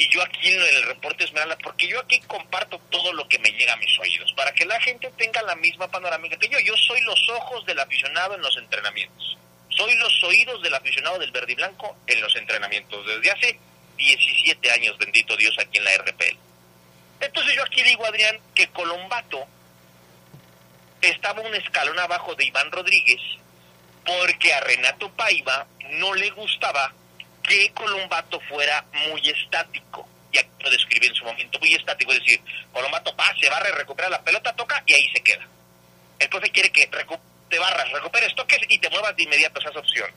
y 0.00 0.08
yo 0.08 0.22
aquí 0.22 0.48
en 0.48 0.62
el 0.62 0.82
reporte 0.84 1.24
Esmeralda, 1.24 1.58
porque 1.62 1.86
yo 1.86 2.00
aquí 2.00 2.18
comparto 2.20 2.78
todo 2.88 3.12
lo 3.12 3.28
que 3.28 3.38
me 3.38 3.50
llega 3.50 3.74
a 3.74 3.76
mis 3.76 3.98
oídos, 3.98 4.32
para 4.32 4.50
que 4.54 4.64
la 4.64 4.80
gente 4.80 5.12
tenga 5.18 5.42
la 5.42 5.54
misma 5.56 5.88
panorámica 5.88 6.38
que 6.38 6.48
yo. 6.48 6.58
Yo 6.60 6.74
soy 6.74 7.02
los 7.02 7.28
ojos 7.28 7.66
del 7.66 7.78
aficionado 7.78 8.34
en 8.34 8.40
los 8.40 8.56
entrenamientos. 8.56 9.36
Soy 9.68 9.94
los 9.96 10.24
oídos 10.24 10.62
del 10.62 10.72
aficionado 10.72 11.18
del 11.18 11.30
verde 11.30 11.52
y 11.52 11.54
blanco 11.54 11.98
en 12.06 12.18
los 12.22 12.34
entrenamientos 12.34 13.06
desde 13.06 13.30
hace 13.30 13.60
17 13.98 14.70
años, 14.70 14.96
bendito 14.96 15.36
Dios, 15.36 15.54
aquí 15.58 15.76
en 15.76 15.84
la 15.84 15.92
RPL. 15.92 16.38
Entonces 17.20 17.54
yo 17.54 17.62
aquí 17.62 17.82
digo, 17.82 18.06
Adrián, 18.06 18.38
que 18.54 18.68
Colombato 18.68 19.46
estaba 21.02 21.42
un 21.42 21.54
escalón 21.54 21.98
abajo 21.98 22.34
de 22.36 22.46
Iván 22.46 22.72
Rodríguez 22.72 23.20
porque 24.06 24.54
a 24.54 24.60
Renato 24.60 25.10
Paiva 25.10 25.66
no 25.90 26.14
le 26.14 26.30
gustaba 26.30 26.94
que 27.42 27.72
Colombato 27.72 28.40
fuera 28.48 28.84
muy 29.08 29.28
estático. 29.28 30.08
y 30.32 30.38
aquí 30.38 30.48
lo 30.60 30.70
describí 30.70 31.06
en 31.06 31.14
su 31.14 31.24
momento 31.24 31.58
muy 31.58 31.74
estático, 31.74 32.12
es 32.12 32.20
decir, 32.20 32.40
Colombato 32.72 33.14
va, 33.16 33.34
se 33.40 33.48
barre, 33.48 33.72
recupera 33.72 34.08
la 34.08 34.22
pelota, 34.22 34.54
toca 34.54 34.82
y 34.86 34.94
ahí 34.94 35.08
se 35.12 35.22
queda. 35.22 35.46
El 36.18 36.28
profe 36.28 36.50
quiere 36.50 36.70
que 36.70 36.88
te 37.48 37.58
barras, 37.58 37.90
recuperes, 37.90 38.34
toques 38.34 38.60
y 38.68 38.78
te 38.78 38.90
muevas 38.90 39.16
de 39.16 39.24
inmediato 39.24 39.58
a 39.58 39.70
esa 39.70 39.78
opción. 39.78 40.10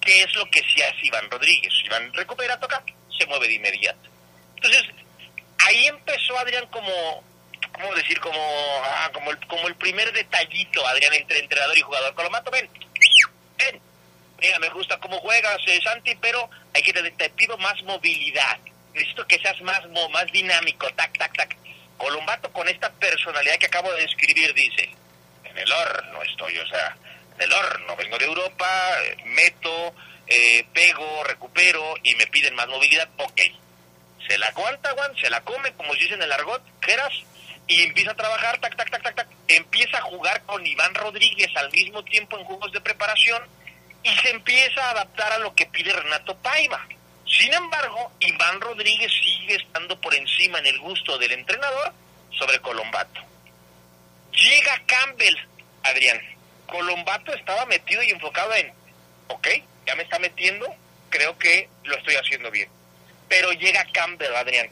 ¿Qué 0.00 0.22
es 0.22 0.34
lo 0.34 0.44
que 0.50 0.60
sí 0.60 0.82
hace 0.82 1.06
Iván 1.06 1.30
Rodríguez? 1.30 1.72
Iván 1.84 2.12
recupera, 2.12 2.58
toca, 2.58 2.82
se 3.18 3.26
mueve 3.26 3.48
de 3.48 3.54
inmediato. 3.54 4.08
Entonces, 4.56 4.82
ahí 5.58 5.86
empezó 5.86 6.38
Adrián 6.38 6.66
como, 6.66 7.24
¿cómo 7.72 7.94
decir? 7.94 8.18
Como, 8.20 8.40
ah, 8.84 9.10
como, 9.12 9.30
el, 9.30 9.46
como 9.46 9.68
el 9.68 9.74
primer 9.76 10.12
detallito, 10.12 10.86
Adrián, 10.86 11.14
entre 11.14 11.38
entrenador 11.38 11.76
y 11.76 11.82
jugador. 11.82 12.14
Colombato, 12.14 12.50
ven, 12.50 12.68
ven. 13.58 13.80
Mira, 14.40 14.58
me 14.58 14.70
gusta 14.70 14.98
cómo 14.98 15.18
juegas, 15.18 15.58
eh, 15.66 15.78
Santi, 15.82 16.14
pero 16.14 16.48
hay 16.72 16.82
que 16.82 16.92
te, 16.94 17.30
pido 17.30 17.58
más 17.58 17.82
movilidad. 17.82 18.58
Necesito 18.94 19.26
que 19.26 19.38
seas 19.38 19.60
más, 19.60 19.82
más 20.10 20.32
dinámico, 20.32 20.88
tac, 20.94 21.16
tac, 21.18 21.36
tac. 21.36 21.56
Colombato 21.98 22.50
con 22.50 22.66
esta 22.66 22.90
personalidad 22.92 23.58
que 23.58 23.66
acabo 23.66 23.92
de 23.92 24.02
describir 24.02 24.54
dice, 24.54 24.88
en 25.44 25.58
el 25.58 25.70
horno 25.70 26.22
estoy, 26.22 26.56
o 26.56 26.66
sea, 26.66 26.96
en 27.36 27.42
el 27.42 27.52
horno, 27.52 27.96
vengo 27.96 28.16
de 28.16 28.24
Europa, 28.24 29.02
eh, 29.04 29.16
meto, 29.26 29.94
eh, 30.26 30.64
pego, 30.72 31.22
recupero 31.24 31.96
y 32.02 32.14
me 32.14 32.26
piden 32.28 32.54
más 32.54 32.68
movilidad, 32.68 33.08
ok. 33.18 33.40
Se 34.26 34.38
la 34.38 34.46
aguanta, 34.46 34.92
Juan, 34.92 35.14
se 35.16 35.28
la 35.28 35.42
come, 35.42 35.72
como 35.74 35.92
se 35.92 36.00
dice 36.00 36.14
en 36.14 36.22
el 36.22 36.32
argot, 36.32 36.62
queras, 36.80 37.12
y 37.66 37.82
empieza 37.82 38.12
a 38.12 38.16
trabajar, 38.16 38.58
tac, 38.58 38.74
tac, 38.74 38.90
tac, 38.90 39.02
tac, 39.02 39.14
tac. 39.16 39.28
Empieza 39.48 39.98
a 39.98 40.02
jugar 40.02 40.42
con 40.44 40.66
Iván 40.66 40.94
Rodríguez 40.94 41.54
al 41.56 41.70
mismo 41.70 42.02
tiempo 42.04 42.38
en 42.38 42.44
juegos 42.44 42.72
de 42.72 42.80
preparación 42.80 43.59
y 44.02 44.08
se 44.16 44.30
empieza 44.30 44.84
a 44.86 44.90
adaptar 44.90 45.32
a 45.32 45.38
lo 45.38 45.54
que 45.54 45.66
pide 45.66 45.92
Renato 45.92 46.36
Paiva. 46.38 46.86
Sin 47.26 47.52
embargo, 47.52 48.12
Iván 48.20 48.60
Rodríguez 48.60 49.12
sigue 49.12 49.56
estando 49.56 50.00
por 50.00 50.14
encima 50.14 50.58
en 50.58 50.66
el 50.66 50.78
gusto 50.80 51.18
del 51.18 51.32
entrenador 51.32 51.92
sobre 52.30 52.60
Colombato. 52.60 53.20
Llega 54.32 54.82
Campbell, 54.86 55.36
Adrián. 55.84 56.20
Colombato 56.66 57.32
estaba 57.34 57.66
metido 57.66 58.02
y 58.02 58.10
enfocado 58.10 58.54
en, 58.54 58.72
ok, 59.28 59.48
ya 59.86 59.94
me 59.96 60.04
está 60.04 60.18
metiendo, 60.18 60.74
creo 61.08 61.36
que 61.38 61.68
lo 61.84 61.96
estoy 61.96 62.14
haciendo 62.14 62.50
bien. 62.50 62.68
Pero 63.28 63.52
llega 63.52 63.86
Campbell, 63.92 64.34
Adrián, 64.34 64.70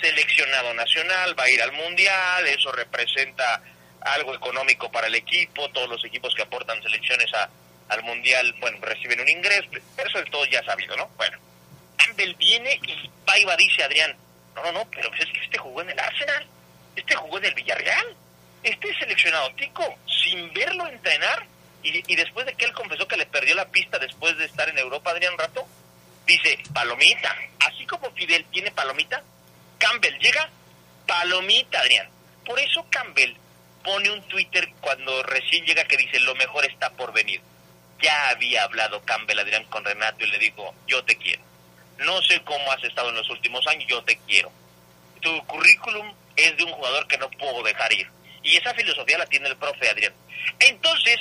seleccionado 0.00 0.74
nacional, 0.74 1.38
va 1.38 1.44
a 1.44 1.50
ir 1.50 1.62
al 1.62 1.72
mundial, 1.72 2.46
eso 2.46 2.72
representa 2.72 3.62
algo 4.00 4.34
económico 4.34 4.90
para 4.90 5.08
el 5.08 5.14
equipo, 5.14 5.68
todos 5.70 5.88
los 5.88 6.04
equipos 6.04 6.34
que 6.34 6.42
aportan 6.42 6.82
selecciones 6.82 7.32
a, 7.34 7.50
al 7.90 8.02
mundial, 8.02 8.54
bueno, 8.60 8.78
reciben 8.80 9.20
un 9.20 9.28
ingreso, 9.28 9.68
eso 9.72 10.18
es 10.18 10.30
todo 10.30 10.44
ya 10.46 10.62
sabido, 10.64 10.96
¿no? 10.96 11.08
Bueno, 11.16 11.38
Campbell 11.96 12.34
viene 12.34 12.80
y 12.86 13.08
Paiva 13.26 13.56
dice, 13.56 13.84
Adrián, 13.84 14.16
no, 14.54 14.62
no, 14.62 14.72
no, 14.72 14.90
pero 14.90 15.12
es 15.14 15.26
que 15.26 15.44
este 15.44 15.58
jugó 15.58 15.82
en 15.82 15.90
el 15.90 15.98
Arsenal, 15.98 16.46
este 16.96 17.14
jugó 17.16 17.38
en 17.38 17.44
el 17.46 17.54
Villarreal, 17.54 18.16
este 18.62 18.94
seleccionado 18.98 19.52
tico, 19.54 19.98
sin 20.24 20.52
verlo 20.52 20.86
entrenar, 20.86 21.46
y 21.82 22.14
después 22.14 22.44
de 22.44 22.52
que 22.54 22.66
él 22.66 22.72
confesó 22.72 23.08
que 23.08 23.16
le 23.16 23.24
perdió 23.24 23.54
la 23.54 23.68
pista 23.68 23.98
después 23.98 24.36
de 24.36 24.44
estar 24.44 24.68
en 24.68 24.78
Europa, 24.78 25.10
Adrián 25.10 25.36
Rato, 25.38 25.66
dice, 26.26 26.58
palomita, 26.72 27.34
así 27.60 27.86
como 27.86 28.10
Fidel 28.12 28.44
tiene 28.52 28.70
palomita, 28.70 29.22
Campbell 29.78 30.18
llega, 30.18 30.48
palomita, 31.06 31.80
Adrián. 31.80 32.08
Por 32.44 32.58
eso 32.60 32.86
Campbell 32.90 33.34
pone 33.82 34.10
un 34.10 34.22
Twitter 34.28 34.68
cuando 34.80 35.22
recién 35.22 35.64
llega 35.64 35.84
que 35.84 35.96
dice, 35.96 36.20
lo 36.20 36.34
mejor 36.34 36.66
está 36.66 36.90
por 36.90 37.12
venir. 37.12 37.40
Ya 38.02 38.30
había 38.30 38.64
hablado 38.64 39.02
Campbell, 39.04 39.38
Adrián, 39.38 39.64
con 39.64 39.84
Renato 39.84 40.24
y 40.24 40.30
le 40.30 40.38
dijo, 40.38 40.74
yo 40.86 41.02
te 41.04 41.16
quiero. 41.16 41.42
No 41.98 42.22
sé 42.22 42.40
cómo 42.44 42.72
has 42.72 42.82
estado 42.82 43.10
en 43.10 43.16
los 43.16 43.28
últimos 43.28 43.66
años, 43.66 43.84
yo 43.88 44.02
te 44.04 44.18
quiero. 44.26 44.50
Tu 45.20 45.46
currículum 45.46 46.14
es 46.36 46.56
de 46.56 46.64
un 46.64 46.72
jugador 46.72 47.06
que 47.06 47.18
no 47.18 47.30
puedo 47.30 47.62
dejar 47.62 47.92
ir. 47.92 48.08
Y 48.42 48.56
esa 48.56 48.72
filosofía 48.74 49.18
la 49.18 49.26
tiene 49.26 49.48
el 49.48 49.56
profe 49.56 49.90
Adrián. 49.90 50.14
Entonces, 50.58 51.18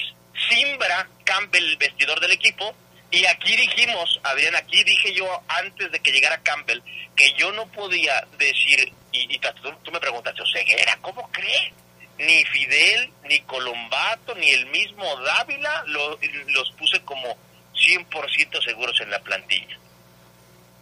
simbra 0.49 1.07
Campbell 1.25 1.63
el 1.63 1.77
vestidor 1.77 2.19
del 2.19 2.31
equipo. 2.31 2.73
Y 3.11 3.25
aquí 3.25 3.55
dijimos, 3.55 4.19
Adrián, 4.23 4.55
aquí 4.55 4.83
dije 4.83 5.13
yo 5.13 5.25
antes 5.47 5.91
de 5.91 5.99
que 5.99 6.11
llegara 6.11 6.41
Campbell, 6.43 6.79
que 7.15 7.33
yo 7.33 7.51
no 7.51 7.65
podía 7.71 8.25
decir, 8.37 8.93
y, 9.11 9.35
y 9.35 9.39
tú, 9.39 9.49
tú 9.83 9.91
me 9.91 9.99
preguntaste, 9.99 10.43
Ceguera, 10.53 10.97
¿cómo 11.01 11.29
cree? 11.31 11.73
Ni 12.19 12.43
Fidel, 12.45 13.11
ni 13.23 13.39
Colombato, 13.41 14.35
ni 14.35 14.49
el 14.51 14.65
mismo 14.67 15.03
Dávila 15.21 15.83
lo- 15.87 16.19
los 16.47 16.71
puse 16.73 16.99
como 17.05 17.37
100% 17.73 18.61
seguros 18.61 18.99
en 19.01 19.09
la 19.09 19.19
plantilla. 19.19 19.77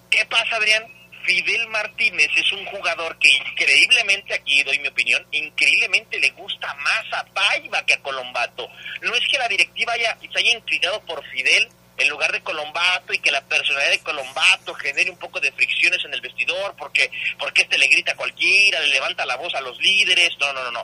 ¿Qué 0.09 0.25
pasa, 0.25 0.55
Adrián? 0.55 0.83
Fidel 1.25 1.67
Martínez 1.67 2.29
es 2.38 2.51
un 2.53 2.65
jugador 2.67 3.19
que 3.19 3.29
increíblemente, 3.29 4.33
aquí 4.33 4.63
doy 4.63 4.79
mi 4.79 4.88
opinión, 4.88 5.25
increíblemente 5.31 6.19
le 6.19 6.29
gusta 6.31 6.73
más 6.75 7.03
a 7.11 7.25
Paiva 7.25 7.85
que 7.85 7.95
a 7.95 8.01
Colombato. 8.01 8.67
No 9.01 9.13
es 9.13 9.27
que 9.29 9.38
la 9.38 9.47
directiva 9.49 9.93
haya, 9.93 10.17
se 10.19 10.39
haya 10.39 10.53
inclinado 10.57 11.01
por 11.01 11.23
Fidel 11.29 11.67
en 11.97 12.07
lugar 12.09 12.31
de 12.31 12.41
Colombato 12.41 13.11
y 13.13 13.19
que 13.19 13.29
la 13.31 13.41
personalidad 13.41 13.91
de 13.91 13.99
Colombato 13.99 14.73
genere 14.75 15.09
un 15.11 15.17
poco 15.19 15.39
de 15.41 15.51
fricciones 15.51 16.03
en 16.05 16.13
el 16.13 16.21
vestidor 16.21 16.73
porque, 16.77 17.11
porque 17.38 17.63
este 17.63 17.77
le 17.77 17.88
grita 17.88 18.13
a 18.13 18.15
cualquiera, 18.15 18.79
le 18.79 18.88
levanta 18.88 19.25
la 19.25 19.35
voz 19.35 19.53
a 19.53 19.61
los 19.61 19.77
líderes. 19.79 20.29
No, 20.39 20.53
no, 20.53 20.63
no, 20.63 20.71
no. 20.71 20.83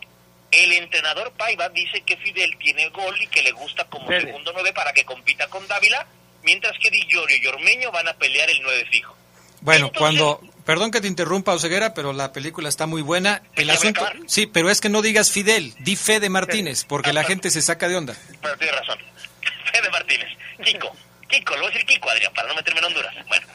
El 0.53 0.71
entrenador 0.73 1.33
Paiva 1.33 1.69
dice 1.69 2.01
que 2.01 2.15
Fidel 2.17 2.55
tiene 2.59 2.89
gol 2.89 3.19
y 3.21 3.27
que 3.27 3.41
le 3.41 3.51
gusta 3.51 3.85
como 3.85 4.07
segundo 4.07 4.51
nueve 4.53 4.71
para 4.73 4.93
que 4.93 5.03
compita 5.03 5.47
con 5.47 5.67
Dávila, 5.67 6.05
mientras 6.43 6.73
que 6.79 6.91
Di 6.91 7.05
Llorio 7.07 7.37
y 7.37 7.47
Ormeño 7.47 7.91
van 7.91 8.07
a 8.07 8.13
pelear 8.13 8.49
el 8.49 8.61
nueve 8.61 8.85
fijo. 8.91 9.15
Bueno, 9.61 9.91
cuando, 9.97 10.41
perdón 10.65 10.91
que 10.91 11.01
te 11.01 11.07
interrumpa, 11.07 11.53
Oseguera, 11.53 11.93
pero 11.93 12.13
la 12.13 12.33
película 12.33 12.69
está 12.69 12.85
muy 12.85 13.01
buena. 13.01 13.41
El 13.55 13.69
asunto, 13.69 14.05
sí, 14.27 14.45
pero 14.45 14.69
es 14.69 14.81
que 14.81 14.89
no 14.89 15.01
digas 15.01 15.31
Fidel, 15.31 15.73
di 15.79 15.95
Fede 15.95 16.29
Martínez, 16.29 16.83
porque 16.83 17.13
la 17.13 17.23
gente 17.23 17.49
se 17.49 17.61
saca 17.61 17.87
de 17.87 17.95
onda. 17.95 18.15
Bueno, 18.41 18.57
tienes 18.57 18.75
razón. 18.75 18.99
Fede 19.71 19.89
Martínez. 19.89 20.29
Kiko. 20.63 20.95
Kiko, 21.29 21.53
lo 21.55 21.61
voy 21.61 21.69
a 21.69 21.73
decir 21.73 21.87
Kiko, 21.87 22.09
Adrián, 22.09 22.33
para 22.33 22.49
no 22.49 22.55
meterme 22.55 22.79
en 22.79 22.85
Honduras. 22.85 23.15
Bueno. 23.27 23.47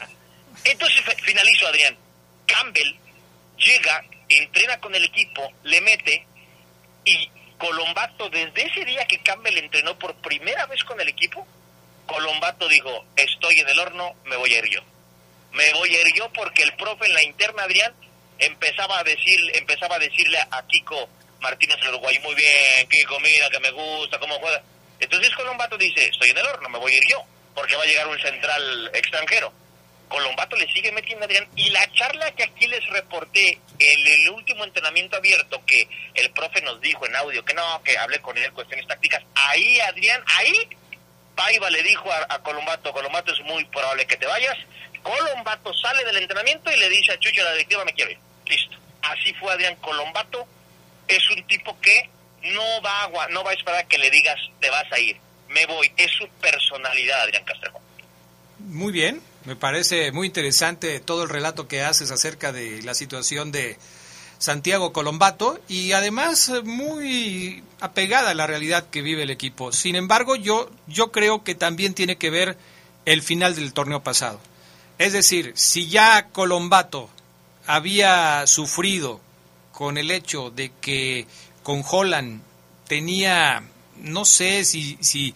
Entonces 0.64 1.02
finalizo, 1.22 1.66
Adrián. 1.66 1.96
Campbell 2.46 2.96
llega, 3.58 4.04
entrena 4.28 4.80
con 4.80 4.94
el 4.94 5.04
equipo, 5.04 5.52
le 5.64 5.80
mete 5.82 6.26
y 7.08 7.30
Colombato, 7.58 8.28
desde 8.30 8.66
ese 8.66 8.84
día 8.84 9.04
que 9.06 9.22
Campbell 9.22 9.58
entrenó 9.58 9.98
por 9.98 10.14
primera 10.16 10.66
vez 10.66 10.82
con 10.84 11.00
el 11.00 11.08
equipo, 11.08 11.46
Colombato 12.06 12.68
dijo, 12.68 13.04
estoy 13.16 13.60
en 13.60 13.68
el 13.68 13.78
horno, 13.78 14.14
me 14.24 14.36
voy 14.36 14.54
a 14.54 14.58
ir 14.58 14.66
yo. 14.70 14.80
Me 15.52 15.72
voy 15.72 15.94
a 15.94 16.00
ir 16.02 16.14
yo 16.14 16.32
porque 16.32 16.62
el 16.62 16.74
profe 16.74 17.06
en 17.06 17.14
la 17.14 17.24
interna, 17.24 17.64
Adrián, 17.64 17.92
empezaba 18.38 19.00
a 19.00 19.04
decir, 19.04 19.38
empezaba 19.54 19.96
a 19.96 19.98
decirle 19.98 20.38
a 20.50 20.66
Kiko 20.66 21.08
Martínez 21.40 21.78
el 21.82 21.88
Uruguay, 21.88 22.18
muy 22.20 22.34
bien, 22.34 22.88
Kiko, 22.88 23.18
mira 23.20 23.50
que 23.50 23.60
me 23.60 23.70
gusta, 23.70 24.18
cómo 24.18 24.38
juega. 24.38 24.62
Entonces 25.00 25.34
Colombato 25.34 25.76
dice, 25.76 26.06
estoy 26.06 26.30
en 26.30 26.38
el 26.38 26.46
horno, 26.46 26.68
me 26.68 26.78
voy 26.78 26.92
a 26.92 26.96
ir 26.96 27.04
yo, 27.08 27.22
porque 27.54 27.76
va 27.76 27.82
a 27.82 27.86
llegar 27.86 28.08
un 28.08 28.18
central 28.18 28.90
extranjero. 28.94 29.52
Colombato 30.08 30.56
le 30.56 30.66
sigue 30.72 30.90
metiendo 30.92 31.24
Adrián. 31.24 31.46
Y 31.56 31.70
la 31.70 31.90
charla 31.92 32.30
que 32.32 32.44
aquí 32.44 32.66
les 32.66 32.84
reporté 32.88 33.58
en 33.78 34.06
el 34.06 34.30
último 34.30 34.64
entrenamiento 34.64 35.16
abierto 35.16 35.62
que 35.66 35.88
el 36.14 36.30
profe 36.30 36.60
nos 36.62 36.80
dijo 36.80 37.06
en 37.06 37.14
audio 37.16 37.44
que 37.44 37.54
no, 37.54 37.82
que 37.82 37.96
hablé 37.98 38.20
con 38.20 38.36
él 38.38 38.52
cuestiones 38.52 38.86
tácticas, 38.86 39.22
ahí 39.34 39.78
Adrián, 39.80 40.22
ahí 40.36 40.68
Paiva 41.36 41.70
le 41.70 41.82
dijo 41.82 42.10
a, 42.12 42.42
Colombato, 42.42 42.92
Colombato 42.92 43.32
es 43.32 43.40
muy 43.42 43.64
probable 43.66 44.06
que 44.06 44.16
te 44.16 44.26
vayas, 44.26 44.56
Colombato 45.02 45.72
sale 45.74 46.04
del 46.04 46.16
entrenamiento 46.16 46.70
y 46.72 46.76
le 46.76 46.88
dice 46.88 47.12
a 47.12 47.18
Chucho, 47.18 47.42
la 47.44 47.52
directiva 47.52 47.84
me 47.84 47.92
quiero 47.92 48.10
ir, 48.10 48.18
listo. 48.46 48.76
Así 49.02 49.32
fue 49.34 49.52
Adrián. 49.52 49.76
Colombato, 49.76 50.46
es 51.06 51.30
un 51.30 51.46
tipo 51.46 51.78
que 51.80 52.10
no 52.42 52.82
va 52.82 52.90
a, 52.90 53.02
agua- 53.04 53.28
no 53.28 53.44
va 53.44 53.52
a 53.52 53.54
esperar 53.54 53.86
que 53.86 53.98
le 53.98 54.10
digas 54.10 54.36
te 54.60 54.68
vas 54.70 54.90
a 54.92 54.98
ir, 54.98 55.16
me 55.48 55.64
voy, 55.66 55.92
es 55.96 56.10
su 56.12 56.28
personalidad 56.40 57.22
Adrián 57.22 57.44
Castrejo. 57.44 57.80
Muy 58.58 58.92
bien, 58.92 59.22
me 59.44 59.56
parece 59.56 60.12
muy 60.12 60.26
interesante 60.26 61.00
todo 61.00 61.22
el 61.22 61.28
relato 61.28 61.68
que 61.68 61.82
haces 61.82 62.10
acerca 62.10 62.52
de 62.52 62.82
la 62.82 62.94
situación 62.94 63.52
de 63.52 63.78
Santiago 64.38 64.92
Colombato 64.92 65.60
y 65.68 65.92
además 65.92 66.52
muy 66.64 67.62
apegada 67.80 68.30
a 68.30 68.34
la 68.34 68.46
realidad 68.46 68.86
que 68.90 69.02
vive 69.02 69.24
el 69.24 69.30
equipo. 69.30 69.72
Sin 69.72 69.96
embargo, 69.96 70.36
yo, 70.36 70.70
yo 70.86 71.10
creo 71.10 71.42
que 71.44 71.54
también 71.54 71.94
tiene 71.94 72.16
que 72.16 72.30
ver 72.30 72.56
el 73.04 73.22
final 73.22 73.54
del 73.56 73.72
torneo 73.72 74.02
pasado. 74.02 74.40
Es 74.98 75.12
decir, 75.12 75.52
si 75.54 75.88
ya 75.88 76.28
Colombato 76.32 77.08
había 77.66 78.46
sufrido 78.46 79.20
con 79.72 79.96
el 79.96 80.10
hecho 80.10 80.50
de 80.50 80.72
que 80.80 81.26
con 81.62 81.84
Holland 81.88 82.42
tenía, 82.86 83.62
no 83.96 84.24
sé 84.24 84.64
si, 84.64 84.98
si, 85.00 85.34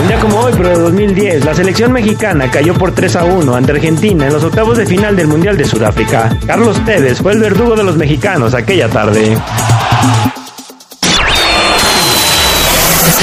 Un 0.00 0.08
día 0.08 0.20
como 0.20 0.38
hoy, 0.40 0.52
pero 0.56 0.68
de 0.68 0.78
2010, 0.78 1.44
la 1.44 1.54
selección 1.54 1.92
mexicana 1.92 2.50
cayó 2.50 2.74
por 2.74 2.94
3 2.94 3.16
a 3.16 3.24
1 3.24 3.54
ante 3.54 3.72
Argentina 3.72 4.26
en 4.26 4.32
los 4.32 4.44
octavos 4.44 4.76
de 4.76 4.86
final 4.86 5.16
del 5.16 5.26
Mundial 5.26 5.56
de 5.56 5.64
Sudáfrica. 5.64 6.36
Carlos 6.46 6.84
Tevez 6.84 7.18
fue 7.20 7.32
el 7.32 7.40
verdugo 7.40 7.74
de 7.74 7.84
los 7.84 7.96
mexicanos 7.96 8.54
aquella 8.54 8.88
tarde. 8.88 9.36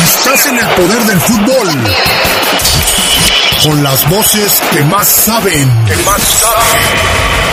Estás 0.03 0.47
en 0.47 0.57
el 0.57 0.65
poder 0.67 1.03
del 1.03 1.19
fútbol. 1.21 1.69
Con 3.63 3.83
las 3.83 4.09
voces 4.09 4.61
que 4.71 4.83
más 4.83 5.07
saben. 5.07 5.69
Que 5.87 5.95
más 5.97 6.21
saben. 6.21 7.52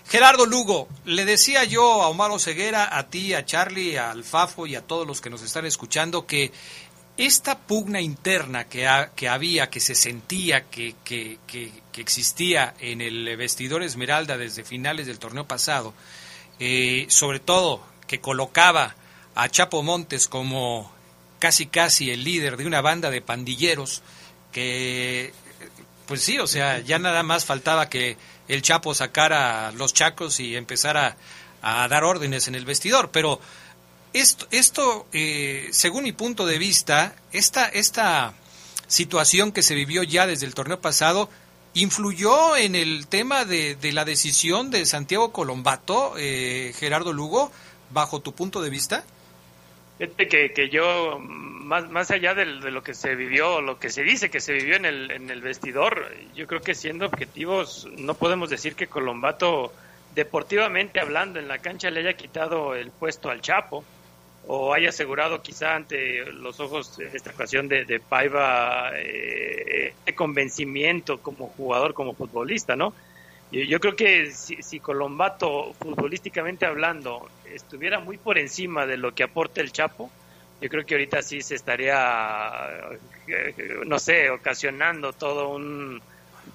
Gerardo 0.09 0.45
Lugo, 0.45 0.87
le 1.03 1.25
decía 1.25 1.65
yo 1.65 2.01
a 2.01 2.07
Omar 2.07 2.31
Ceguera, 2.39 2.97
a 2.97 3.09
ti, 3.09 3.33
a 3.33 3.43
Charlie, 3.43 3.97
al 3.97 4.23
Fafo 4.23 4.65
y 4.65 4.75
a 4.75 4.81
todos 4.81 5.05
los 5.05 5.19
que 5.19 5.29
nos 5.29 5.41
están 5.41 5.65
escuchando 5.65 6.25
que 6.25 6.53
esta 7.17 7.57
pugna 7.57 7.99
interna 8.01 8.65
que, 8.65 8.87
ha- 8.87 9.11
que 9.15 9.27
había, 9.27 9.69
que 9.69 9.79
se 9.79 9.95
sentía, 9.95 10.65
que, 10.69 10.95
que- 11.03 11.39
que- 11.47 11.71
existía 11.97 12.75
en 12.79 13.01
el 13.01 13.35
vestidor 13.37 13.81
Esmeralda 13.81 14.37
desde 14.37 14.63
finales 14.63 15.07
del 15.07 15.17
torneo 15.17 15.47
pasado, 15.47 15.95
eh, 16.59 17.07
sobre 17.09 17.39
todo 17.39 17.83
que 18.05 18.21
colocaba 18.21 18.95
a 19.33 19.49
Chapo 19.49 19.81
Montes 19.81 20.27
como 20.27 20.91
casi 21.39 21.65
casi 21.65 22.11
el 22.11 22.23
líder 22.23 22.55
de 22.55 22.67
una 22.67 22.81
banda 22.81 23.09
de 23.09 23.21
pandilleros 23.21 24.03
que 24.51 25.33
pues 26.05 26.21
sí, 26.21 26.37
o 26.37 26.45
sea, 26.47 26.79
ya 26.79 26.99
nada 26.99 27.23
más 27.23 27.45
faltaba 27.45 27.89
que 27.89 28.15
el 28.47 28.61
Chapo 28.61 28.93
sacara 28.93 29.71
los 29.71 29.93
chacos 29.93 30.39
y 30.39 30.55
empezara 30.55 31.17
a 31.63 31.87
dar 31.87 32.03
órdenes 32.03 32.47
en 32.47 32.53
el 32.55 32.63
vestidor, 32.63 33.09
pero 33.11 33.41
esto, 34.13 34.47
esto 34.51 35.07
eh, 35.13 35.67
según 35.71 36.03
mi 36.03 36.11
punto 36.11 36.45
de 36.45 36.57
vista, 36.57 37.15
esta, 37.31 37.67
esta 37.67 38.33
situación 38.87 39.51
que 39.51 39.61
se 39.63 39.75
vivió 39.75 40.03
ya 40.03 40.27
desde 40.27 40.45
el 40.45 40.53
torneo 40.55 40.79
pasado, 40.79 41.29
influyó 41.73 42.55
en 42.57 42.75
el 42.75 43.07
tema 43.07 43.45
de, 43.45 43.75
de 43.75 43.91
la 43.91 44.05
decisión 44.05 44.71
de 44.71 44.85
Santiago 44.85 45.31
Colombato, 45.31 46.13
eh, 46.17 46.73
Gerardo 46.77 47.13
Lugo, 47.13 47.51
bajo 47.91 48.19
tu 48.21 48.33
punto 48.33 48.61
de 48.61 48.69
vista. 48.69 49.03
Que, 49.99 50.51
que 50.53 50.69
yo, 50.69 51.17
más, 51.19 51.89
más 51.89 52.11
allá 52.11 52.35
del- 52.35 52.61
de, 52.61 52.69
lo 52.71 52.83
que 52.83 52.93
se 52.93 53.15
vivió, 53.15 53.61
lo 53.61 53.79
que 53.79 53.89
se 53.89 54.03
dice 54.03 54.29
que 54.29 54.39
se 54.39 54.53
vivió 54.53 54.75
en 54.75 54.85
el, 54.85 55.09
en 55.11 55.29
el 55.31 55.41
vestidor, 55.41 56.11
yo 56.35 56.45
creo 56.47 56.61
que 56.61 56.75
siendo 56.75 57.07
objetivos, 57.07 57.87
no 57.97 58.13
podemos 58.13 58.49
decir 58.51 58.75
que 58.75 58.85
Colombato, 58.87 59.73
deportivamente 60.13 60.99
hablando, 60.99 61.39
en 61.39 61.47
la 61.47 61.57
cancha 61.59 61.89
le 61.89 62.01
haya 62.01 62.13
quitado 62.13 62.75
el 62.75 62.91
puesto 62.91 63.29
al 63.31 63.41
Chapo, 63.41 63.83
o 64.47 64.73
haya 64.73 64.89
asegurado 64.89 65.41
quizá 65.41 65.75
ante 65.75 66.25
los 66.25 66.59
ojos 66.59 66.97
esta 66.99 67.31
ocasión 67.31 67.67
de, 67.67 67.83
de 67.85 67.99
Paiva 67.99 68.91
eh, 68.95 69.93
este 69.99 70.15
convencimiento 70.15 71.19
como 71.19 71.47
jugador, 71.47 71.93
como 71.93 72.13
futbolista, 72.13 72.75
¿no? 72.75 72.93
Yo, 73.51 73.61
yo 73.63 73.79
creo 73.79 73.95
que 73.95 74.31
si, 74.31 74.61
si 74.63 74.79
Colombato, 74.79 75.73
futbolísticamente 75.73 76.65
hablando, 76.65 77.29
estuviera 77.53 77.99
muy 77.99 78.17
por 78.17 78.37
encima 78.37 78.85
de 78.85 78.97
lo 78.97 79.13
que 79.13 79.23
aporta 79.23 79.59
el 79.59 79.73
Chapo, 79.73 80.09
yo 80.61 80.69
creo 80.69 80.85
que 80.85 80.95
ahorita 80.95 81.21
sí 81.21 81.41
se 81.41 81.55
estaría, 81.55 82.97
no 83.85 83.99
sé, 83.99 84.29
ocasionando 84.29 85.13
todo 85.13 85.49
un, 85.49 86.01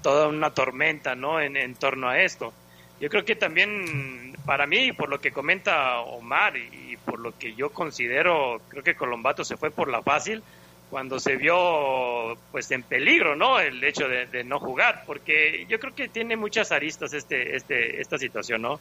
toda 0.03 0.29
una 0.29 0.51
tormenta, 0.51 1.15
¿no? 1.15 1.41
En, 1.41 1.57
en 1.57 1.75
torno 1.75 2.09
a 2.09 2.21
esto. 2.21 2.53
Yo 3.01 3.09
creo 3.09 3.25
que 3.25 3.37
también, 3.37 4.32
para 4.45 4.67
mí, 4.67 4.93
por 4.93 5.09
lo 5.09 5.21
que 5.21 5.33
comenta 5.33 6.01
Omar 6.01 6.57
y 6.57 6.97
por 7.05 7.21
lo 7.21 7.37
que 7.39 7.55
yo 7.55 7.71
considero, 7.71 8.61
creo 8.69 8.83
que 8.83 8.95
Colombato 8.95 9.45
se 9.45 9.57
fue 9.57 9.71
por 9.71 9.89
la 9.89 10.03
fácil 10.03 10.43
cuando 10.91 11.19
se 11.19 11.37
vio 11.37 12.37
pues 12.51 12.71
en 12.71 12.83
peligro, 12.83 13.35
¿no? 13.35 13.59
El 13.59 13.83
hecho 13.83 14.07
de, 14.09 14.45
no 14.45 14.59
jugar, 14.59 15.05
porque 15.07 15.65
yo 15.67 15.81
creo 15.81 15.95
que 15.95 16.09
tiene 16.09 16.37
muchas 16.37 16.71
aristas 16.71 17.15
este, 17.15 17.57
este, 17.57 18.01
esta 18.03 18.19
situación, 18.19 18.61
¿no? 18.61 18.79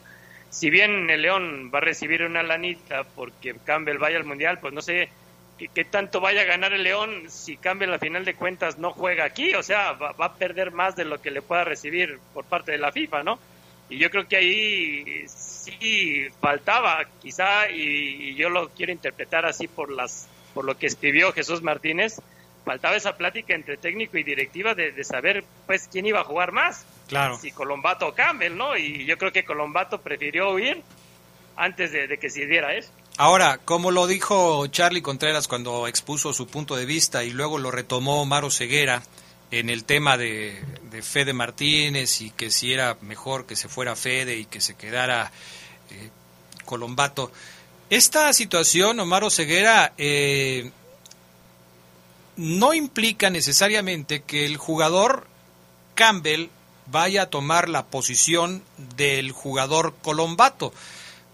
Si 0.50 0.68
bien 0.68 1.08
el 1.08 1.22
León 1.22 1.70
va 1.74 1.78
a 1.78 1.80
recibir 1.80 2.22
una 2.22 2.42
lanita 2.42 3.04
porque 3.04 3.54
Campbell 3.64 3.96
vaya 3.96 4.18
al 4.18 4.24
Mundial, 4.24 4.58
pues 4.58 4.74
no 4.74 4.82
sé 4.82 5.08
qué, 5.58 5.68
qué 5.68 5.84
tanto 5.86 6.20
vaya 6.20 6.42
a 6.42 6.44
ganar 6.44 6.74
el 6.74 6.82
León 6.82 7.30
si 7.30 7.56
Campbell 7.56 7.94
a 7.94 7.98
final 7.98 8.26
de 8.26 8.34
cuentas 8.34 8.76
no 8.76 8.90
juega 8.90 9.24
aquí, 9.24 9.54
o 9.54 9.62
sea, 9.62 9.92
va, 9.92 10.12
va 10.12 10.26
a 10.26 10.34
perder 10.34 10.70
más 10.70 10.94
de 10.96 11.06
lo 11.06 11.22
que 11.22 11.30
le 11.30 11.40
pueda 11.40 11.64
recibir 11.64 12.18
por 12.34 12.44
parte 12.44 12.72
de 12.72 12.78
la 12.78 12.92
FIFA, 12.92 13.22
¿no? 13.22 13.38
Y 13.92 13.98
yo 13.98 14.10
creo 14.10 14.26
que 14.26 14.36
ahí 14.36 15.24
sí 15.28 16.26
faltaba, 16.40 17.04
quizá, 17.20 17.70
y, 17.70 18.30
y 18.30 18.34
yo 18.34 18.48
lo 18.48 18.70
quiero 18.70 18.90
interpretar 18.92 19.44
así 19.44 19.68
por 19.68 19.90
las 19.92 20.28
por 20.54 20.64
lo 20.64 20.76
que 20.76 20.86
escribió 20.86 21.32
Jesús 21.32 21.62
Martínez, 21.62 22.20
faltaba 22.64 22.94
esa 22.96 23.16
plática 23.16 23.54
entre 23.54 23.76
técnico 23.78 24.18
y 24.18 24.22
directiva 24.22 24.74
de, 24.74 24.92
de 24.92 25.02
saber 25.04 25.44
pues 25.66 25.88
quién 25.90 26.04
iba 26.06 26.20
a 26.20 26.24
jugar 26.24 26.52
más, 26.52 26.84
Claro. 27.08 27.38
si 27.38 27.52
Colombato 27.52 28.06
o 28.08 28.14
Campbell, 28.14 28.56
¿no? 28.56 28.76
Y 28.76 29.04
yo 29.06 29.16
creo 29.18 29.32
que 29.32 29.44
Colombato 29.44 30.00
prefirió 30.00 30.50
huir 30.52 30.82
antes 31.56 31.92
de, 31.92 32.06
de 32.06 32.18
que 32.18 32.28
se 32.30 32.46
diera 32.46 32.74
eso. 32.74 32.90
Ahora, 33.18 33.58
como 33.64 33.90
lo 33.90 34.06
dijo 34.06 34.66
Charlie 34.68 35.02
Contreras 35.02 35.48
cuando 35.48 35.86
expuso 35.86 36.32
su 36.32 36.46
punto 36.46 36.76
de 36.76 36.86
vista 36.86 37.24
y 37.24 37.30
luego 37.30 37.58
lo 37.58 37.70
retomó 37.70 38.24
Maro 38.24 38.50
Ceguera 38.50 39.02
en 39.52 39.70
el 39.70 39.84
tema 39.84 40.16
de, 40.16 40.60
de 40.90 41.02
Fede 41.02 41.34
Martínez 41.34 42.22
y 42.22 42.30
que 42.30 42.50
si 42.50 42.72
era 42.72 42.96
mejor 43.02 43.46
que 43.46 43.54
se 43.54 43.68
fuera 43.68 43.94
Fede 43.94 44.36
y 44.36 44.46
que 44.46 44.60
se 44.60 44.74
quedara 44.74 45.30
eh, 45.90 46.10
Colombato. 46.64 47.30
Esta 47.90 48.32
situación, 48.32 48.98
Omar 48.98 49.30
Ceguera, 49.30 49.92
eh, 49.98 50.70
no 52.36 52.72
implica 52.72 53.28
necesariamente 53.28 54.22
que 54.22 54.46
el 54.46 54.56
jugador 54.56 55.26
Campbell 55.94 56.48
vaya 56.86 57.22
a 57.22 57.30
tomar 57.30 57.68
la 57.68 57.84
posición 57.86 58.62
del 58.96 59.32
jugador 59.32 59.94
Colombato, 60.00 60.72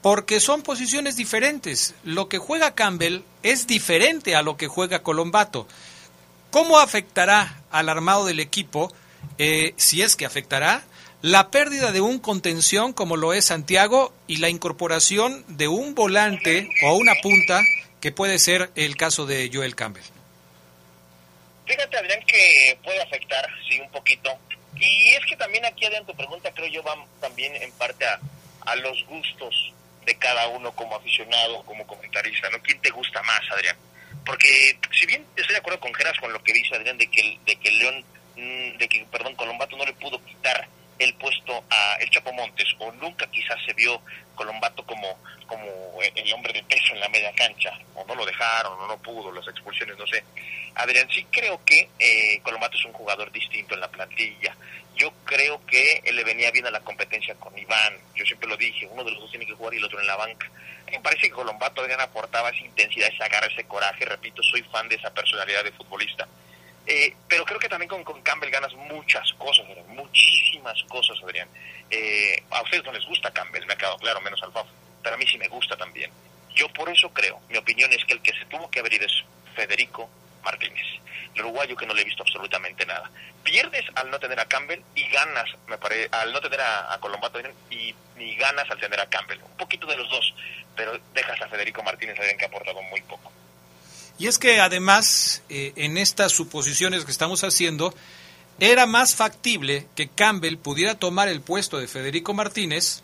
porque 0.03 0.41
son 0.41 0.63
posiciones 0.63 1.15
diferentes. 1.15 1.95
Lo 2.03 2.29
que 2.29 2.39
juega 2.39 2.75
Campbell 2.75 3.23
es 3.45 3.69
diferente 3.69 4.35
a 4.35 4.43
lo 4.43 4.57
que 4.57 4.67
juega 4.67 5.05
Colombato. 5.05 5.69
¿Cómo 6.51 6.79
afectará 6.79 7.63
al 7.71 7.89
armado 7.89 8.25
del 8.25 8.41
equipo, 8.41 8.93
eh, 9.39 9.75
si 9.77 10.03
es 10.03 10.17
que 10.17 10.27
afectará, 10.27 10.83
la 11.21 11.51
pérdida 11.51 11.93
de 11.93 12.01
un 12.01 12.19
contención 12.19 12.93
como 12.93 13.17
lo 13.17 13.33
es 13.33 13.47
Santiago 13.47 14.15
y 14.27 14.37
la 14.37 14.49
incorporación 14.49 15.45
de 15.49 15.69
un 15.69 15.95
volante 15.95 16.69
o 16.85 16.95
una 16.95 17.15
punta 17.17 17.61
que 18.01 18.13
puede 18.13 18.39
ser 18.39 18.71
el 18.77 18.97
caso 18.97 19.27
de 19.27 19.51
Joel 19.53 19.75
Campbell. 19.75 20.05
Fíjate, 21.67 21.99
Adrián, 21.99 22.21
que 22.25 22.79
puede 22.83 23.03
afectar, 23.03 23.47
sí, 23.69 23.81
un 23.81 23.91
poquito. 23.91 24.31
Y 24.77 25.11
es 25.11 25.27
que 25.29 25.37
también 25.37 25.65
aquí, 25.67 25.85
Adrián, 25.85 26.07
tu 26.07 26.15
pregunta 26.15 26.53
creo 26.55 26.69
yo 26.69 26.83
va 26.83 26.95
también 27.21 27.55
en 27.57 27.73
parte 27.73 28.07
a, 28.07 28.21
a 28.61 28.77
los 28.77 29.05
gustos 29.07 29.73
de 30.07 30.17
cada 30.17 30.49
uno 30.49 30.73
como 30.73 30.97
aficionado, 30.97 31.63
como 31.65 31.87
comentarista, 31.87 32.49
¿no? 32.51 32.63
¿Quién 32.63 32.81
te 32.81 32.91
gusta 32.91 33.23
más, 33.25 33.41
Adrián? 33.53 33.77
Porque 34.29 34.79
si 34.93 35.07
bien 35.07 35.25
estoy 35.35 35.55
de 35.55 35.61
acuerdo 35.61 35.81
con 35.81 35.95
Geras 35.95 36.19
con 36.21 36.31
lo 36.31 36.43
que 36.45 36.53
dice 36.53 36.77
Adrián 36.77 36.99
de 36.99 37.07
que 37.11 37.23
el, 37.23 37.43
de 37.47 37.57
que 37.57 37.71
León, 37.71 38.05
mm, 38.37 38.77
de 38.77 38.87
que, 38.87 39.07
perdón, 39.11 39.35
Colombato 39.35 39.75
no 39.75 39.87
le 39.87 39.95
pudo 39.95 40.23
quitar 40.23 40.69
el 40.99 41.15
puesto 41.15 41.65
a 41.71 41.97
El 41.99 42.11
Chapo 42.11 42.31
Montes, 42.35 42.67
o 42.79 42.93
nunca 42.93 43.27
quizás 43.31 43.57
se 43.65 43.73
vio 43.73 44.03
Colombato 44.35 44.85
como, 44.85 45.19
como 45.47 45.67
el 46.03 46.33
hombre 46.35 46.53
de 46.53 46.63
peso 46.65 46.93
en 46.93 47.01
la 47.01 47.09
media 47.09 47.33
cancha, 47.33 47.73
o 47.95 48.05
no 48.05 48.15
lo 48.15 48.27
dejaron, 48.27 48.79
o 48.79 48.87
no 48.87 48.99
pudo, 48.99 49.33
las 49.33 49.49
expulsiones, 49.49 49.97
no 49.97 50.07
sé. 50.07 50.23
Adrián, 50.75 51.09
sí 51.11 51.27
creo 51.31 51.65
que 51.65 51.89
eh, 51.99 52.39
Colombato 52.43 52.77
es 52.77 52.85
un 52.85 52.93
jugador 52.93 53.33
distinto 53.33 53.75
en 53.75 53.81
la 53.81 53.89
plantilla. 53.89 54.55
Yo 54.99 55.13
creo 55.25 55.65
que 55.65 56.03
le 56.13 56.25
venía 56.25 56.51
bien 56.51 56.67
a 56.67 56.73
la 56.73 56.81
competencia 56.81 57.35
con 57.37 57.57
Iván. 57.57 57.97
Yo 58.17 58.25
siempre 58.25 58.49
lo 58.49 58.57
dije, 58.57 58.87
uno 58.91 59.05
de 59.05 59.13
los 59.13 59.21
dos 59.21 59.31
tiene 59.31 59.47
que 59.47 59.55
jugar 59.55 59.73
y 59.73 59.77
el 59.77 59.85
otro 59.85 60.01
en 60.01 60.07
la 60.09 60.17
banca. 60.17 60.51
Me 60.91 60.99
parece 61.01 61.29
que 61.29 61.31
Colombato, 61.31 61.81
Adrián, 61.81 62.01
aportaba 62.01 62.51
esa 62.51 62.65
intensidad, 62.65 63.09
esa 63.09 63.29
garra, 63.29 63.47
ese 63.47 63.65
coraje. 63.65 64.05
Repito, 64.05 64.43
soy 64.43 64.63
fan 64.65 64.89
de 64.89 64.97
esa 64.97 65.11
personalidad 65.11 65.63
de 65.63 65.71
futbolista. 65.71 66.27
Eh, 66.85 67.15
pero 67.29 67.45
creo 67.45 67.61
que 67.61 67.69
también 67.69 67.89
con, 67.89 68.03
con, 68.03 68.21
Campbell 68.23 68.51
ganas 68.51 68.73
muchas 68.75 69.33
cosas, 69.35 69.67
Adrián, 69.67 69.87
muchísimas 69.89 70.83
cosas, 70.85 71.17
Adrián. 71.23 71.49
Eh, 71.91 72.43
a 72.51 72.63
ustedes 72.63 72.83
no 72.83 72.93
les 72.93 73.05
gusta 73.05 73.31
Campbell, 73.31 73.67
me 73.67 73.75
ha 73.75 73.77
quedado 73.77 73.99
claro, 73.99 74.21
menos 74.23 74.43
al 74.43 74.53
Fafo, 74.53 74.71
pero 75.03 75.15
a 75.15 75.19
mí 75.19 75.27
sí 75.27 75.37
me 75.37 75.49
gusta 75.49 75.77
también. 75.77 76.11
Yo 76.55 76.67
por 76.71 76.89
eso 76.89 77.11
creo, 77.11 77.41
mi 77.51 77.59
opinión 77.59 77.93
es 77.93 78.03
que 78.07 78.15
el 78.15 78.23
que 78.23 78.33
se 78.33 78.47
tuvo 78.47 78.71
que 78.71 78.81
haber 78.81 78.95
ido 78.95 79.05
es 79.05 79.23
Federico 79.55 80.09
Martínez, 80.43 80.87
el 81.35 81.43
uruguayo 81.43 81.77
que 81.77 81.87
no 81.87 81.95
le 81.95 82.03
he 82.03 82.05
visto 82.05 82.23
absolutamente 82.23 82.85
nada. 82.87 83.11
Pierdes 83.43 83.85
al 83.95 84.11
no 84.11 84.19
tener 84.19 84.39
a 84.41 84.47
Campbell 84.47 84.83
y 84.95 85.09
ganas, 85.09 85.49
me 85.67 85.79
parece, 85.79 86.09
al 86.13 86.33
no 86.33 86.41
tener 86.41 86.61
a, 86.61 86.93
a 86.93 86.99
Colombato 86.99 87.39
y, 87.71 87.95
ganas 88.37 88.71
al 88.71 88.79
tener 88.79 89.01
a 89.01 89.07
Campbell. 89.07 89.39
Un 89.43 89.57
poquito 89.57 89.87
de 89.87 89.97
los 89.97 90.09
dos, 90.09 90.35
pero 90.77 90.93
dejas 91.13 91.41
a 91.43 91.49
Federico 91.49 91.83
Martínez, 91.83 92.19
Adrián, 92.19 92.39
que 92.39 92.45
ha 92.45 92.49
aportado 92.49 92.81
muy 92.83 93.03
poco. 93.03 93.33
Y 94.19 94.27
es 94.27 94.39
que 94.39 94.61
además, 94.61 95.43
eh, 95.49 95.73
en 95.77 95.99
estas 95.99 96.33
suposiciones 96.33 97.05
que 97.05 97.11
estamos 97.11 97.43
haciendo, 97.43 97.95
era 98.61 98.87
más 98.87 99.15
factible 99.15 99.87
que 99.95 100.09
Campbell 100.09 100.57
pudiera 100.57 100.97
tomar 100.97 101.29
el 101.29 101.41
puesto 101.41 101.79
de 101.79 101.87
Federico 101.87 102.35
Martínez 102.35 103.03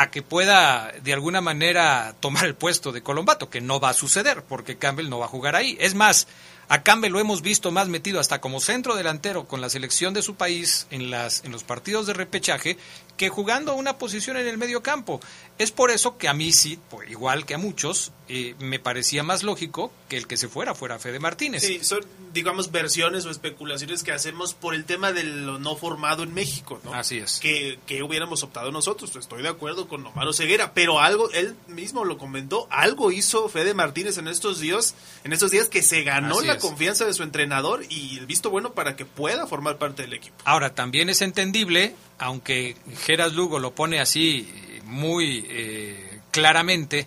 a 0.00 0.10
que 0.10 0.22
pueda 0.22 0.92
de 1.02 1.12
alguna 1.12 1.40
manera 1.40 2.14
tomar 2.20 2.44
el 2.44 2.54
puesto 2.54 2.92
de 2.92 3.02
Colombato, 3.02 3.50
que 3.50 3.60
no 3.60 3.80
va 3.80 3.88
a 3.88 3.94
suceder 3.94 4.44
porque 4.44 4.78
Campbell 4.78 5.08
no 5.08 5.18
va 5.18 5.24
a 5.24 5.28
jugar 5.28 5.56
ahí. 5.56 5.76
Es 5.80 5.96
más, 5.96 6.28
a 6.68 6.84
Campbell 6.84 7.10
lo 7.10 7.18
hemos 7.18 7.42
visto 7.42 7.72
más 7.72 7.88
metido 7.88 8.20
hasta 8.20 8.40
como 8.40 8.60
centro 8.60 8.94
delantero 8.94 9.48
con 9.48 9.60
la 9.60 9.68
selección 9.68 10.14
de 10.14 10.22
su 10.22 10.36
país 10.36 10.86
en, 10.90 11.10
las, 11.10 11.44
en 11.44 11.50
los 11.50 11.64
partidos 11.64 12.06
de 12.06 12.12
repechaje 12.12 12.76
que 13.18 13.28
jugando 13.28 13.74
una 13.74 13.98
posición 13.98 14.38
en 14.38 14.46
el 14.48 14.56
medio 14.56 14.82
campo. 14.82 15.20
Es 15.58 15.72
por 15.72 15.90
eso 15.90 16.16
que 16.16 16.28
a 16.28 16.34
mí 16.34 16.52
sí, 16.52 16.78
pues, 16.88 17.10
igual 17.10 17.44
que 17.44 17.54
a 17.54 17.58
muchos, 17.58 18.12
eh, 18.28 18.54
me 18.60 18.78
parecía 18.78 19.22
más 19.24 19.42
lógico 19.42 19.92
que 20.08 20.16
el 20.16 20.26
que 20.28 20.36
se 20.36 20.48
fuera 20.48 20.74
fuera 20.74 20.98
Fede 21.00 21.18
Martínez. 21.18 21.64
Sí, 21.64 21.80
son, 21.82 22.00
digamos, 22.32 22.70
versiones 22.70 23.26
o 23.26 23.30
especulaciones 23.30 24.04
que 24.04 24.12
hacemos 24.12 24.54
por 24.54 24.74
el 24.74 24.84
tema 24.84 25.12
de 25.12 25.24
lo 25.24 25.58
no 25.58 25.74
formado 25.76 26.22
en 26.22 26.32
México, 26.32 26.80
¿no? 26.84 26.94
Así 26.94 27.18
es. 27.18 27.40
Que, 27.40 27.78
que 27.86 28.02
hubiéramos 28.04 28.42
optado 28.44 28.70
nosotros. 28.70 29.14
Estoy 29.16 29.42
de 29.42 29.48
acuerdo 29.48 29.88
con 29.88 30.06
Omar 30.06 30.32
Ceguera, 30.32 30.72
pero 30.72 31.00
algo, 31.00 31.28
él 31.32 31.56
mismo 31.66 32.04
lo 32.04 32.18
comentó, 32.18 32.68
algo 32.70 33.10
hizo 33.10 33.48
Fede 33.48 33.74
Martínez 33.74 34.16
en 34.18 34.28
estos 34.28 34.60
días, 34.60 34.94
en 35.24 35.32
estos 35.32 35.50
días 35.50 35.68
que 35.68 35.82
se 35.82 36.04
ganó 36.04 36.38
Así 36.38 36.46
la 36.46 36.54
es. 36.54 36.62
confianza 36.62 37.04
de 37.04 37.14
su 37.14 37.24
entrenador 37.24 37.84
y 37.88 38.16
el 38.18 38.26
visto 38.26 38.50
bueno 38.50 38.74
para 38.74 38.94
que 38.94 39.04
pueda 39.04 39.46
formar 39.48 39.78
parte 39.78 40.02
del 40.02 40.12
equipo. 40.12 40.36
Ahora, 40.44 40.74
también 40.74 41.08
es 41.10 41.20
entendible, 41.20 41.96
aunque 42.18 42.76
Geras 43.04 43.32
Lugo 43.32 43.58
lo 43.58 43.74
pone 43.74 44.00
así 44.00 44.50
eh, 44.52 44.80
muy 44.84 45.46
eh, 45.48 46.20
claramente, 46.30 47.06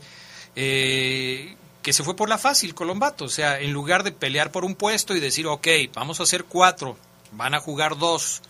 eh, 0.55 1.55
que 1.81 1.93
se 1.93 2.03
fue 2.03 2.15
por 2.15 2.29
la 2.29 2.37
fácil 2.37 2.73
Colombato. 2.73 3.25
O 3.25 3.29
sea, 3.29 3.59
en 3.59 3.73
lugar 3.73 4.03
de 4.03 4.11
pelear 4.11 4.51
por 4.51 4.65
un 4.65 4.75
puesto 4.75 5.15
y 5.15 5.19
decir, 5.19 5.47
ok, 5.47 5.67
vamos 5.93 6.19
a 6.19 6.23
hacer 6.23 6.45
cuatro, 6.45 6.97
van 7.31 7.53
a 7.53 7.59
jugar 7.59 7.97
dos, 7.97 8.41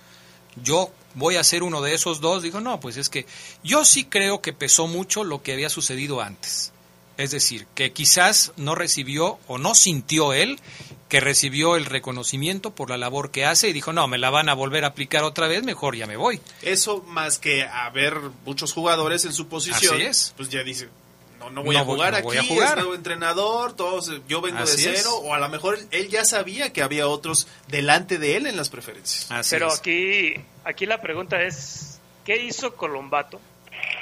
yo 0.62 0.92
voy 1.16 1.36
a 1.36 1.44
ser 1.44 1.64
uno 1.64 1.82
de 1.82 1.94
esos 1.94 2.22
dos, 2.22 2.44
digo, 2.44 2.62
no, 2.62 2.80
pues 2.80 2.98
es 2.98 3.10
que 3.10 3.26
yo 3.64 3.86
sí 3.86 4.06
creo 4.06 4.42
que 4.42 4.54
pesó 4.54 4.88
mucho 4.88 5.24
lo 5.24 5.42
que 5.42 5.54
había 5.54 5.70
sucedido 5.70 6.22
antes. 6.22 6.72
Es 7.18 7.32
decir, 7.32 7.68
que 7.76 7.92
quizás 7.92 8.54
no 8.56 8.74
recibió 8.74 9.38
o 9.48 9.58
no 9.58 9.76
sintió 9.76 10.34
él 10.34 10.60
que 11.12 11.20
recibió 11.20 11.76
el 11.76 11.84
reconocimiento 11.88 12.74
por 12.74 12.90
la 12.90 12.98
labor 12.98 13.32
que 13.32 13.44
hace 13.46 13.68
y 13.68 13.74
dijo, 13.74 13.92
no, 13.92 14.08
me 14.08 14.18
la 14.18 14.30
van 14.30 14.48
a 14.48 14.54
volver 14.54 14.86
a 14.86 14.88
aplicar 14.88 15.24
otra 15.26 15.48
vez, 15.50 15.62
mejor 15.62 15.98
ya 15.98 16.08
me 16.08 16.16
voy. 16.16 16.40
Eso 16.62 17.04
más 17.06 17.38
que 17.38 17.66
haber 17.66 18.16
muchos 18.46 18.72
jugadores 18.72 19.26
en 19.26 19.34
su 19.34 19.50
posición, 19.50 19.96
Así 19.96 20.04
es. 20.06 20.34
pues 20.38 20.48
ya 20.48 20.64
dice, 20.64 20.88
no, 21.38 21.50
no 21.50 21.64
voy 21.64 21.76
No 21.76 21.82
a 21.82 21.84
voy- 21.84 21.96
jugar 21.98 22.12
no 22.14 22.18
aquí, 22.20 22.26
voy 22.28 22.38
a 22.38 22.44
jugar. 22.46 22.70
es 22.70 22.76
nuevo 22.78 22.96
entrenador, 22.96 23.74
todos, 23.76 24.10
yo 24.30 24.40
vengo 24.40 24.60
Así 24.60 24.86
de 24.86 24.92
es. 24.94 25.00
cero, 25.04 25.18
o 25.18 25.34
a 25.34 25.40
lo 25.40 25.50
mejor 25.50 25.78
él 25.92 26.08
ya 26.08 26.24
sabía 26.24 26.72
que 26.72 26.82
había 26.82 27.10
otros 27.10 27.46
delante 27.68 28.18
de 28.18 28.38
él 28.38 28.48
en 28.48 28.56
las 28.56 28.70
preferencias. 28.70 29.28
Pero 29.50 29.70
aquí, 29.70 30.36
aquí 30.64 30.86
la 30.86 31.02
pregunta 31.02 31.42
es, 31.44 32.00
¿qué 32.24 32.42
hizo 32.42 32.74
Colombato 32.78 33.42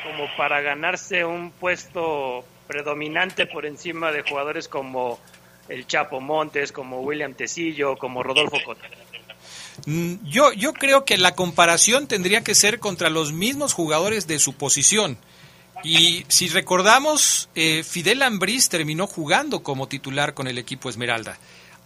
como 0.04 0.28
para 0.38 0.62
ganarse 0.62 1.26
un 1.26 1.50
puesto 1.50 2.46
predominante 2.68 3.48
por 3.48 3.66
encima 3.66 4.12
de 4.12 4.22
jugadores 4.22 4.68
como 4.68 5.20
el 5.70 5.88
Chapo 5.88 6.20
Montes, 6.20 6.72
como 6.72 7.02
William 7.02 7.34
Tecillo, 7.34 7.98
como 7.98 8.24
Rodolfo 8.24 8.58
Cota? 8.66 8.88
Mm, 9.86 10.16
Yo, 10.26 10.52
yo 10.54 10.74
creo 10.74 11.06
que 11.06 11.18
la 11.18 11.36
comparación 11.36 12.08
tendría 12.08 12.44
que 12.44 12.56
ser 12.56 12.80
contra 12.80 13.10
los 13.10 13.32
mismos 13.32 13.74
jugadores 13.74 14.28
de 14.28 14.40
su 14.40 14.54
posición. 14.54 15.18
Y 15.84 16.26
si 16.28 16.50
recordamos, 16.50 17.50
eh, 17.56 17.84
Fidel 17.88 18.22
Ambriz 18.22 18.68
terminó 18.68 19.08
jugando 19.08 19.64
como 19.64 19.88
titular 19.88 20.34
con 20.34 20.48
el 20.48 20.58
equipo 20.58 20.90
Esmeralda. 20.90 21.38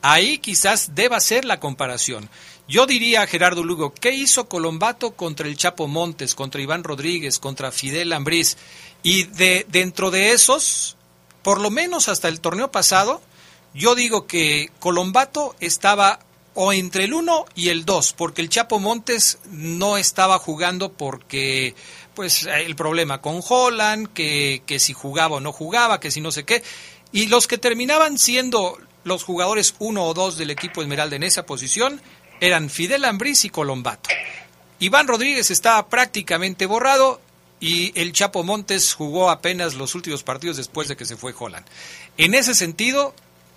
Ahí 0.01 0.39
quizás 0.39 0.95
deba 0.95 1.19
ser 1.19 1.45
la 1.45 1.59
comparación. 1.59 2.29
Yo 2.67 2.85
diría 2.85 3.21
a 3.21 3.27
Gerardo 3.27 3.63
Lugo, 3.63 3.93
¿qué 3.93 4.11
hizo 4.11 4.49
Colombato 4.49 5.11
contra 5.11 5.47
el 5.47 5.57
Chapo 5.57 5.87
Montes, 5.87 6.33
contra 6.33 6.61
Iván 6.61 6.83
Rodríguez, 6.83 7.39
contra 7.39 7.71
Fidel 7.71 8.13
Ambriz? 8.13 8.57
Y 9.03 9.23
de, 9.23 9.65
dentro 9.69 10.11
de 10.11 10.31
esos, 10.31 10.97
por 11.41 11.61
lo 11.61 11.69
menos 11.69 12.09
hasta 12.09 12.29
el 12.29 12.41
torneo 12.41 12.71
pasado, 12.71 13.21
yo 13.73 13.95
digo 13.95 14.27
que 14.27 14.71
Colombato 14.79 15.55
estaba 15.59 16.19
o 16.55 16.71
entre 16.71 17.05
el 17.05 17.13
1 17.13 17.45
y 17.55 17.69
el 17.69 17.83
2, 17.85 18.13
porque 18.13 18.41
el 18.41 18.49
Chapo 18.49 18.79
Montes 18.79 19.39
no 19.49 19.97
estaba 19.97 20.37
jugando 20.37 20.91
porque 20.93 21.75
pues 22.13 22.45
el 22.45 22.75
problema 22.75 23.21
con 23.21 23.41
Holland, 23.47 24.13
que, 24.13 24.61
que 24.65 24.79
si 24.79 24.93
jugaba 24.93 25.37
o 25.37 25.39
no 25.39 25.51
jugaba, 25.51 25.99
que 25.99 26.11
si 26.11 26.21
no 26.21 26.31
sé 26.31 26.43
qué, 26.43 26.63
y 27.11 27.27
los 27.27 27.47
que 27.47 27.57
terminaban 27.57 28.17
siendo 28.17 28.77
los 29.03 29.23
jugadores 29.23 29.75
1 29.79 30.03
o 30.03 30.13
2 30.13 30.37
del 30.37 30.51
equipo 30.51 30.81
Esmeralda 30.81 31.15
en 31.15 31.23
esa 31.23 31.45
posición 31.45 32.01
eran 32.39 32.69
Fidel 32.69 33.05
Ambriz 33.05 33.45
y 33.45 33.49
Colombato. 33.49 34.09
Iván 34.79 35.07
Rodríguez 35.07 35.49
estaba 35.49 35.87
prácticamente 35.87 36.65
borrado 36.65 37.21
y 37.59 37.97
el 37.99 38.11
Chapo 38.11 38.43
Montes 38.43 38.93
jugó 38.93 39.29
apenas 39.29 39.75
los 39.75 39.95
últimos 39.95 40.23
partidos 40.23 40.57
después 40.57 40.87
de 40.89 40.97
que 40.97 41.05
se 41.05 41.15
fue 41.15 41.33
Holland. 41.37 41.65
En 42.17 42.33
ese 42.33 42.53
sentido, 42.53 43.15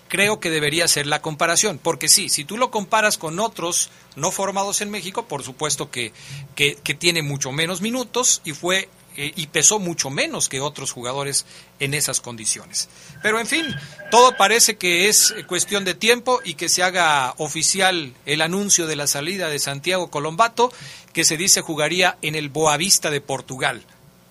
creo 0.09 0.41
que 0.41 0.51
debería 0.51 0.89
ser 0.89 1.07
la 1.07 1.23
comparación, 1.23 1.79
porque 1.83 2.09
sí, 2.09 2.29
si 2.29 2.45
tú 2.45 2.57
lo 2.57 2.71
comparas 2.71 3.19
con 3.19 3.39
otros 3.39 3.91
no 4.15 4.31
formados 4.31 4.81
en 4.81 4.91
México, 4.91 5.27
por 5.27 5.43
supuesto 5.43 5.91
que, 5.91 6.13
que, 6.55 6.75
tiene 6.95 7.23
mucho 7.23 7.53
menos 7.53 7.81
minutos 7.81 8.41
y 8.45 8.53
fue 8.53 8.89
eh, 9.17 9.33
y 9.37 9.47
pesó 9.49 9.79
mucho 9.79 10.11
menos 10.11 10.49
que 10.49 10.61
otros 10.61 10.93
jugadores 10.93 11.47
en 11.81 11.95
esas 11.95 12.21
condiciones. 12.21 12.89
Pero 13.23 13.41
en 13.41 13.47
fin, 13.47 13.67
todo 14.11 14.37
parece 14.37 14.77
que 14.77 15.09
es 15.09 15.35
cuestión 15.47 15.85
de 15.85 15.95
tiempo 15.95 16.41
y 16.45 16.55
que 16.55 16.69
se 16.69 16.83
haga 16.83 17.35
oficial 17.39 18.15
el 18.27 18.43
anuncio 18.43 18.87
de 18.87 18.97
la 18.97 19.07
salida 19.07 19.49
de 19.49 19.59
Santiago 19.59 20.11
Colombato, 20.11 20.73
que 21.13 21.25
se 21.25 21.37
dice 21.37 21.61
jugaría 21.61 22.19
en 22.23 22.35
el 22.35 22.49
Boavista 22.49 23.11
de 23.11 23.21
Portugal, 23.21 23.83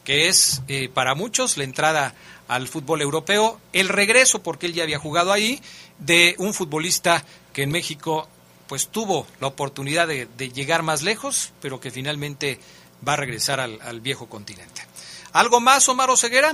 que 0.04 0.28
es 0.28 0.62
eh, 0.68 0.90
para 0.94 1.16
muchos 1.16 1.58
la 1.58 1.64
entrada 1.64 2.16
al 2.48 2.68
fútbol 2.68 3.02
europeo, 3.02 3.60
el 3.74 3.90
regreso, 3.90 4.44
porque 4.44 4.68
él 4.68 4.74
ya 4.74 4.84
había 4.84 5.00
jugado 5.00 5.32
ahí, 5.32 5.62
de 6.00 6.36
un 6.38 6.54
futbolista 6.54 7.24
que 7.54 7.64
en 7.64 7.72
México 7.72 8.30
pues 8.68 8.88
tuvo 8.88 9.28
la 9.40 9.48
oportunidad 9.48 10.08
de, 10.08 10.28
llegar 10.50 10.82
más 10.82 11.04
lejos, 11.04 11.54
pero 11.62 11.80
que 11.80 11.92
finalmente 11.92 12.60
va 13.08 13.14
a 13.14 13.18
regresar 13.18 13.60
al, 13.60 13.80
al 13.82 14.02
viejo 14.02 14.28
continente. 14.28 14.82
¿Algo 15.34 15.60
más, 15.60 15.88
Omar 15.90 16.10
Oseguera? 16.10 16.54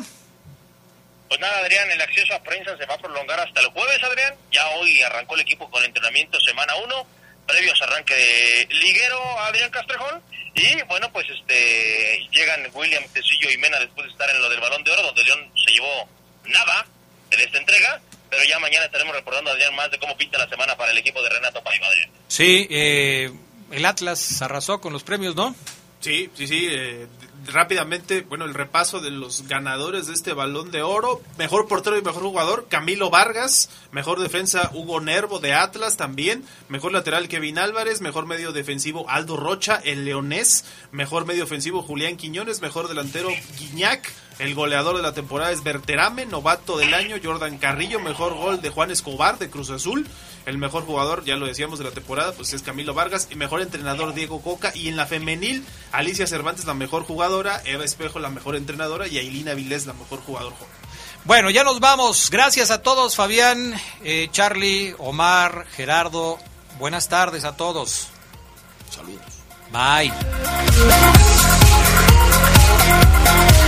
Pues 1.31 1.39
nada, 1.39 1.59
Adrián, 1.59 1.89
el 1.89 2.01
acceso 2.01 2.33
a 2.33 2.43
prensa 2.43 2.75
se 2.77 2.85
va 2.85 2.95
a 2.95 2.97
prolongar 2.97 3.39
hasta 3.39 3.61
el 3.61 3.67
jueves, 3.67 4.03
Adrián. 4.03 4.35
Ya 4.51 4.67
hoy 4.75 5.01
arrancó 5.01 5.35
el 5.35 5.41
equipo 5.41 5.69
con 5.71 5.81
entrenamiento 5.81 6.37
semana 6.41 6.75
1, 6.83 7.05
previos 7.51 7.81
arranque 7.81 8.15
de 8.15 8.67
liguero, 8.75 9.39
Adrián 9.41 9.69
Castrejón. 9.71 10.21
Y 10.53 10.81
bueno, 10.83 11.11
pues 11.13 11.27
este 11.29 12.27
llegan 12.31 12.67
William 12.73 13.03
Tecillo 13.13 13.49
y 13.51 13.57
Mena 13.57 13.79
después 13.79 14.05
de 14.05 14.11
estar 14.11 14.29
en 14.29 14.41
lo 14.41 14.49
del 14.49 14.59
Balón 14.59 14.83
de 14.83 14.91
Oro, 14.91 15.03
donde 15.03 15.23
León 15.23 15.51
se 15.65 15.73
llevó 15.73 16.09
nada 16.45 16.85
en 17.31 17.39
esta 17.39 17.57
entrega. 17.57 18.01
Pero 18.29 18.43
ya 18.45 18.59
mañana 18.59 18.85
estaremos 18.85 19.13
reportando, 19.13 19.51
Adrián, 19.51 19.75
más 19.75 19.91
de 19.91 19.99
cómo 19.99 20.15
pinta 20.15 20.37
la 20.37 20.47
semana 20.47 20.75
para 20.77 20.91
el 20.91 20.97
equipo 20.97 21.21
de 21.21 21.29
Renato 21.29 21.61
Paiva. 21.61 21.87
Sí, 22.29 22.67
eh, 22.69 23.29
el 23.71 23.85
Atlas 23.85 24.41
arrasó 24.41 24.79
con 24.79 24.93
los 24.93 25.03
premios, 25.03 25.35
¿no? 25.35 25.53
Sí, 25.99 26.29
sí, 26.35 26.47
sí. 26.47 26.67
eh, 26.71 27.07
rápidamente, 27.47 28.21
bueno, 28.21 28.45
el 28.45 28.53
repaso 28.53 28.99
de 28.99 29.11
los 29.11 29.47
ganadores 29.47 30.07
de 30.07 30.13
este 30.13 30.33
balón 30.33 30.71
de 30.71 30.81
oro. 30.81 31.21
Mejor 31.37 31.67
portero 31.67 31.97
y 31.97 32.01
mejor 32.01 32.23
jugador, 32.23 32.67
Camilo 32.69 33.09
Vargas. 33.09 33.69
Mejor 33.91 34.19
defensa, 34.19 34.71
Hugo 34.73 35.01
Nervo 35.01 35.39
de 35.39 35.53
Atlas 35.53 35.97
también. 35.97 36.43
Mejor 36.69 36.91
lateral, 36.91 37.27
Kevin 37.27 37.59
Álvarez. 37.59 38.01
Mejor 38.01 38.25
medio 38.25 38.51
defensivo, 38.51 39.09
Aldo 39.09 39.37
Rocha, 39.37 39.81
el 39.83 40.05
leonés. 40.05 40.65
Mejor 40.91 41.25
medio 41.25 41.43
ofensivo, 41.43 41.81
Julián 41.81 42.17
Quiñones. 42.17 42.61
Mejor 42.61 42.87
delantero, 42.87 43.29
Guiñac. 43.57 44.11
El 44.41 44.55
goleador 44.55 44.97
de 44.97 45.03
la 45.03 45.13
temporada 45.13 45.51
es 45.51 45.61
Berterame, 45.61 46.25
novato 46.25 46.75
del 46.75 46.95
año, 46.95 47.17
Jordan 47.23 47.59
Carrillo, 47.59 47.99
mejor 47.99 48.33
gol 48.33 48.59
de 48.59 48.71
Juan 48.71 48.89
Escobar 48.89 49.37
de 49.37 49.51
Cruz 49.51 49.69
Azul. 49.69 50.07
El 50.47 50.57
mejor 50.57 50.83
jugador, 50.83 51.23
ya 51.23 51.35
lo 51.35 51.45
decíamos, 51.45 51.77
de 51.77 51.85
la 51.85 51.91
temporada, 51.91 52.31
pues 52.31 52.51
es 52.53 52.63
Camilo 52.63 52.95
Vargas. 52.95 53.27
Y 53.29 53.35
mejor 53.35 53.61
entrenador, 53.61 54.15
Diego 54.15 54.41
Coca. 54.41 54.71
Y 54.73 54.87
en 54.87 54.95
la 54.95 55.05
femenil, 55.05 55.63
Alicia 55.91 56.25
Cervantes, 56.25 56.65
la 56.65 56.73
mejor 56.73 57.03
jugadora. 57.03 57.61
Eva 57.65 57.85
Espejo, 57.85 58.17
la 58.17 58.31
mejor 58.31 58.55
entrenadora. 58.55 59.07
Y 59.07 59.19
Ailina 59.19 59.53
Vilés, 59.53 59.85
la 59.85 59.93
mejor 59.93 60.21
jugador 60.21 60.53
joven. 60.53 60.73
Bueno, 61.23 61.51
ya 61.51 61.63
nos 61.63 61.79
vamos. 61.79 62.31
Gracias 62.31 62.71
a 62.71 62.81
todos, 62.81 63.15
Fabián, 63.15 63.75
eh, 64.03 64.27
Charlie, 64.31 64.95
Omar, 64.97 65.67
Gerardo. 65.75 66.39
Buenas 66.79 67.09
tardes 67.09 67.43
a 67.43 67.55
todos. 67.55 68.07
Saludos. 68.89 69.21
Bye. 69.71 70.11